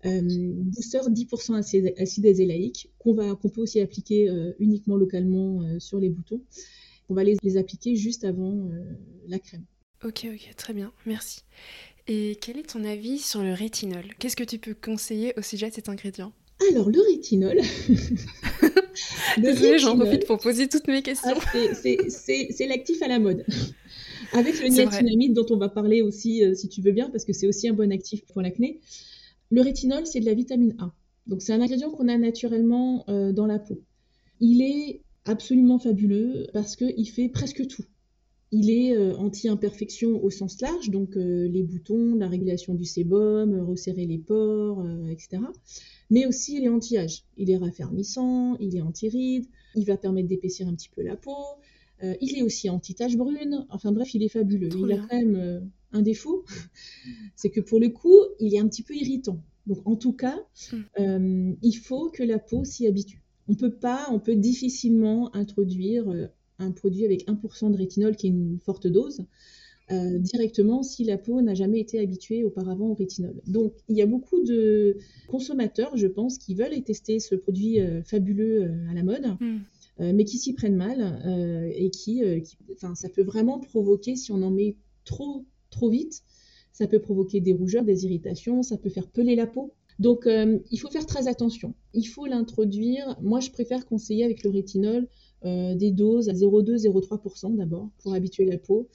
booster 0.02 0.98
10% 1.08 1.54
acide, 1.54 2.26
azélaïque 2.26 2.90
qu'on 2.98 3.14
peut 3.14 3.60
aussi 3.60 3.80
appliquer 3.80 4.28
uniquement 4.58 4.96
localement 4.96 5.78
sur 5.78 6.00
les 6.00 6.08
boutons. 6.08 6.40
On 7.08 7.14
va 7.14 7.22
les 7.22 7.56
appliquer 7.56 7.94
juste 7.94 8.24
avant 8.24 8.68
la 9.28 9.38
crème. 9.38 9.64
Ok, 10.04 10.26
ok, 10.32 10.56
très 10.56 10.72
bien, 10.72 10.92
merci. 11.06 11.42
Et 12.08 12.36
quel 12.40 12.58
est 12.58 12.72
ton 12.72 12.84
avis 12.84 13.18
sur 13.18 13.42
le 13.42 13.52
rétinol? 13.52 14.02
Qu'est-ce 14.18 14.34
que 14.34 14.42
tu 14.42 14.58
peux 14.58 14.74
conseiller 14.74 15.32
au 15.36 15.42
sujet 15.42 15.68
de 15.68 15.74
cet 15.74 15.88
ingrédient? 15.88 16.32
Alors, 16.70 16.90
le 16.90 17.00
rétinol. 17.00 17.60
Désolée, 19.38 19.78
j'en 19.78 19.96
profite 19.96 20.26
pour 20.26 20.38
poser 20.38 20.68
toutes 20.68 20.88
mes 20.88 21.02
questions. 21.02 21.36
Ah, 21.36 21.74
c'est 21.74 22.66
l'actif 22.66 23.00
à 23.02 23.08
la 23.08 23.20
mode. 23.20 23.44
Avec 24.32 24.60
le 24.60 24.68
niacinamide 24.68 25.34
dont 25.34 25.46
on 25.50 25.56
va 25.56 25.68
parler 25.68 26.02
aussi, 26.02 26.42
euh, 26.42 26.54
si 26.54 26.68
tu 26.68 26.80
veux 26.80 26.92
bien, 26.92 27.08
parce 27.10 27.24
que 27.24 27.32
c'est 27.32 27.46
aussi 27.46 27.68
un 27.68 27.74
bon 27.74 27.92
actif 27.92 28.24
pour 28.26 28.42
l'acné. 28.42 28.80
Le 29.50 29.60
rétinol, 29.60 30.06
c'est 30.06 30.20
de 30.20 30.26
la 30.26 30.34
vitamine 30.34 30.74
A. 30.80 30.92
Donc, 31.28 31.42
c'est 31.42 31.52
un 31.52 31.60
ingrédient 31.60 31.90
qu'on 31.90 32.08
a 32.08 32.16
naturellement 32.18 33.04
euh, 33.08 33.32
dans 33.32 33.46
la 33.46 33.60
peau. 33.60 33.80
Il 34.40 34.62
est 34.62 35.02
absolument 35.26 35.78
fabuleux 35.78 36.48
parce 36.52 36.74
qu'il 36.74 37.08
fait 37.08 37.28
presque 37.28 37.68
tout. 37.68 37.84
Il 38.54 38.70
est 38.70 38.94
euh, 38.94 39.16
anti-imperfection 39.16 40.22
au 40.22 40.28
sens 40.28 40.60
large, 40.60 40.90
donc 40.90 41.16
euh, 41.16 41.48
les 41.48 41.62
boutons, 41.62 42.16
la 42.16 42.28
régulation 42.28 42.74
du 42.74 42.84
sébum, 42.84 43.54
euh, 43.54 43.64
resserrer 43.64 44.04
les 44.04 44.18
pores, 44.18 44.86
etc. 45.10 45.42
Mais 46.10 46.26
aussi 46.26 46.58
il 46.58 46.64
est 46.64 46.68
anti-âge. 46.68 47.24
Il 47.38 47.50
est 47.50 47.56
raffermissant, 47.56 48.58
il 48.60 48.76
est 48.76 48.82
anti-rides, 48.82 49.46
il 49.74 49.86
va 49.86 49.96
permettre 49.96 50.28
d'épaissir 50.28 50.68
un 50.68 50.74
petit 50.74 50.90
peu 50.90 51.02
la 51.02 51.16
peau. 51.16 51.34
il 52.02 52.36
est 52.36 52.42
aussi 52.42 52.68
anti-tache 52.68 53.16
brune. 53.16 53.66
Enfin 53.70 53.90
bref, 53.90 54.12
il 54.14 54.22
est 54.22 54.28
fabuleux. 54.28 54.68
il 54.76 54.92
a 54.92 54.98
quand 54.98 55.16
même 55.16 55.70
un 55.92 56.02
défaut, 56.02 56.44
c'est 57.36 57.48
que 57.48 57.60
pour 57.60 57.80
le 57.80 57.88
coup, 57.88 58.18
il 58.38 58.54
est 58.54 58.58
un 58.58 58.68
petit 58.68 58.82
peu 58.82 58.94
irritant. 58.94 59.42
Donc 59.66 59.78
en 59.86 59.96
tout 59.96 60.12
cas, 60.12 60.38
hmm. 60.98 61.54
il 61.62 61.74
faut 61.74 62.10
que 62.10 62.22
la 62.22 62.38
peau 62.38 62.64
s'y 62.64 62.86
habitue. 62.86 63.22
On 63.48 63.54
peut 63.54 63.72
pas, 63.72 64.08
on 64.10 64.20
peut 64.20 64.36
difficilement 64.36 65.34
introduire 65.34 66.04
un 66.62 66.72
produit 66.72 67.04
avec 67.04 67.26
1% 67.26 67.70
de 67.70 67.76
rétinol, 67.76 68.16
qui 68.16 68.26
est 68.28 68.30
une 68.30 68.58
forte 68.64 68.86
dose, 68.86 69.24
euh, 69.90 70.18
directement 70.18 70.82
si 70.82 71.04
la 71.04 71.18
peau 71.18 71.42
n'a 71.42 71.54
jamais 71.54 71.80
été 71.80 71.98
habituée 71.98 72.44
auparavant 72.44 72.90
au 72.90 72.94
rétinol. 72.94 73.42
Donc 73.46 73.74
il 73.88 73.96
y 73.96 74.02
a 74.02 74.06
beaucoup 74.06 74.42
de 74.42 74.96
consommateurs, 75.28 75.96
je 75.96 76.06
pense, 76.06 76.38
qui 76.38 76.54
veulent 76.54 76.82
tester 76.82 77.18
ce 77.18 77.34
produit 77.34 77.80
euh, 77.80 78.02
fabuleux 78.02 78.62
euh, 78.62 78.90
à 78.90 78.94
la 78.94 79.02
mode. 79.02 79.26
Hmm. 79.40 79.58
mais 79.98 80.24
qui 80.24 80.38
s'y 80.38 80.54
prennent 80.54 80.74
mal 80.74 80.98
et 81.76 81.90
qui, 81.90 82.22
enfin, 82.72 82.94
ça 82.94 83.08
peut 83.08 83.22
vraiment 83.22 83.60
provoquer, 83.60 84.16
si 84.16 84.32
on 84.32 84.42
en 84.42 84.50
met 84.50 84.74
trop, 85.04 85.44
trop 85.70 85.90
vite, 85.90 86.22
ça 86.72 86.86
peut 86.88 86.98
provoquer 86.98 87.40
des 87.40 87.52
rougeurs, 87.52 87.84
des 87.84 88.04
irritations, 88.04 88.62
ça 88.62 88.78
peut 88.78 88.88
faire 88.88 89.06
peler 89.06 89.36
la 89.36 89.46
peau. 89.46 89.74
Donc, 90.00 90.26
il 90.26 90.78
faut 90.78 90.90
faire 90.90 91.06
très 91.06 91.28
attention. 91.28 91.74
Il 91.92 92.04
faut 92.04 92.26
l'introduire. 92.26 93.16
Moi, 93.22 93.38
je 93.40 93.50
préfère 93.50 93.86
conseiller 93.86 94.24
avec 94.24 94.42
le 94.42 94.50
rétinol 94.50 95.06
des 95.44 95.90
doses 95.90 96.28
à 96.28 96.32
0,2-0,3% 96.32 97.56
d'abord 97.56 97.90
pour 97.98 98.14
habituer 98.14 98.44
la 98.44 98.58
peau, 98.58 98.88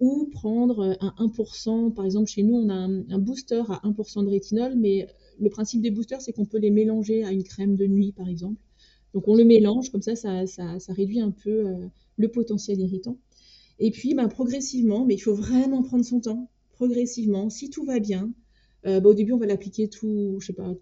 ou 0.00 0.26
prendre 0.26 0.96
un 1.00 1.26
1%, 1.26 1.92
par 1.92 2.04
exemple 2.04 2.28
chez 2.28 2.42
nous 2.42 2.54
on 2.54 2.68
a 2.68 2.74
un, 2.74 3.18
booster 3.18 3.62
à 3.68 3.80
1% 3.84 4.24
de 4.24 4.30
rétinol, 4.30 4.74
mais 4.76 5.08
le 5.40 5.50
principe 5.50 5.82
des 5.82 5.90
boosters 5.90 6.20
c'est 6.20 6.32
qu'on 6.32 6.44
peut 6.44 6.58
les 6.58 6.70
mélanger 6.70 7.24
à 7.24 7.32
une 7.32 7.42
crème 7.42 7.76
de 7.76 7.86
nuit 7.86 8.12
par 8.12 8.28
exemple. 8.28 8.60
Donc 9.14 9.26
on 9.26 9.34
le 9.34 9.44
mélange, 9.44 9.90
comme 9.90 10.02
ça 10.02 10.14
ça, 10.14 10.46
ça, 10.46 10.92
réduit 10.92 11.20
un 11.20 11.30
peu 11.30 11.66
euh, 11.66 11.86
le 12.16 12.28
potentiel 12.28 12.80
irritant. 12.80 13.18
Et 13.80 13.90
puis 13.90 14.14
ben, 14.14 14.28
progressivement, 14.28 15.04
mais 15.04 15.14
il 15.14 15.20
faut 15.20 15.34
vraiment 15.34 15.82
prendre 15.82 16.04
son 16.04 16.20
temps, 16.20 16.50
progressivement, 16.72 17.50
si 17.50 17.70
tout 17.70 17.84
va 17.84 17.98
bien, 17.98 18.32
euh, 18.86 19.00
ben, 19.00 19.10
au 19.10 19.14
début 19.14 19.32
on 19.32 19.38
va 19.38 19.46
l'appliquer 19.46 19.88
tous 19.88 20.38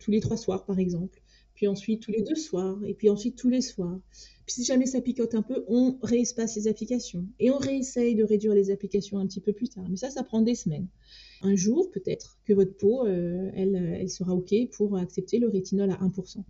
les 0.09 0.21
trois 0.21 0.37
soirs 0.37 0.67
par 0.67 0.79
exemple, 0.79 1.23
puis 1.57 1.67
ensuite 1.67 2.03
tous 2.03 2.13
les 2.13 2.23
deux 2.23 2.37
soirs, 2.37 2.79
et 2.87 2.95
puis 2.95 3.11
ensuite 3.11 3.37
tous 3.37 3.49
les 3.49 3.63
soirs. 3.63 3.99
Puis 4.47 4.55
si 4.55 4.65
jamais 4.65 4.87
ça 4.87 5.01
picote 5.01 5.35
un 5.35 5.43
peu, 5.43 5.65
on 5.67 5.99
réespace 6.03 6.55
les 6.55 6.69
applications. 6.69 7.25
Et 7.41 7.51
on 7.51 7.59
réessaye 7.59 8.15
de 8.15 8.23
réduire 8.23 8.55
les 8.55 8.71
applications 8.71 9.19
un 9.19 9.27
petit 9.27 9.41
peu 9.41 9.53
plus 9.53 9.69
tard. 9.69 9.85
Mais 9.89 9.97
ça, 9.97 10.11
ça 10.11 10.23
prend 10.23 10.41
des 10.43 10.55
semaines. 10.55 10.87
Un 11.43 11.57
jour, 11.57 11.91
peut-être, 11.91 12.39
que 12.45 12.53
votre 12.53 12.77
peau, 12.77 13.07
euh, 13.07 13.51
elle, 13.55 13.75
elle 14.01 14.09
sera 14.09 14.35
OK 14.35 14.55
pour 14.73 14.97
accepter 14.97 15.39
le 15.39 15.49
rétinol 15.49 15.91
à 15.91 15.97
1%. 15.97 16.45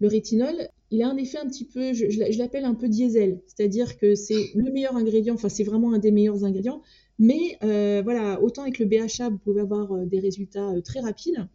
Le 0.00 0.08
rétinol, 0.08 0.54
il 0.90 1.02
a 1.02 1.08
un 1.08 1.16
effet 1.16 1.38
un 1.38 1.46
petit 1.46 1.64
peu, 1.64 1.92
je, 1.92 2.38
l'appelle 2.38 2.64
un 2.64 2.74
peu 2.74 2.88
diesel, 2.88 3.40
c'est-à-dire 3.46 3.96
que 3.96 4.14
c'est 4.14 4.50
le 4.54 4.70
meilleur 4.70 4.94
ingrédient, 4.94 5.34
enfin 5.34 5.48
c'est 5.48 5.64
vraiment 5.64 5.94
un 5.94 5.98
des 5.98 6.10
meilleurs 6.10 6.44
ingrédients, 6.44 6.82
mais 7.18 7.56
euh, 7.62 8.02
voilà, 8.04 8.42
autant 8.42 8.62
avec 8.62 8.78
le 8.78 8.84
BHA, 8.84 9.30
vous 9.30 9.38
pouvez 9.38 9.62
avoir 9.62 9.92
euh, 9.92 10.04
des 10.04 10.20
résultats 10.20 10.70
très 10.84 11.00
rapides, 11.00 11.48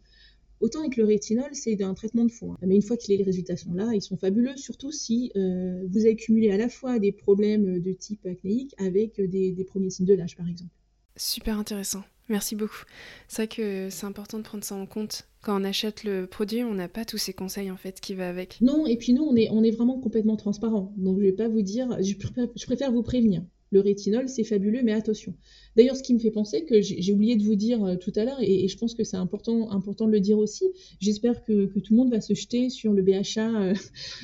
Autant 0.62 0.78
avec 0.80 0.96
le 0.96 1.04
rétinol, 1.04 1.50
c'est 1.54 1.82
un 1.82 1.92
traitement 1.92 2.24
de 2.24 2.30
fond. 2.30 2.52
Hein. 2.52 2.58
Mais 2.62 2.76
une 2.76 2.82
fois 2.82 2.96
que 2.96 3.02
les 3.08 3.20
résultats 3.20 3.56
sont 3.56 3.74
là, 3.74 3.90
ils 3.94 4.00
sont 4.00 4.16
fabuleux, 4.16 4.56
surtout 4.56 4.92
si 4.92 5.32
euh, 5.34 5.82
vous 5.90 6.04
avez 6.04 6.14
cumulé 6.14 6.52
à 6.52 6.56
la 6.56 6.68
fois 6.68 7.00
des 7.00 7.10
problèmes 7.10 7.80
de 7.80 7.92
type 7.92 8.24
acnéique 8.26 8.72
avec 8.78 9.20
des, 9.20 9.66
premiers 9.68 9.90
signes 9.90 10.06
de 10.06 10.14
l'âge, 10.14 10.36
par 10.36 10.48
exemple. 10.48 10.70
Super 11.16 11.58
intéressant. 11.58 12.04
Merci 12.28 12.54
beaucoup. 12.54 12.84
C'est 13.26 13.42
vrai 13.42 13.48
que 13.48 13.88
c'est 13.90 14.06
important 14.06 14.38
de 14.38 14.44
prendre 14.44 14.62
ça 14.62 14.76
en 14.76 14.86
compte. 14.86 15.26
Quand 15.42 15.60
on 15.60 15.64
achète 15.64 16.04
le 16.04 16.26
produit, 16.26 16.62
on 16.62 16.74
n'a 16.74 16.88
pas 16.88 17.04
tous 17.04 17.18
ces 17.18 17.32
conseils 17.32 17.70
en 17.72 17.76
fait 17.76 18.00
qui 18.00 18.14
va 18.14 18.28
avec. 18.28 18.60
Non, 18.60 18.86
et 18.86 18.96
puis 18.96 19.12
nous, 19.12 19.24
on 19.24 19.34
est, 19.34 19.48
on 19.50 19.64
est 19.64 19.72
vraiment 19.72 19.98
complètement 19.98 20.36
transparent. 20.36 20.94
Donc 20.96 21.18
je 21.18 21.24
vais 21.24 21.32
pas 21.32 21.48
vous 21.48 21.62
dire, 21.62 21.98
je 22.00 22.64
préfère 22.64 22.92
vous 22.92 23.02
prévenir 23.02 23.42
le 23.72 23.80
rétinol, 23.80 24.28
c'est 24.28 24.44
fabuleux, 24.44 24.82
mais 24.84 24.92
attention. 24.92 25.34
D'ailleurs, 25.76 25.96
ce 25.96 26.02
qui 26.02 26.14
me 26.14 26.18
fait 26.18 26.30
penser 26.30 26.64
que 26.64 26.80
j'ai 26.80 27.12
oublié 27.12 27.36
de 27.36 27.42
vous 27.42 27.56
dire 27.56 27.82
euh, 27.82 27.96
tout 27.96 28.12
à 28.16 28.24
l'heure, 28.24 28.38
et, 28.40 28.68
je 28.68 28.76
pense 28.78 28.94
que 28.94 29.02
c'est 29.02 29.16
important, 29.16 29.66
de 29.66 30.12
le 30.12 30.20
dire 30.20 30.38
aussi, 30.38 30.66
j'espère 31.00 31.42
que, 31.44 31.66
tout 31.66 31.92
le 31.92 31.96
monde 31.96 32.10
va 32.10 32.20
se 32.20 32.34
jeter 32.34 32.70
sur 32.70 32.92
le 32.92 33.02
BHA 33.02 33.62
euh, 33.62 33.74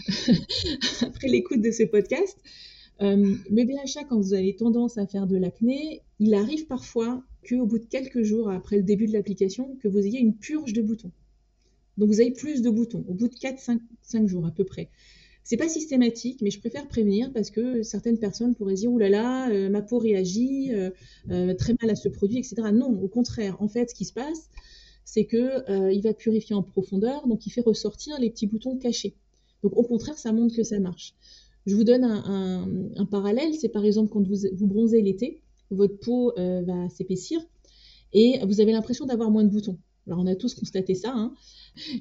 après 1.01 1.29
l'écoute 1.29 1.63
de 1.63 1.71
ce 1.71 1.83
podcast. 1.85 2.39
Euh, 3.01 3.35
le 3.51 3.65
BHA, 3.65 4.05
quand 4.09 4.21
vous 4.21 4.35
avez 4.35 4.55
tendance 4.55 4.99
à 4.99 5.07
faire 5.07 5.27
de 5.27 5.37
l'acné, 5.37 6.03
il 6.19 6.35
arrive 6.35 6.67
parfois 6.67 7.25
qu'au 7.49 7.65
bout 7.65 7.79
de 7.79 7.87
quelques 7.87 8.23
jours 8.23 8.51
après 8.51 8.77
le 8.77 8.83
début 8.83 9.07
de 9.07 9.13
l'application, 9.13 9.77
que 9.83 9.89
vous 9.89 9.99
ayez 9.99 10.19
une 10.19 10.35
purge 10.35 10.73
de 10.73 10.83
boutons. 10.83 11.13
Donc 11.97 12.09
vous 12.09 12.21
avez 12.21 12.33
plus 12.33 12.61
de 12.61 12.71
boutons, 12.71 13.05
au 13.09 13.15
bout 13.15 13.29
de 13.29 13.35
4-5 13.35 14.27
jours 14.27 14.47
à 14.47 14.51
peu 14.51 14.65
près. 14.65 14.91
C'est 15.49 15.57
pas 15.57 15.71
systématique, 15.71 16.43
mais 16.43 16.51
je 16.51 16.61
préfère 16.61 16.87
prévenir 16.87 17.33
parce 17.33 17.51
que 17.51 17.83
certaines 17.83 18.19
personnes 18.19 18.55
pourraient 18.55 18.75
dire 18.75 18.93
oh 18.93 18.99
là 18.99 19.09
là, 19.09 19.51
euh, 19.51 19.71
ma 19.71 19.81
peau 19.81 19.97
réagit 19.97 20.75
euh, 20.75 20.91
euh, 21.31 21.55
très 21.55 21.75
mal 21.81 21.91
à 21.91 21.95
ce 21.95 22.11
produit, 22.11 22.37
etc. 22.37 22.57
Non, 22.71 22.91
au 23.01 23.09
contraire. 23.09 23.57
En 23.63 23.67
fait, 23.67 23.89
ce 23.89 23.95
qui 23.95 24.05
se 24.05 24.13
passe, 24.13 24.51
c'est 25.07 25.25
que 25.25 25.91
il 25.91 26.03
va 26.03 26.13
purifier 26.13 26.55
en 26.55 26.63
profondeur, 26.63 27.27
donc 27.27 27.47
il 27.47 27.51
fait 27.51 27.63
ressortir 27.63 28.21
les 28.21 28.29
petits 28.29 28.47
boutons 28.47 28.77
cachés. 28.77 29.15
Donc 29.63 29.75
au 29.75 29.83
contraire, 29.85 30.19
ça 30.19 30.33
montre 30.33 30.55
que 30.55 30.65
ça 30.65 30.81
marche. 30.81 31.15
Je 31.65 31.75
vous 31.75 31.85
donne 31.85 32.05
un, 32.05 33.07
parallèle, 33.07 33.55
c'est 33.55 33.71
par 33.71 33.87
exemple 33.87 34.11
quand 34.13 34.29
vous, 34.29 34.37
vous 34.53 34.67
bronzez 34.67 35.01
l'été, 35.01 35.41
votre 35.71 35.99
peau 35.99 36.35
va 36.37 36.91
s'épaissir 36.91 37.41
et 38.13 38.39
vous 38.45 38.61
avez 38.61 38.73
l'impression 38.73 39.07
d'avoir 39.07 39.31
moins 39.31 39.45
de 39.45 39.49
boutons. 39.49 39.79
Alors 40.09 40.21
on 40.21 40.27
a 40.27 40.35
tous 40.35 40.55
constaté 40.55 40.95
ça. 40.95 41.13
Hein. 41.15 41.33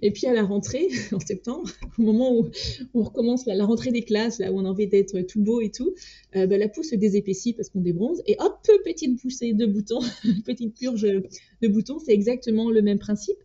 Et 0.02 0.12
puis 0.12 0.28
à 0.28 0.34
la 0.34 0.44
rentrée, 0.44 0.88
en 1.12 1.20
septembre, 1.20 1.70
au 1.98 2.02
moment 2.02 2.38
où 2.38 2.48
on 2.94 3.04
recommence 3.04 3.46
la, 3.46 3.66
rentrée 3.66 3.92
des 3.92 4.04
classes, 4.04 4.40
là 4.40 4.52
où 4.52 4.58
on 4.58 4.66
a 4.66 4.70
envie 4.70 4.88
d'être 4.88 5.22
tout 5.22 5.42
beau 5.42 5.62
et 5.62 5.72
tout, 5.72 5.94
euh, 6.36 6.48
bah, 6.48 6.58
la 6.58 6.70
peau 6.70 6.84
se 6.84 6.96
désépaissit 6.96 7.56
parce 7.56 7.70
qu'on 7.70 7.82
débronze. 7.82 8.22
Et 8.26 8.36
hop, 8.40 8.58
petite 8.84 9.20
poussée 9.20 9.54
de 9.54 9.66
boutons, 9.66 10.02
petite 10.46 10.76
purge 10.76 11.02
de 11.02 11.68
boutons, 11.68 12.00
c'est 12.00 12.14
exactement 12.14 12.72
le 12.72 12.82
même 12.82 13.00
principe. 13.00 13.38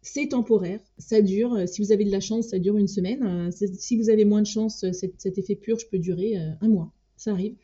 C'est 0.00 0.28
temporaire, 0.28 0.80
ça 0.96 1.20
dure. 1.20 1.54
Euh, 1.54 1.66
si 1.66 1.82
vous 1.82 1.92
avez 1.92 2.04
de 2.04 2.12
la 2.12 2.20
chance, 2.20 2.48
ça 2.48 2.58
dure 2.58 2.76
une 2.76 2.88
semaine. 2.88 3.22
Euh, 3.22 3.50
si 3.50 3.96
vous 3.96 4.10
avez 4.10 4.24
moins 4.24 4.42
de 4.42 4.46
chance, 4.46 4.84
cet, 4.92 5.38
effet 5.38 5.56
purge 5.56 5.88
peut 5.90 5.98
durer 5.98 6.36
un 6.36 6.68
mois. 6.68 6.92
Ça 7.16 7.32
arrive. 7.32 7.54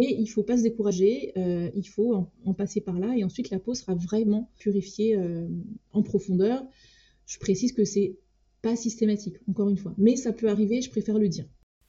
Et 0.00 0.14
il 0.14 0.22
ne 0.22 0.26
faut 0.26 0.42
pas 0.42 0.58
se 0.58 0.62
décourager, 0.62 1.32
il 1.36 1.88
faut 1.88 2.28
en, 2.44 2.52
passer 2.52 2.82
par 2.82 2.98
là 2.98 3.14
et 3.16 3.24
ensuite 3.24 3.48
la 3.48 3.58
peau 3.58 3.72
sera 3.72 3.94
vraiment 3.94 4.50
purifiée 4.58 5.18
en 5.92 6.02
profondeur. 6.02 6.62
Je 7.28 7.38
précise 7.38 7.72
que 7.72 7.84
c'est 7.84 8.16
pas 8.62 8.74
systématique, 8.74 9.36
encore 9.48 9.68
une 9.68 9.76
fois. 9.76 9.94
Mais 9.98 10.16
ça 10.16 10.32
peut 10.32 10.48
arriver, 10.48 10.80
je 10.80 10.90
préfère 10.90 11.18
le 11.18 11.28
dire. 11.28 11.44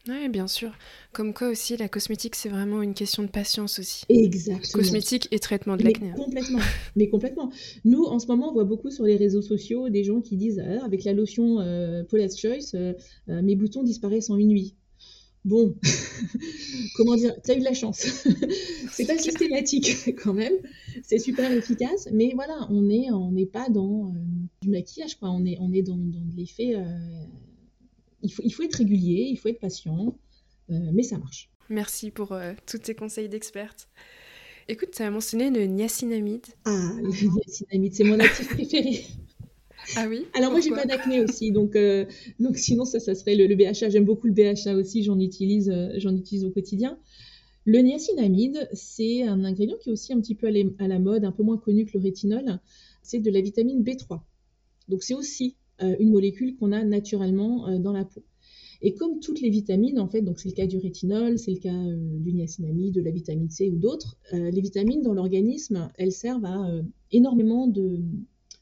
Oui, 0.08 0.28
bien 0.30 0.48
sûr. 0.48 0.72
Comme 1.14 1.34
quoi 1.34 1.50
aussi, 1.50 1.78
la 1.78 1.88
cosmétique, 1.88 2.36
c'est 2.36 2.50
vraiment 2.50 2.82
une 2.82 2.94
question 2.94 3.24
de 3.24 3.30
patience 3.30 3.80
aussi. 3.80 4.06
Exactement. 4.10 4.84
Cosmétique 4.84 5.28
et 5.32 5.40
traitement 5.40 5.78
de 5.78 5.84
l'acné. 5.84 6.12
Complètement. 6.16 6.60
Mais 6.96 7.10
complètement. 7.10 7.52
Nous, 7.86 8.04
en 8.04 8.20
ce 8.20 8.28
moment, 8.28 8.50
on 8.50 8.54
voit 8.54 8.66
beaucoup 8.66 8.92
sur 8.92 9.06
les 9.06 9.16
réseaux 9.16 9.42
sociaux 9.42 9.90
des 9.90 10.04
gens 10.04 10.22
qui 10.22 10.36
disent 10.36 10.62
ah, 10.66 10.84
avec 10.86 11.04
la 11.06 11.14
lotion 11.14 11.60
euh, 11.60 12.04
Paula's 12.04 12.40
Choice, 12.40 12.76
euh, 12.76 12.94
euh, 13.30 13.42
mes 13.42 13.56
boutons 13.56 13.84
disparaissent 13.84 14.30
en 14.30 14.38
une 14.38 14.50
nuit. 14.50 14.76
Bon, 15.50 15.76
comment 16.96 17.16
dire, 17.16 17.34
tu 17.44 17.50
as 17.50 17.56
eu 17.56 17.60
de 17.60 17.64
la 17.64 17.74
chance. 17.74 18.02
c'est 18.92 19.08
pas 19.08 19.18
systématique 19.18 20.16
quand 20.24 20.34
même, 20.34 20.54
c'est 21.02 21.18
super 21.18 21.52
efficace, 21.52 22.08
mais 22.14 22.34
voilà, 22.36 22.68
on 22.70 22.84
n'est 22.84 23.10
on 23.12 23.32
n'est 23.32 23.48
pas 23.48 23.68
dans 23.68 24.10
euh, 24.10 24.20
du 24.62 24.70
maquillage, 24.70 25.16
quoi. 25.16 25.32
On 25.32 25.44
est, 25.46 25.58
on 25.60 25.74
est 25.74 25.82
dans, 25.82 25.98
dans 25.98 26.22
de 26.22 26.36
l'effet. 26.38 26.76
Euh, 26.76 26.84
il, 28.22 28.32
faut, 28.32 28.44
il 28.46 28.52
faut 28.52 28.62
être 28.62 28.76
régulier, 28.76 29.28
il 29.32 29.38
faut 29.38 29.50
être 29.50 29.60
patient, 29.60 30.16
euh, 30.70 30.92
mais 30.94 31.02
ça 31.02 31.18
marche. 31.18 31.50
Merci 31.68 32.12
pour 32.12 32.38
tous 32.68 32.78
tes 32.78 32.94
conseils 32.94 33.28
d'experte. 33.28 33.90
écoute, 34.68 34.90
tu 34.92 35.02
as 35.02 35.10
mentionné 35.10 35.50
le 35.50 35.66
niacinamide. 35.66 36.46
Ah, 36.66 36.92
le 37.02 37.10
niacinamide, 37.10 37.94
c'est 37.96 38.04
mon 38.04 38.20
actif 38.20 38.50
préféré. 38.50 39.04
Ah 39.96 40.08
oui 40.10 40.26
Alors 40.34 40.52
moi, 40.52 40.60
j'ai 40.60 40.70
pas 40.70 40.86
d'acné 40.86 41.22
aussi, 41.22 41.52
donc, 41.52 41.76
euh, 41.76 42.06
donc 42.40 42.58
sinon, 42.58 42.86
ça, 42.86 43.00
ça 43.00 43.16
serait 43.16 43.36
le, 43.36 43.56
BHA. 43.56 43.90
J'aime 43.90 44.06
beaucoup 44.06 44.28
le 44.28 44.34
BHA 44.34 44.76
aussi, 44.76 45.04
j'en 45.04 45.20
utilise, 45.20 45.70
euh, 45.70 45.94
j'en 45.98 46.16
utilise 46.16 46.46
au 46.46 46.52
quotidien. 46.52 46.98
Le 47.66 47.80
niacinamide, 47.80 48.70
c'est 48.74 49.24
un 49.24 49.44
ingrédient 49.44 49.78
qui 49.82 49.90
est 49.90 49.92
aussi 49.92 50.14
un 50.14 50.20
petit 50.20 50.36
peu 50.36 50.48
à 50.48 50.88
la 50.88 51.00
mode, 51.00 51.26
un 51.26 51.32
peu 51.32 51.44
moins 51.44 51.58
connu 51.58 51.86
que 51.86 51.98
le 51.98 52.04
rétinol. 52.04 52.60
C'est 53.04 53.20
de 53.20 53.32
la 53.32 53.42
vitamine 53.42 53.84
B3. 53.84 54.22
Donc 54.88 55.04
c'est 55.04 55.14
aussi 55.14 55.56
euh, 55.82 55.96
une 56.00 56.12
molécule 56.12 56.56
qu'on 56.56 56.72
a 56.72 56.84
naturellement 56.84 57.80
dans 57.80 57.92
la 57.92 58.06
peau. 58.06 58.24
Et 58.82 58.94
comme 58.94 59.20
toutes 59.20 59.42
les 59.42 59.50
vitamines, 59.50 60.00
en 60.00 60.08
fait, 60.08 60.22
donc 60.22 60.40
c'est 60.40 60.48
le 60.48 60.56
cas 60.56 60.66
du 60.66 60.78
rétinol, 60.78 61.38
c'est 61.38 61.52
le 61.52 61.60
cas 61.60 61.84
du 62.20 62.32
niacinamide, 62.32 62.94
de 62.94 63.02
la 63.02 63.12
vitamine 63.12 63.50
C 63.50 63.70
ou 63.70 63.76
d'autres, 63.76 64.18
les 64.32 64.62
vitamines 64.62 65.02
dans 65.02 65.14
l'organisme, 65.14 65.92
elles 65.98 66.14
servent 66.14 66.46
à 66.46 66.72
énormément 67.12 67.68
de, 67.68 68.00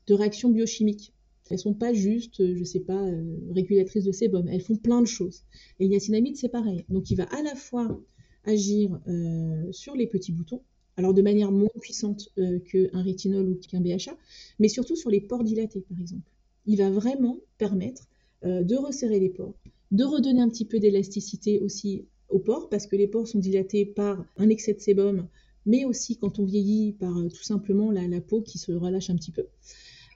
de 0.08 0.14
réactions 0.16 0.50
biochimiques. 0.50 1.14
Elles 1.50 1.60
sont 1.60 1.74
pas 1.74 1.94
juste, 1.94 2.56
je 2.56 2.64
sais 2.64 2.80
pas, 2.80 3.02
euh, 3.02 3.38
régulatrices 3.52 4.04
de 4.04 4.12
sébum. 4.12 4.48
Elles 4.48 4.62
font 4.62 4.76
plein 4.76 5.02
de 5.02 5.08
choses. 5.08 5.44
Et 5.80 5.88
le 5.88 6.00
c'est 6.36 6.50
pareil. 6.50 6.86
Donc, 6.90 7.10
il 7.12 7.16
va 7.16 7.24
à 7.26 7.42
la 7.42 7.56
fois 7.56 8.00
agir 8.46 9.00
euh, 9.08 9.72
sur 9.72 9.96
les 9.96 10.08
petits 10.08 10.32
boutons, 10.32 10.62
alors 10.96 11.14
de 11.14 11.22
manière 11.22 11.52
moins 11.52 11.70
puissante 11.82 12.30
euh, 12.38 12.60
qu'un 12.60 13.02
rétinol 13.02 13.50
ou 13.50 13.56
qu'un 13.56 13.82
BHA, 13.82 14.18
mais 14.60 14.68
surtout 14.68 14.96
sur 14.96 15.10
les 15.10 15.22
pores 15.22 15.44
dilatés, 15.44 15.82
par 15.90 16.00
exemple. 16.00 16.30
Il 16.66 16.78
va 16.78 16.90
vraiment 16.90 17.38
permettre 17.58 18.08
de 18.44 18.76
resserrer 18.76 19.20
les 19.20 19.30
pores, 19.30 19.56
de 19.92 20.04
redonner 20.04 20.42
un 20.42 20.50
petit 20.50 20.66
peu 20.66 20.80
d'élasticité 20.80 21.60
aussi 21.60 22.06
aux 22.30 22.38
pores, 22.40 22.70
parce 22.70 22.86
que 22.86 22.96
les 22.96 23.08
pores 23.08 23.28
sont 23.28 23.40
dilatés 23.40 23.86
par 23.86 24.24
un 24.38 24.50
excès 24.50 24.74
de 24.74 24.80
sébum, 24.80 25.28
mais 25.66 25.86
aussi 25.86 26.18
quand 26.18 26.38
on 26.38 26.46
vieillit 26.46 26.94
par 26.94 27.16
tout 27.16 27.44
simplement 27.44 27.90
la 27.92 28.22
peau 28.22 28.42
qui 28.42 28.60
se 28.60 28.72
relâche 28.74 29.10
un 29.10 29.16
petit 29.16 29.32
peu. 29.32 29.46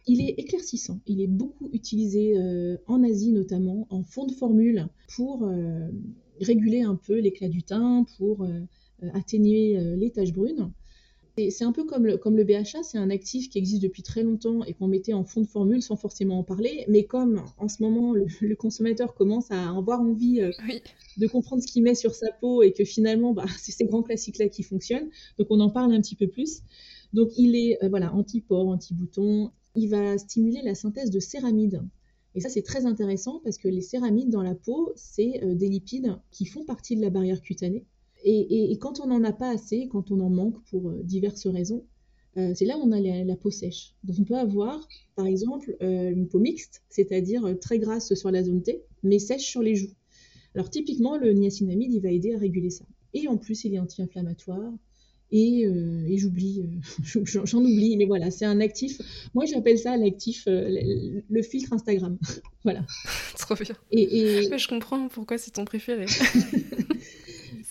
Il 0.07 0.21
est 0.21 0.33
éclaircissant. 0.37 0.99
Il 1.05 1.21
est 1.21 1.27
beaucoup 1.27 1.69
utilisé 1.73 2.37
euh, 2.37 2.77
en 2.87 3.03
Asie 3.03 3.31
notamment, 3.31 3.87
en 3.89 4.03
fond 4.03 4.25
de 4.25 4.31
formule, 4.31 4.87
pour 5.15 5.43
euh, 5.43 5.89
réguler 6.39 6.81
un 6.81 6.95
peu 6.95 7.19
l'éclat 7.19 7.49
du 7.49 7.63
teint, 7.63 8.05
pour 8.17 8.43
euh, 8.43 8.61
atténuer 9.13 9.79
les 9.97 10.11
taches 10.11 10.33
brunes. 10.33 10.71
C'est 11.49 11.63
un 11.63 11.71
peu 11.71 11.85
comme 11.85 12.05
le, 12.05 12.17
comme 12.17 12.35
le 12.35 12.43
BHA, 12.43 12.83
c'est 12.83 12.99
un 12.99 13.09
actif 13.09 13.49
qui 13.49 13.57
existe 13.57 13.81
depuis 13.81 14.03
très 14.03 14.21
longtemps 14.21 14.63
et 14.65 14.73
qu'on 14.73 14.87
mettait 14.87 15.13
en 15.13 15.23
fond 15.23 15.41
de 15.41 15.47
formule 15.47 15.81
sans 15.81 15.95
forcément 15.95 16.37
en 16.37 16.43
parler. 16.43 16.85
Mais 16.87 17.05
comme 17.05 17.43
en 17.57 17.67
ce 17.67 17.81
moment 17.81 18.13
le, 18.13 18.55
consommateur 18.55 19.15
commence 19.15 19.49
à 19.49 19.69
avoir 19.69 20.01
envie 20.01 20.41
de 21.17 21.27
comprendre 21.27 21.63
ce 21.63 21.67
qu'il 21.67 21.81
met 21.81 21.95
sur 21.95 22.13
sa 22.13 22.31
peau 22.31 22.61
et 22.61 22.73
que 22.73 22.83
finalement 22.83 23.33
bah, 23.33 23.45
c'est 23.57 23.71
ces 23.71 23.85
grands 23.85 24.03
classiques-là 24.03 24.49
qui 24.49 24.61
fonctionnent, 24.61 25.09
donc 25.39 25.47
on 25.49 25.59
en 25.61 25.71
parle 25.71 25.93
un 25.93 26.01
petit 26.01 26.15
peu 26.15 26.27
plus. 26.27 26.61
Donc 27.13 27.29
il 27.37 27.55
est 27.55 27.79
voilà 27.89 28.13
anti-pore, 28.13 28.67
anti-bouton, 28.67 29.51
il 29.75 29.89
va 29.89 30.17
stimuler 30.17 30.61
la 30.63 30.75
synthèse 30.75 31.09
de 31.09 31.19
céramides. 31.19 31.81
Et 32.35 32.39
ça, 32.39 32.49
c'est 32.49 32.61
très 32.61 32.85
intéressant 32.85 33.41
parce 33.43 33.57
que 33.57 33.67
les 33.67 33.81
céramides 33.81 34.29
dans 34.29 34.43
la 34.43 34.55
peau, 34.55 34.91
c'est 34.95 35.43
euh, 35.43 35.55
des 35.55 35.67
lipides 35.67 36.17
qui 36.31 36.45
font 36.45 36.63
partie 36.63 36.95
de 36.95 37.01
la 37.01 37.09
barrière 37.09 37.41
cutanée. 37.41 37.85
Et, 38.23 38.77
quand 38.79 38.99
on 38.99 39.07
n'en 39.07 39.23
a 39.23 39.33
pas 39.33 39.49
assez, 39.49 39.87
quand 39.87 40.11
on 40.11 40.19
en 40.19 40.29
manque 40.29 40.63
pour 40.65 40.89
euh, 40.89 41.01
diverses 41.03 41.47
raisons, 41.47 41.83
euh, 42.37 42.53
c'est 42.55 42.65
là 42.65 42.77
où 42.77 42.81
on 42.81 42.91
a 42.91 42.99
la, 42.99 43.35
peau 43.35 43.49
sèche. 43.49 43.95
Donc 44.03 44.17
on 44.19 44.23
peut 44.23 44.37
avoir, 44.37 44.87
par 45.15 45.25
exemple, 45.25 45.75
une 45.81 46.27
peau 46.27 46.39
mixte, 46.39 46.83
c'est-à-dire 46.87 47.57
très 47.59 47.79
grasse 47.79 48.13
sur 48.13 48.31
la 48.31 48.43
zone 48.43 48.61
T, 48.61 48.83
mais 49.03 49.19
sèche 49.19 49.49
sur 49.49 49.61
les 49.61 49.75
joues. 49.75 49.91
Alors 50.55 50.69
typiquement, 50.69 51.17
le 51.17 51.33
niacinamide, 51.33 51.93
il 51.93 51.99
va 51.99 52.11
aider 52.11 52.33
à 52.33 52.37
réguler 52.37 52.69
ça. 52.69 52.85
Et 53.13 53.27
en 53.27 53.37
plus, 53.37 53.65
il 53.65 53.73
est 53.73 53.79
anti-inflammatoire, 53.79 54.71
euh, 55.33 56.05
et, 56.07 56.17
j'oublie, 56.17 56.61
euh, 56.61 57.21
j'en 57.45 57.59
oublie, 57.59 57.95
mais 57.97 58.05
voilà, 58.05 58.31
c'est 58.31 58.45
un 58.45 58.59
actif. 58.59 58.99
Moi, 59.33 59.45
j'appelle 59.45 59.77
ça 59.77 59.95
l'actif, 59.95 60.43
euh, 60.47 61.21
le, 61.29 61.41
filtre 61.41 61.73
Instagram. 61.73 62.17
voilà. 62.63 62.85
Trop 63.39 63.55
bien. 63.55 63.75
Et, 63.91 64.49
je 64.57 64.67
comprends 64.67 65.07
pourquoi 65.07 65.37
c'est 65.37 65.51
ton 65.51 65.65
préféré. 65.65 66.05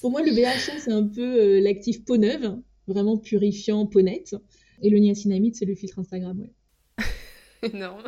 Pour 0.00 0.10
moi, 0.10 0.22
le 0.22 0.32
BHA, 0.32 0.78
c'est 0.78 0.92
un 0.92 1.06
peu 1.06 1.60
l'actif 1.60 2.04
peau 2.04 2.16
neuve, 2.16 2.56
vraiment 2.86 3.18
purifiant, 3.18 3.86
peau 3.86 4.00
nette. 4.00 4.34
Et 4.82 4.88
le 4.88 4.98
niacinamide, 4.98 5.54
c'est 5.54 5.66
le 5.66 5.74
filtre 5.74 5.98
Instagram, 5.98 6.40
ouais. 6.40 6.52
Énorme. 7.62 8.04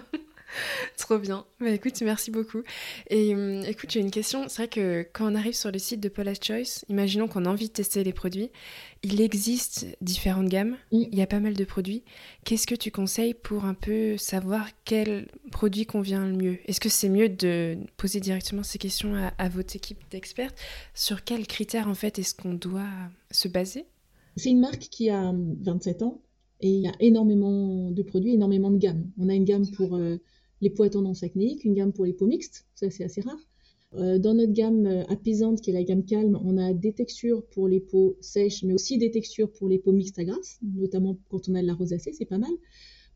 Trop 0.98 1.18
bien. 1.18 1.44
Bah, 1.60 1.70
écoute, 1.70 2.00
merci 2.02 2.30
beaucoup. 2.30 2.62
Et 3.08 3.34
hum, 3.34 3.62
écoute, 3.66 3.90
j'ai 3.90 4.00
une 4.00 4.10
question. 4.10 4.44
C'est 4.48 4.62
vrai 4.62 4.68
que 4.68 5.06
quand 5.12 5.30
on 5.30 5.34
arrive 5.34 5.54
sur 5.54 5.70
le 5.70 5.78
site 5.78 6.00
de 6.00 6.08
Paula's 6.08 6.38
Choice, 6.42 6.84
imaginons 6.88 7.28
qu'on 7.28 7.44
a 7.44 7.48
envie 7.48 7.68
de 7.68 7.72
tester 7.72 8.04
les 8.04 8.12
produits. 8.12 8.50
Il 9.02 9.20
existe 9.20 9.86
différentes 10.00 10.48
gammes. 10.48 10.76
Il 10.90 11.14
y 11.14 11.22
a 11.22 11.26
pas 11.26 11.40
mal 11.40 11.54
de 11.54 11.64
produits. 11.64 12.04
Qu'est-ce 12.44 12.66
que 12.66 12.74
tu 12.74 12.90
conseilles 12.90 13.34
pour 13.34 13.64
un 13.64 13.74
peu 13.74 14.16
savoir 14.16 14.68
quel 14.84 15.28
produit 15.50 15.86
convient 15.86 16.26
le 16.26 16.36
mieux? 16.36 16.58
Est-ce 16.66 16.80
que 16.80 16.88
c'est 16.88 17.08
mieux 17.08 17.28
de 17.28 17.78
poser 17.96 18.20
directement 18.20 18.62
ces 18.62 18.78
questions 18.78 19.14
à, 19.16 19.32
à 19.38 19.48
votre 19.48 19.74
équipe 19.76 19.98
d'experts 20.10 20.52
Sur 20.94 21.24
quels 21.24 21.46
critères, 21.46 21.88
en 21.88 21.94
fait, 21.94 22.18
est-ce 22.18 22.34
qu'on 22.34 22.54
doit 22.54 22.90
se 23.30 23.48
baser? 23.48 23.86
C'est 24.36 24.50
une 24.50 24.60
marque 24.60 24.88
qui 24.90 25.10
a 25.10 25.32
27 25.62 26.02
ans 26.02 26.22
et 26.60 26.70
il 26.70 26.80
y 26.80 26.88
a 26.88 26.92
énormément 27.00 27.90
de 27.90 28.02
produits, 28.02 28.34
énormément 28.34 28.70
de 28.70 28.78
gammes. 28.78 29.10
On 29.18 29.28
a 29.28 29.34
une 29.34 29.44
gamme 29.44 29.68
pour 29.72 29.96
euh, 29.96 30.18
les 30.62 30.70
peaux 30.70 30.84
à 30.84 30.90
tendance 30.90 31.22
acnéique, 31.22 31.64
une 31.64 31.74
gamme 31.74 31.92
pour 31.92 32.06
les 32.06 32.14
peaux 32.14 32.26
mixtes, 32.26 32.66
ça 32.74 32.88
c'est 32.88 33.04
assez 33.04 33.20
rare. 33.20 33.38
Euh, 33.94 34.18
dans 34.18 34.32
notre 34.32 34.52
gamme 34.52 34.86
euh, 34.86 35.04
apaisante, 35.08 35.60
qui 35.60 35.70
est 35.70 35.74
la 35.74 35.82
gamme 35.82 36.04
calme, 36.04 36.40
on 36.42 36.56
a 36.56 36.72
des 36.72 36.92
textures 36.92 37.44
pour 37.46 37.68
les 37.68 37.80
peaux 37.80 38.16
sèches, 38.20 38.62
mais 38.62 38.72
aussi 38.72 38.96
des 38.96 39.10
textures 39.10 39.52
pour 39.52 39.68
les 39.68 39.78
peaux 39.78 39.92
mixtes 39.92 40.18
à 40.18 40.24
grasse, 40.24 40.58
notamment 40.62 41.18
quand 41.28 41.48
on 41.50 41.54
a 41.54 41.60
de 41.60 41.66
la 41.66 41.74
rosacée, 41.74 42.12
c'est 42.12 42.24
pas 42.24 42.38
mal. 42.38 42.52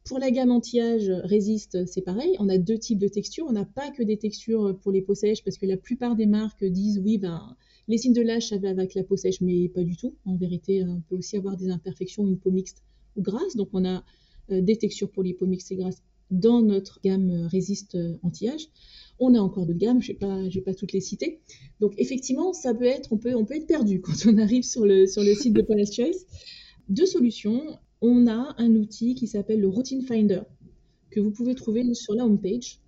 Pour 0.05 0.19
la 0.19 0.31
gamme 0.31 0.51
anti-âge 0.51 1.11
résiste, 1.25 1.87
c'est 1.87 2.03
pareil. 2.03 2.37
On 2.39 2.49
a 2.49 2.59
deux 2.59 2.79
types 2.79 2.99
de 2.99 3.09
textures. 3.09 3.45
On 3.49 3.53
n'a 3.53 3.65
pas 3.65 3.91
que 3.91 4.05
des 4.05 4.19
textures 4.19 4.79
pour 4.81 4.93
les 4.93 5.03
peaux 5.03 5.17
sèches, 5.17 5.43
parce 5.43 5.57
que 5.57 5.67
la 5.67 5.77
plupart 5.77 6.15
des 6.15 6.27
marques 6.27 6.65
disent 6.65 7.01
oui, 7.05 7.19
ben, 7.19 7.57
les 7.89 7.99
signes 7.99 8.13
de 8.13 8.23
l'âge, 8.23 8.53
avec 8.53 8.95
la 8.95 9.03
peau 9.03 9.17
sèche, 9.17 9.41
mais 9.41 9.69
pas 9.69 9.83
du 9.83 9.97
tout. 9.97 10.15
En 10.25 10.37
vérité, 10.37 10.85
on 10.85 11.01
peut 11.01 11.17
aussi 11.17 11.37
avoir 11.37 11.57
des 11.57 11.71
imperfections, 11.71 12.25
une 12.27 12.39
peau 12.39 12.53
mixte 12.53 12.85
ou 13.17 13.23
grasse. 13.23 13.57
Donc, 13.57 13.71
on 13.73 13.85
a 13.85 14.05
euh, 14.53 14.61
des 14.61 14.77
textures 14.77 15.11
pour 15.11 15.25
les 15.25 15.35
peaux 15.35 15.47
mixtes 15.47 15.73
et 15.73 15.77
grasses 15.77 16.03
dans 16.31 16.63
notre 16.63 17.01
gamme 17.03 17.47
résiste 17.51 17.95
euh, 17.95 18.17
anti-âge. 18.23 18.69
On 19.19 19.35
a 19.35 19.39
encore 19.39 19.67
d'autres 19.67 19.79
gammes, 19.79 20.03
je 20.03 20.13
ne 20.13 20.51
vais, 20.51 20.61
pas 20.61 20.75
toutes 20.75 20.93
les 20.93 21.01
citer. 21.01 21.41
Donc 21.81 21.95
effectivement, 21.97 22.53
ça 22.53 22.75
peut 22.75 22.85
être, 22.85 23.13
on 23.13 23.19
peut, 23.19 23.31
être 23.51 23.67
perdu 23.67 24.01
quand 24.03 24.27
on 24.27 24.39
arrive 24.39 24.65
sur 24.65 24.85
le, 24.85 25.07
site 25.07 25.53
de 25.53 25.63
Paula's 25.63 25.95
Choice. 25.95 26.27
Deux 26.89 27.07
solutions. 27.07 27.63
On 28.03 28.27
a 28.27 28.55
un 28.59 28.75
outil 28.75 29.15
qui 29.15 29.27
s'appelle 29.27 29.61
le 29.61 29.69
Routine 29.69 30.03
Finder, 30.03 30.43
que 31.11 31.19
vous 31.19 31.31
pouvez 31.31 31.55
trouver 31.55 31.95
sur 31.95 32.15
la 32.15 32.27
home 32.27 32.41
page. 32.41 32.81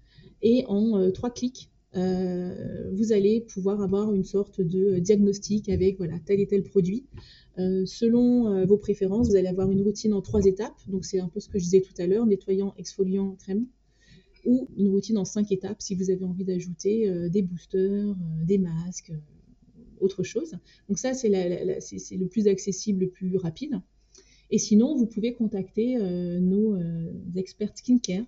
Et 0.42 0.64
en 0.68 0.98
euh, 0.98 1.10
trois 1.10 1.30
clics, 1.30 1.70
vous 1.94 3.12
allez 3.12 3.40
pouvoir 3.40 3.80
avoir 3.80 4.12
une 4.14 4.24
sorte 4.24 4.60
de 4.60 4.98
diagnostic 4.98 5.68
avec 5.68 5.98
voilà, 5.98 6.18
tel 6.24 6.40
et 6.40 6.46
tel 6.46 6.62
produit. 6.62 7.04
Euh, 7.58 7.84
selon 7.86 8.52
euh, 8.52 8.64
vos 8.66 8.76
préférences, 8.76 9.28
vous 9.30 9.36
allez 9.36 9.48
avoir 9.48 9.70
une 9.70 9.82
routine 9.82 10.12
en 10.12 10.22
trois 10.22 10.44
étapes. 10.44 10.78
Donc 10.86 11.04
c'est 11.04 11.18
un 11.18 11.28
peu 11.28 11.40
ce 11.40 11.48
que 11.48 11.58
je 11.58 11.64
disais 11.64 11.80
tout 11.80 11.94
à 11.98 12.06
l'heure, 12.06 12.26
nettoyant, 12.26 12.74
exfoliant, 12.78 13.34
crème. 13.36 13.66
Ou 14.44 14.68
une 14.76 14.88
routine 14.88 15.18
en 15.18 15.24
cinq 15.24 15.50
étapes 15.50 15.82
si 15.82 15.94
vous 15.94 16.10
avez 16.10 16.24
envie 16.24 16.44
d'ajouter 16.44 17.08
euh, 17.08 17.28
des 17.28 17.42
boosters, 17.42 18.14
des 18.46 18.58
masques, 18.58 19.12
autre 20.00 20.22
chose. 20.22 20.56
Donc 20.88 20.98
ça, 20.98 21.12
c'est 21.12 21.28
le 21.28 22.26
plus 22.26 22.46
accessible, 22.46 23.00
le 23.00 23.10
plus 23.10 23.36
rapide. 23.36 23.80
Et 24.50 24.58
sinon, 24.58 24.96
vous 24.96 25.06
pouvez 25.06 25.34
contacter 25.34 25.98
nos 26.40 26.78
experts 27.34 27.76
skincare 27.76 28.24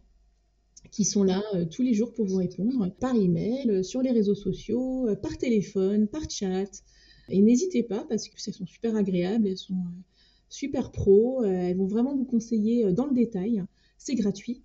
qui 0.90 1.04
sont 1.04 1.22
là 1.22 1.42
tous 1.70 1.82
les 1.82 1.94
jours 1.94 2.12
pour 2.12 2.26
vous 2.26 2.36
répondre 2.36 2.90
par 2.98 3.14
email, 3.14 3.84
sur 3.84 4.02
les 4.02 4.10
réseaux 4.10 4.34
sociaux, 4.34 5.08
par 5.22 5.38
téléphone, 5.38 6.08
par 6.08 6.28
chat. 6.28 6.82
Et 7.30 7.40
n'hésitez 7.40 7.82
pas 7.82 8.04
parce 8.08 8.28
que 8.28 8.34
elles 8.46 8.54
sont 8.54 8.66
super 8.66 8.96
agréables, 8.96 9.46
elles 9.46 9.56
sont 9.56 9.74
euh, 9.74 10.02
super 10.48 10.90
pro, 10.90 11.44
euh, 11.44 11.46
elles 11.46 11.76
vont 11.76 11.86
vraiment 11.86 12.16
vous 12.16 12.24
conseiller 12.24 12.84
euh, 12.84 12.92
dans 12.92 13.06
le 13.06 13.14
détail. 13.14 13.64
C'est 13.96 14.14
gratuit, 14.14 14.62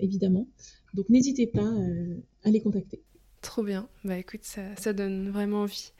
évidemment. 0.00 0.46
Donc 0.94 1.08
n'hésitez 1.08 1.48
pas 1.48 1.68
à 2.44 2.50
les 2.50 2.60
contacter. 2.60 3.02
Trop 3.42 3.64
bien. 3.64 3.88
Bah 4.04 4.16
écoute, 4.16 4.44
ça, 4.44 4.76
ça 4.76 4.92
donne 4.92 5.30
vraiment 5.30 5.62
envie. 5.62 5.90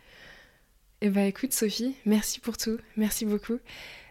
Et 1.01 1.07
eh 1.07 1.11
bah 1.11 1.27
écoute 1.27 1.53
Sophie, 1.53 1.95
merci 2.07 2.39
pour 2.39 2.57
tout, 2.57 2.79
merci 2.97 3.25
beaucoup. 3.27 3.59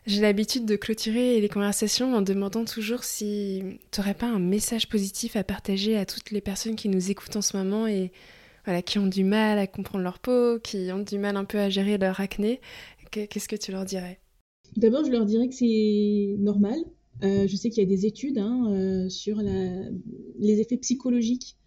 J'ai 0.05 0.21
l'habitude 0.21 0.65
de 0.65 0.75
clôturer 0.75 1.41
les 1.41 1.49
conversations 1.49 2.13
en 2.13 2.21
demandant 2.21 2.63
toujours 2.63 3.03
si 3.03 3.63
tu 3.91 3.99
n'aurais 3.99 4.13
pas 4.13 4.27
un 4.27 4.37
message 4.37 4.87
positif 4.87 5.35
à 5.35 5.43
partager 5.43 5.97
à 5.97 6.05
toutes 6.05 6.29
les 6.29 6.41
personnes 6.41 6.75
qui 6.75 6.89
nous 6.89 7.09
écoutent 7.09 7.35
en 7.35 7.41
ce 7.41 7.57
moment 7.57 7.87
et 7.87 8.11
voilà, 8.65 8.83
qui 8.83 8.99
ont 8.99 9.07
du 9.07 9.23
mal 9.23 9.57
à 9.57 9.65
comprendre 9.65 10.03
leur 10.03 10.19
peau, 10.19 10.59
qui 10.59 10.91
ont 10.91 11.01
du 11.01 11.17
mal 11.17 11.37
un 11.37 11.45
peu 11.45 11.57
à 11.57 11.69
gérer 11.69 11.97
leur 11.97 12.19
acné. 12.19 12.61
Qu'est-ce 13.09 13.47
que 13.47 13.55
tu 13.55 13.71
leur 13.71 13.83
dirais? 13.83 14.19
D'abord, 14.77 15.05
je 15.05 15.11
leur 15.11 15.25
dirais 15.25 15.47
que 15.47 15.55
c'est 15.55 16.35
normal. 16.37 16.77
Euh, 17.23 17.47
je 17.47 17.55
sais 17.55 17.69
qu'il 17.71 17.81
y 17.81 17.85
a 17.85 17.89
des 17.89 18.05
études 18.05 18.37
hein, 18.37 18.67
euh, 18.69 19.09
sur 19.09 19.41
les 20.39 20.59
effets 20.59 20.77
psychologiques 20.77 21.57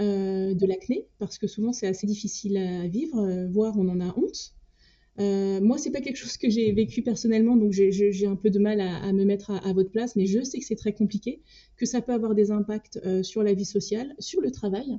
euh, 0.00 0.54
de 0.54 0.66
l'acné, 0.66 1.06
parce 1.20 1.38
que 1.38 1.46
souvent 1.46 1.72
c'est 1.72 1.86
assez 1.86 2.08
difficile 2.08 2.56
à 2.56 2.88
vivre, 2.88 3.46
voire 3.52 3.74
on 3.78 3.88
en 3.88 4.00
a 4.00 4.12
honte. 4.16 4.54
Euh, 5.20 5.60
moi, 5.60 5.78
c'est 5.78 5.92
pas 5.92 6.00
quelque 6.00 6.16
chose 6.16 6.36
que 6.36 6.50
j'ai 6.50 6.72
vécu 6.72 7.02
personnellement, 7.02 7.56
donc 7.56 7.72
j'ai 7.72 8.26
un 8.26 8.36
peu 8.36 8.50
de 8.50 8.58
mal 8.58 8.80
à, 8.80 9.12
me 9.12 9.24
mettre 9.24 9.50
à, 9.50 9.72
votre 9.72 9.90
place, 9.90 10.16
mais 10.16 10.26
je 10.26 10.42
sais 10.42 10.58
que 10.58 10.64
c'est 10.64 10.76
très 10.76 10.92
compliqué, 10.92 11.40
que 11.76 11.86
ça 11.86 12.00
peut 12.00 12.12
avoir 12.12 12.34
des 12.34 12.50
impacts 12.50 12.98
euh, 13.04 13.22
sur 13.22 13.42
la 13.42 13.54
vie 13.54 13.64
sociale, 13.64 14.14
sur 14.18 14.40
le 14.40 14.50
travail, 14.50 14.98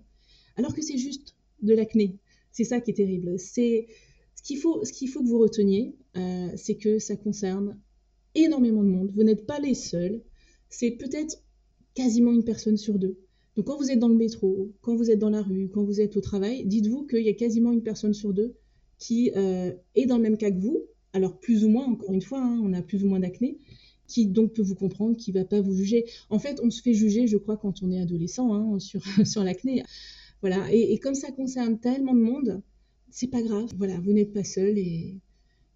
alors 0.55 0.74
que 0.74 0.82
c'est 0.82 0.97
juste 0.97 1.36
de 1.61 1.74
l'acné. 1.74 2.18
C'est 2.51 2.63
ça 2.63 2.80
qui 2.80 2.91
est 2.91 2.95
terrible. 2.95 3.38
C'est 3.38 3.88
ce 4.36 4.43
qu'il 4.43 4.57
faut, 4.57 4.86
ce 4.86 4.93
qu'il 4.93 5.09
faut 5.09 5.22
que 5.22 5.28
vous 5.28 5.39
reteniez, 5.39 5.95
euh, 6.16 6.49
c'est 6.55 6.76
que 6.76 6.99
ça 6.99 7.18
concerne 7.18 7.78
énormément 8.36 8.84
de 8.84 8.89
monde. 8.89 9.11
Vous 9.13 9.24
n'êtes 9.24 9.45
pas 9.45 9.59
les 9.59 9.74
seuls. 9.74 10.22
C'est 10.70 10.91
peut-être 10.91 11.43
quasiment 11.93 12.32
une 12.32 12.43
personne 12.43 12.78
sur 12.78 12.97
deux. 12.97 13.18
Donc 13.57 13.68
quand 13.68 13.78
vous 13.78 13.91
êtes 13.91 13.99
dans 13.99 14.09
le 14.09 14.16
métro, 14.16 14.74
quand 14.82 14.95
vous 14.95 15.11
êtes 15.11 15.20
dans 15.20 15.30
la 15.30 15.41
rue, 15.41 15.70
quand 15.70 15.84
vous 15.84 15.99
êtes 15.99 16.16
au 16.16 16.22
travail, 16.22 16.66
dites-vous 16.66 17.05
qu'il 17.05 17.24
y 17.24 17.30
a 17.30 17.34
quasiment 17.34 17.72
une 17.72 17.84
personne 17.84 18.13
sur 18.13 18.34
deux 18.34 18.55
qui 18.98 19.32
euh, 19.36 19.74
est 19.96 20.06
dans 20.06 20.18
le 20.18 20.24
même 20.24 20.38
cas 20.38 20.52
que 20.52 20.60
vous, 20.60 20.84
alors 21.14 21.39
plus 21.39 21.64
ou 21.66 21.70
moins, 21.70 21.86
encore 21.86 22.14
une 22.14 22.22
fois, 22.22 22.41
hein, 22.41 22.60
on 22.64 22.74
a 22.74 22.82
plus 22.82 23.04
ou 23.04 23.08
moins 23.08 23.20
d'acné, 23.20 23.58
qui 24.08 24.28
donc 24.28 24.54
peut 24.54 24.62
vous 24.62 24.76
comprendre, 24.76 25.18
qui 25.18 25.32
va 25.32 25.46
pas 25.46 25.62
vous 25.62 25.74
juger. 25.74 26.06
En 26.30 26.39
fait, 26.39 26.60
on 26.64 26.70
se 26.70 26.82
fait 26.82 26.93
juger, 26.93 27.28
je 27.28 27.38
crois, 27.38 27.58
quand 27.58 27.82
on 27.82 27.91
est 27.91 28.00
adolescent 28.00 28.54
hein, 28.54 28.80
sur, 28.80 29.02
sur 29.26 29.43
l'acné. 29.43 29.84
Voilà, 30.41 30.68
et, 30.72 30.98
comme 31.00 31.16
ça 31.16 31.32
concerne 31.32 31.80
tellement 31.80 32.14
de 32.14 32.20
monde, 32.20 32.62
c'est 33.10 33.30
pas 33.30 33.41
grave. 33.41 33.72
Voilà, 33.78 34.00
vous 34.00 34.14
n'êtes 34.14 34.34
pas 34.34 34.43
seul 34.43 34.78
et, 34.78 35.20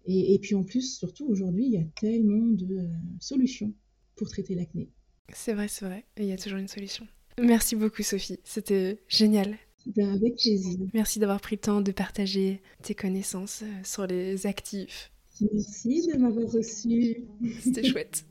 et, 0.06 0.38
puis 0.38 0.54
en 0.54 0.62
plus, 0.62 0.96
surtout 0.96 1.26
aujourd'hui, 1.26 1.66
il 1.66 1.72
y 1.72 1.78
a 1.78 1.84
tellement 2.00 2.46
de 2.46 2.76
euh, 2.76 2.88
solutions 3.18 3.72
pour 4.16 4.28
traiter 4.28 4.54
l'acné. 4.54 4.88
C'est 5.32 5.54
vrai, 5.54 5.68
c'est 5.68 5.84
vrai, 5.84 6.04
il 6.18 6.26
y 6.26 6.32
a 6.32 6.36
toujours 6.36 6.58
une 6.58 6.68
solution. 6.68 7.06
Merci 7.40 7.76
beaucoup 7.76 8.02
Sophie, 8.02 8.38
c'était 8.44 9.00
génial. 9.08 9.56
Ben, 9.86 10.14
avec 10.14 10.36
plaisir. 10.36 10.78
Merci 10.94 11.18
d'avoir 11.18 11.40
pris 11.40 11.56
le 11.56 11.60
temps 11.60 11.80
de 11.80 11.90
partager 11.90 12.60
tes 12.82 12.94
connaissances 12.94 13.62
euh, 13.62 13.80
sur 13.82 14.06
les 14.06 14.46
actifs. 14.46 15.10
Merci 15.52 16.06
de 16.06 16.18
m'avoir 16.18 16.50
reçu. 16.50 17.24
C'était 17.60 17.84
chouette. 17.84 18.24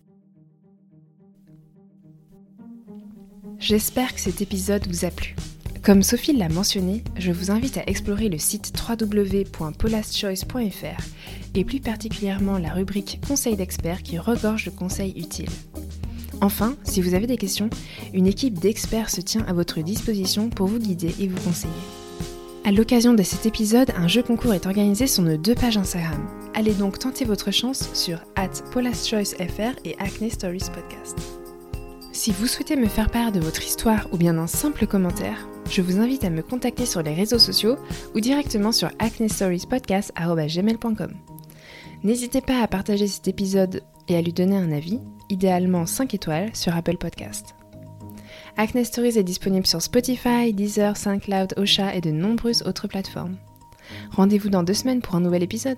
J'espère 3.57 4.13
que 4.13 4.21
cet 4.21 4.41
épisode 4.41 4.87
vous 4.87 5.05
a 5.05 5.11
plu. 5.11 5.35
Comme 5.83 6.03
Sophie 6.03 6.33
l'a 6.33 6.49
mentionné, 6.49 7.03
je 7.17 7.31
vous 7.31 7.49
invite 7.51 7.77
à 7.77 7.83
explorer 7.87 8.27
le 8.29 8.37
site 8.37 8.73
www.polaschoice.fr 8.87 11.03
et 11.55 11.65
plus 11.65 11.79
particulièrement 11.79 12.57
la 12.57 12.73
rubrique 12.73 13.19
Conseils 13.27 13.55
d'experts 13.55 14.03
qui 14.03 14.17
regorge 14.17 14.65
de 14.65 14.71
conseils 14.71 15.17
utiles. 15.17 15.49
Enfin, 16.41 16.75
si 16.83 17.01
vous 17.01 17.13
avez 17.13 17.27
des 17.27 17.37
questions, 17.37 17.69
une 18.13 18.27
équipe 18.27 18.59
d'experts 18.59 19.09
se 19.09 19.21
tient 19.21 19.45
à 19.47 19.53
votre 19.53 19.81
disposition 19.81 20.49
pour 20.49 20.67
vous 20.67 20.79
guider 20.79 21.13
et 21.19 21.27
vous 21.27 21.41
conseiller. 21.41 21.73
À 22.65 22.71
l'occasion 22.71 23.13
de 23.13 23.23
cet 23.23 23.45
épisode, 23.45 23.91
un 23.95 24.07
jeu 24.07 24.21
concours 24.21 24.53
est 24.53 24.65
organisé 24.65 25.07
sur 25.07 25.23
nos 25.23 25.37
deux 25.37 25.55
pages 25.55 25.77
Instagram. 25.77 26.27
Allez 26.53 26.73
donc 26.73 26.99
tenter 26.99 27.25
votre 27.25 27.51
chance 27.51 27.89
sur 27.93 28.19
at 28.35 28.53
FR 28.53 29.75
et 29.85 29.95
Acne 29.99 30.29
Stories 30.29 30.69
Podcast. 30.73 31.17
Si 32.11 32.31
vous 32.31 32.47
souhaitez 32.47 32.75
me 32.75 32.87
faire 32.87 33.09
part 33.09 33.31
de 33.31 33.39
votre 33.39 33.63
histoire 33.63 34.07
ou 34.11 34.17
bien 34.17 34.33
d'un 34.33 34.47
simple 34.47 34.87
commentaire, 34.87 35.47
je 35.69 35.81
vous 35.81 35.99
invite 35.99 36.25
à 36.25 36.29
me 36.29 36.41
contacter 36.41 36.85
sur 36.85 37.01
les 37.01 37.13
réseaux 37.13 37.39
sociaux 37.39 37.77
ou 38.13 38.19
directement 38.19 38.71
sur 38.71 38.89
acnestoriespodcast.gmail.com. 38.99 41.13
N'hésitez 42.03 42.41
pas 42.41 42.61
à 42.61 42.67
partager 42.67 43.07
cet 43.07 43.27
épisode 43.27 43.81
et 44.07 44.17
à 44.17 44.21
lui 44.21 44.33
donner 44.33 44.57
un 44.57 44.71
avis, 44.71 44.99
idéalement 45.29 45.85
5 45.85 46.13
étoiles 46.13 46.55
sur 46.55 46.75
Apple 46.75 46.97
Podcast. 46.97 47.55
Acne 48.57 48.83
Stories 48.83 49.17
est 49.17 49.23
disponible 49.23 49.65
sur 49.65 49.81
Spotify, 49.81 50.53
Deezer, 50.53 50.97
SoundCloud, 50.97 51.53
Osha 51.57 51.95
et 51.95 52.01
de 52.01 52.11
nombreuses 52.11 52.63
autres 52.63 52.87
plateformes. 52.87 53.37
Rendez-vous 54.11 54.49
dans 54.49 54.63
deux 54.63 54.73
semaines 54.73 55.01
pour 55.01 55.15
un 55.15 55.21
nouvel 55.21 55.43
épisode. 55.43 55.77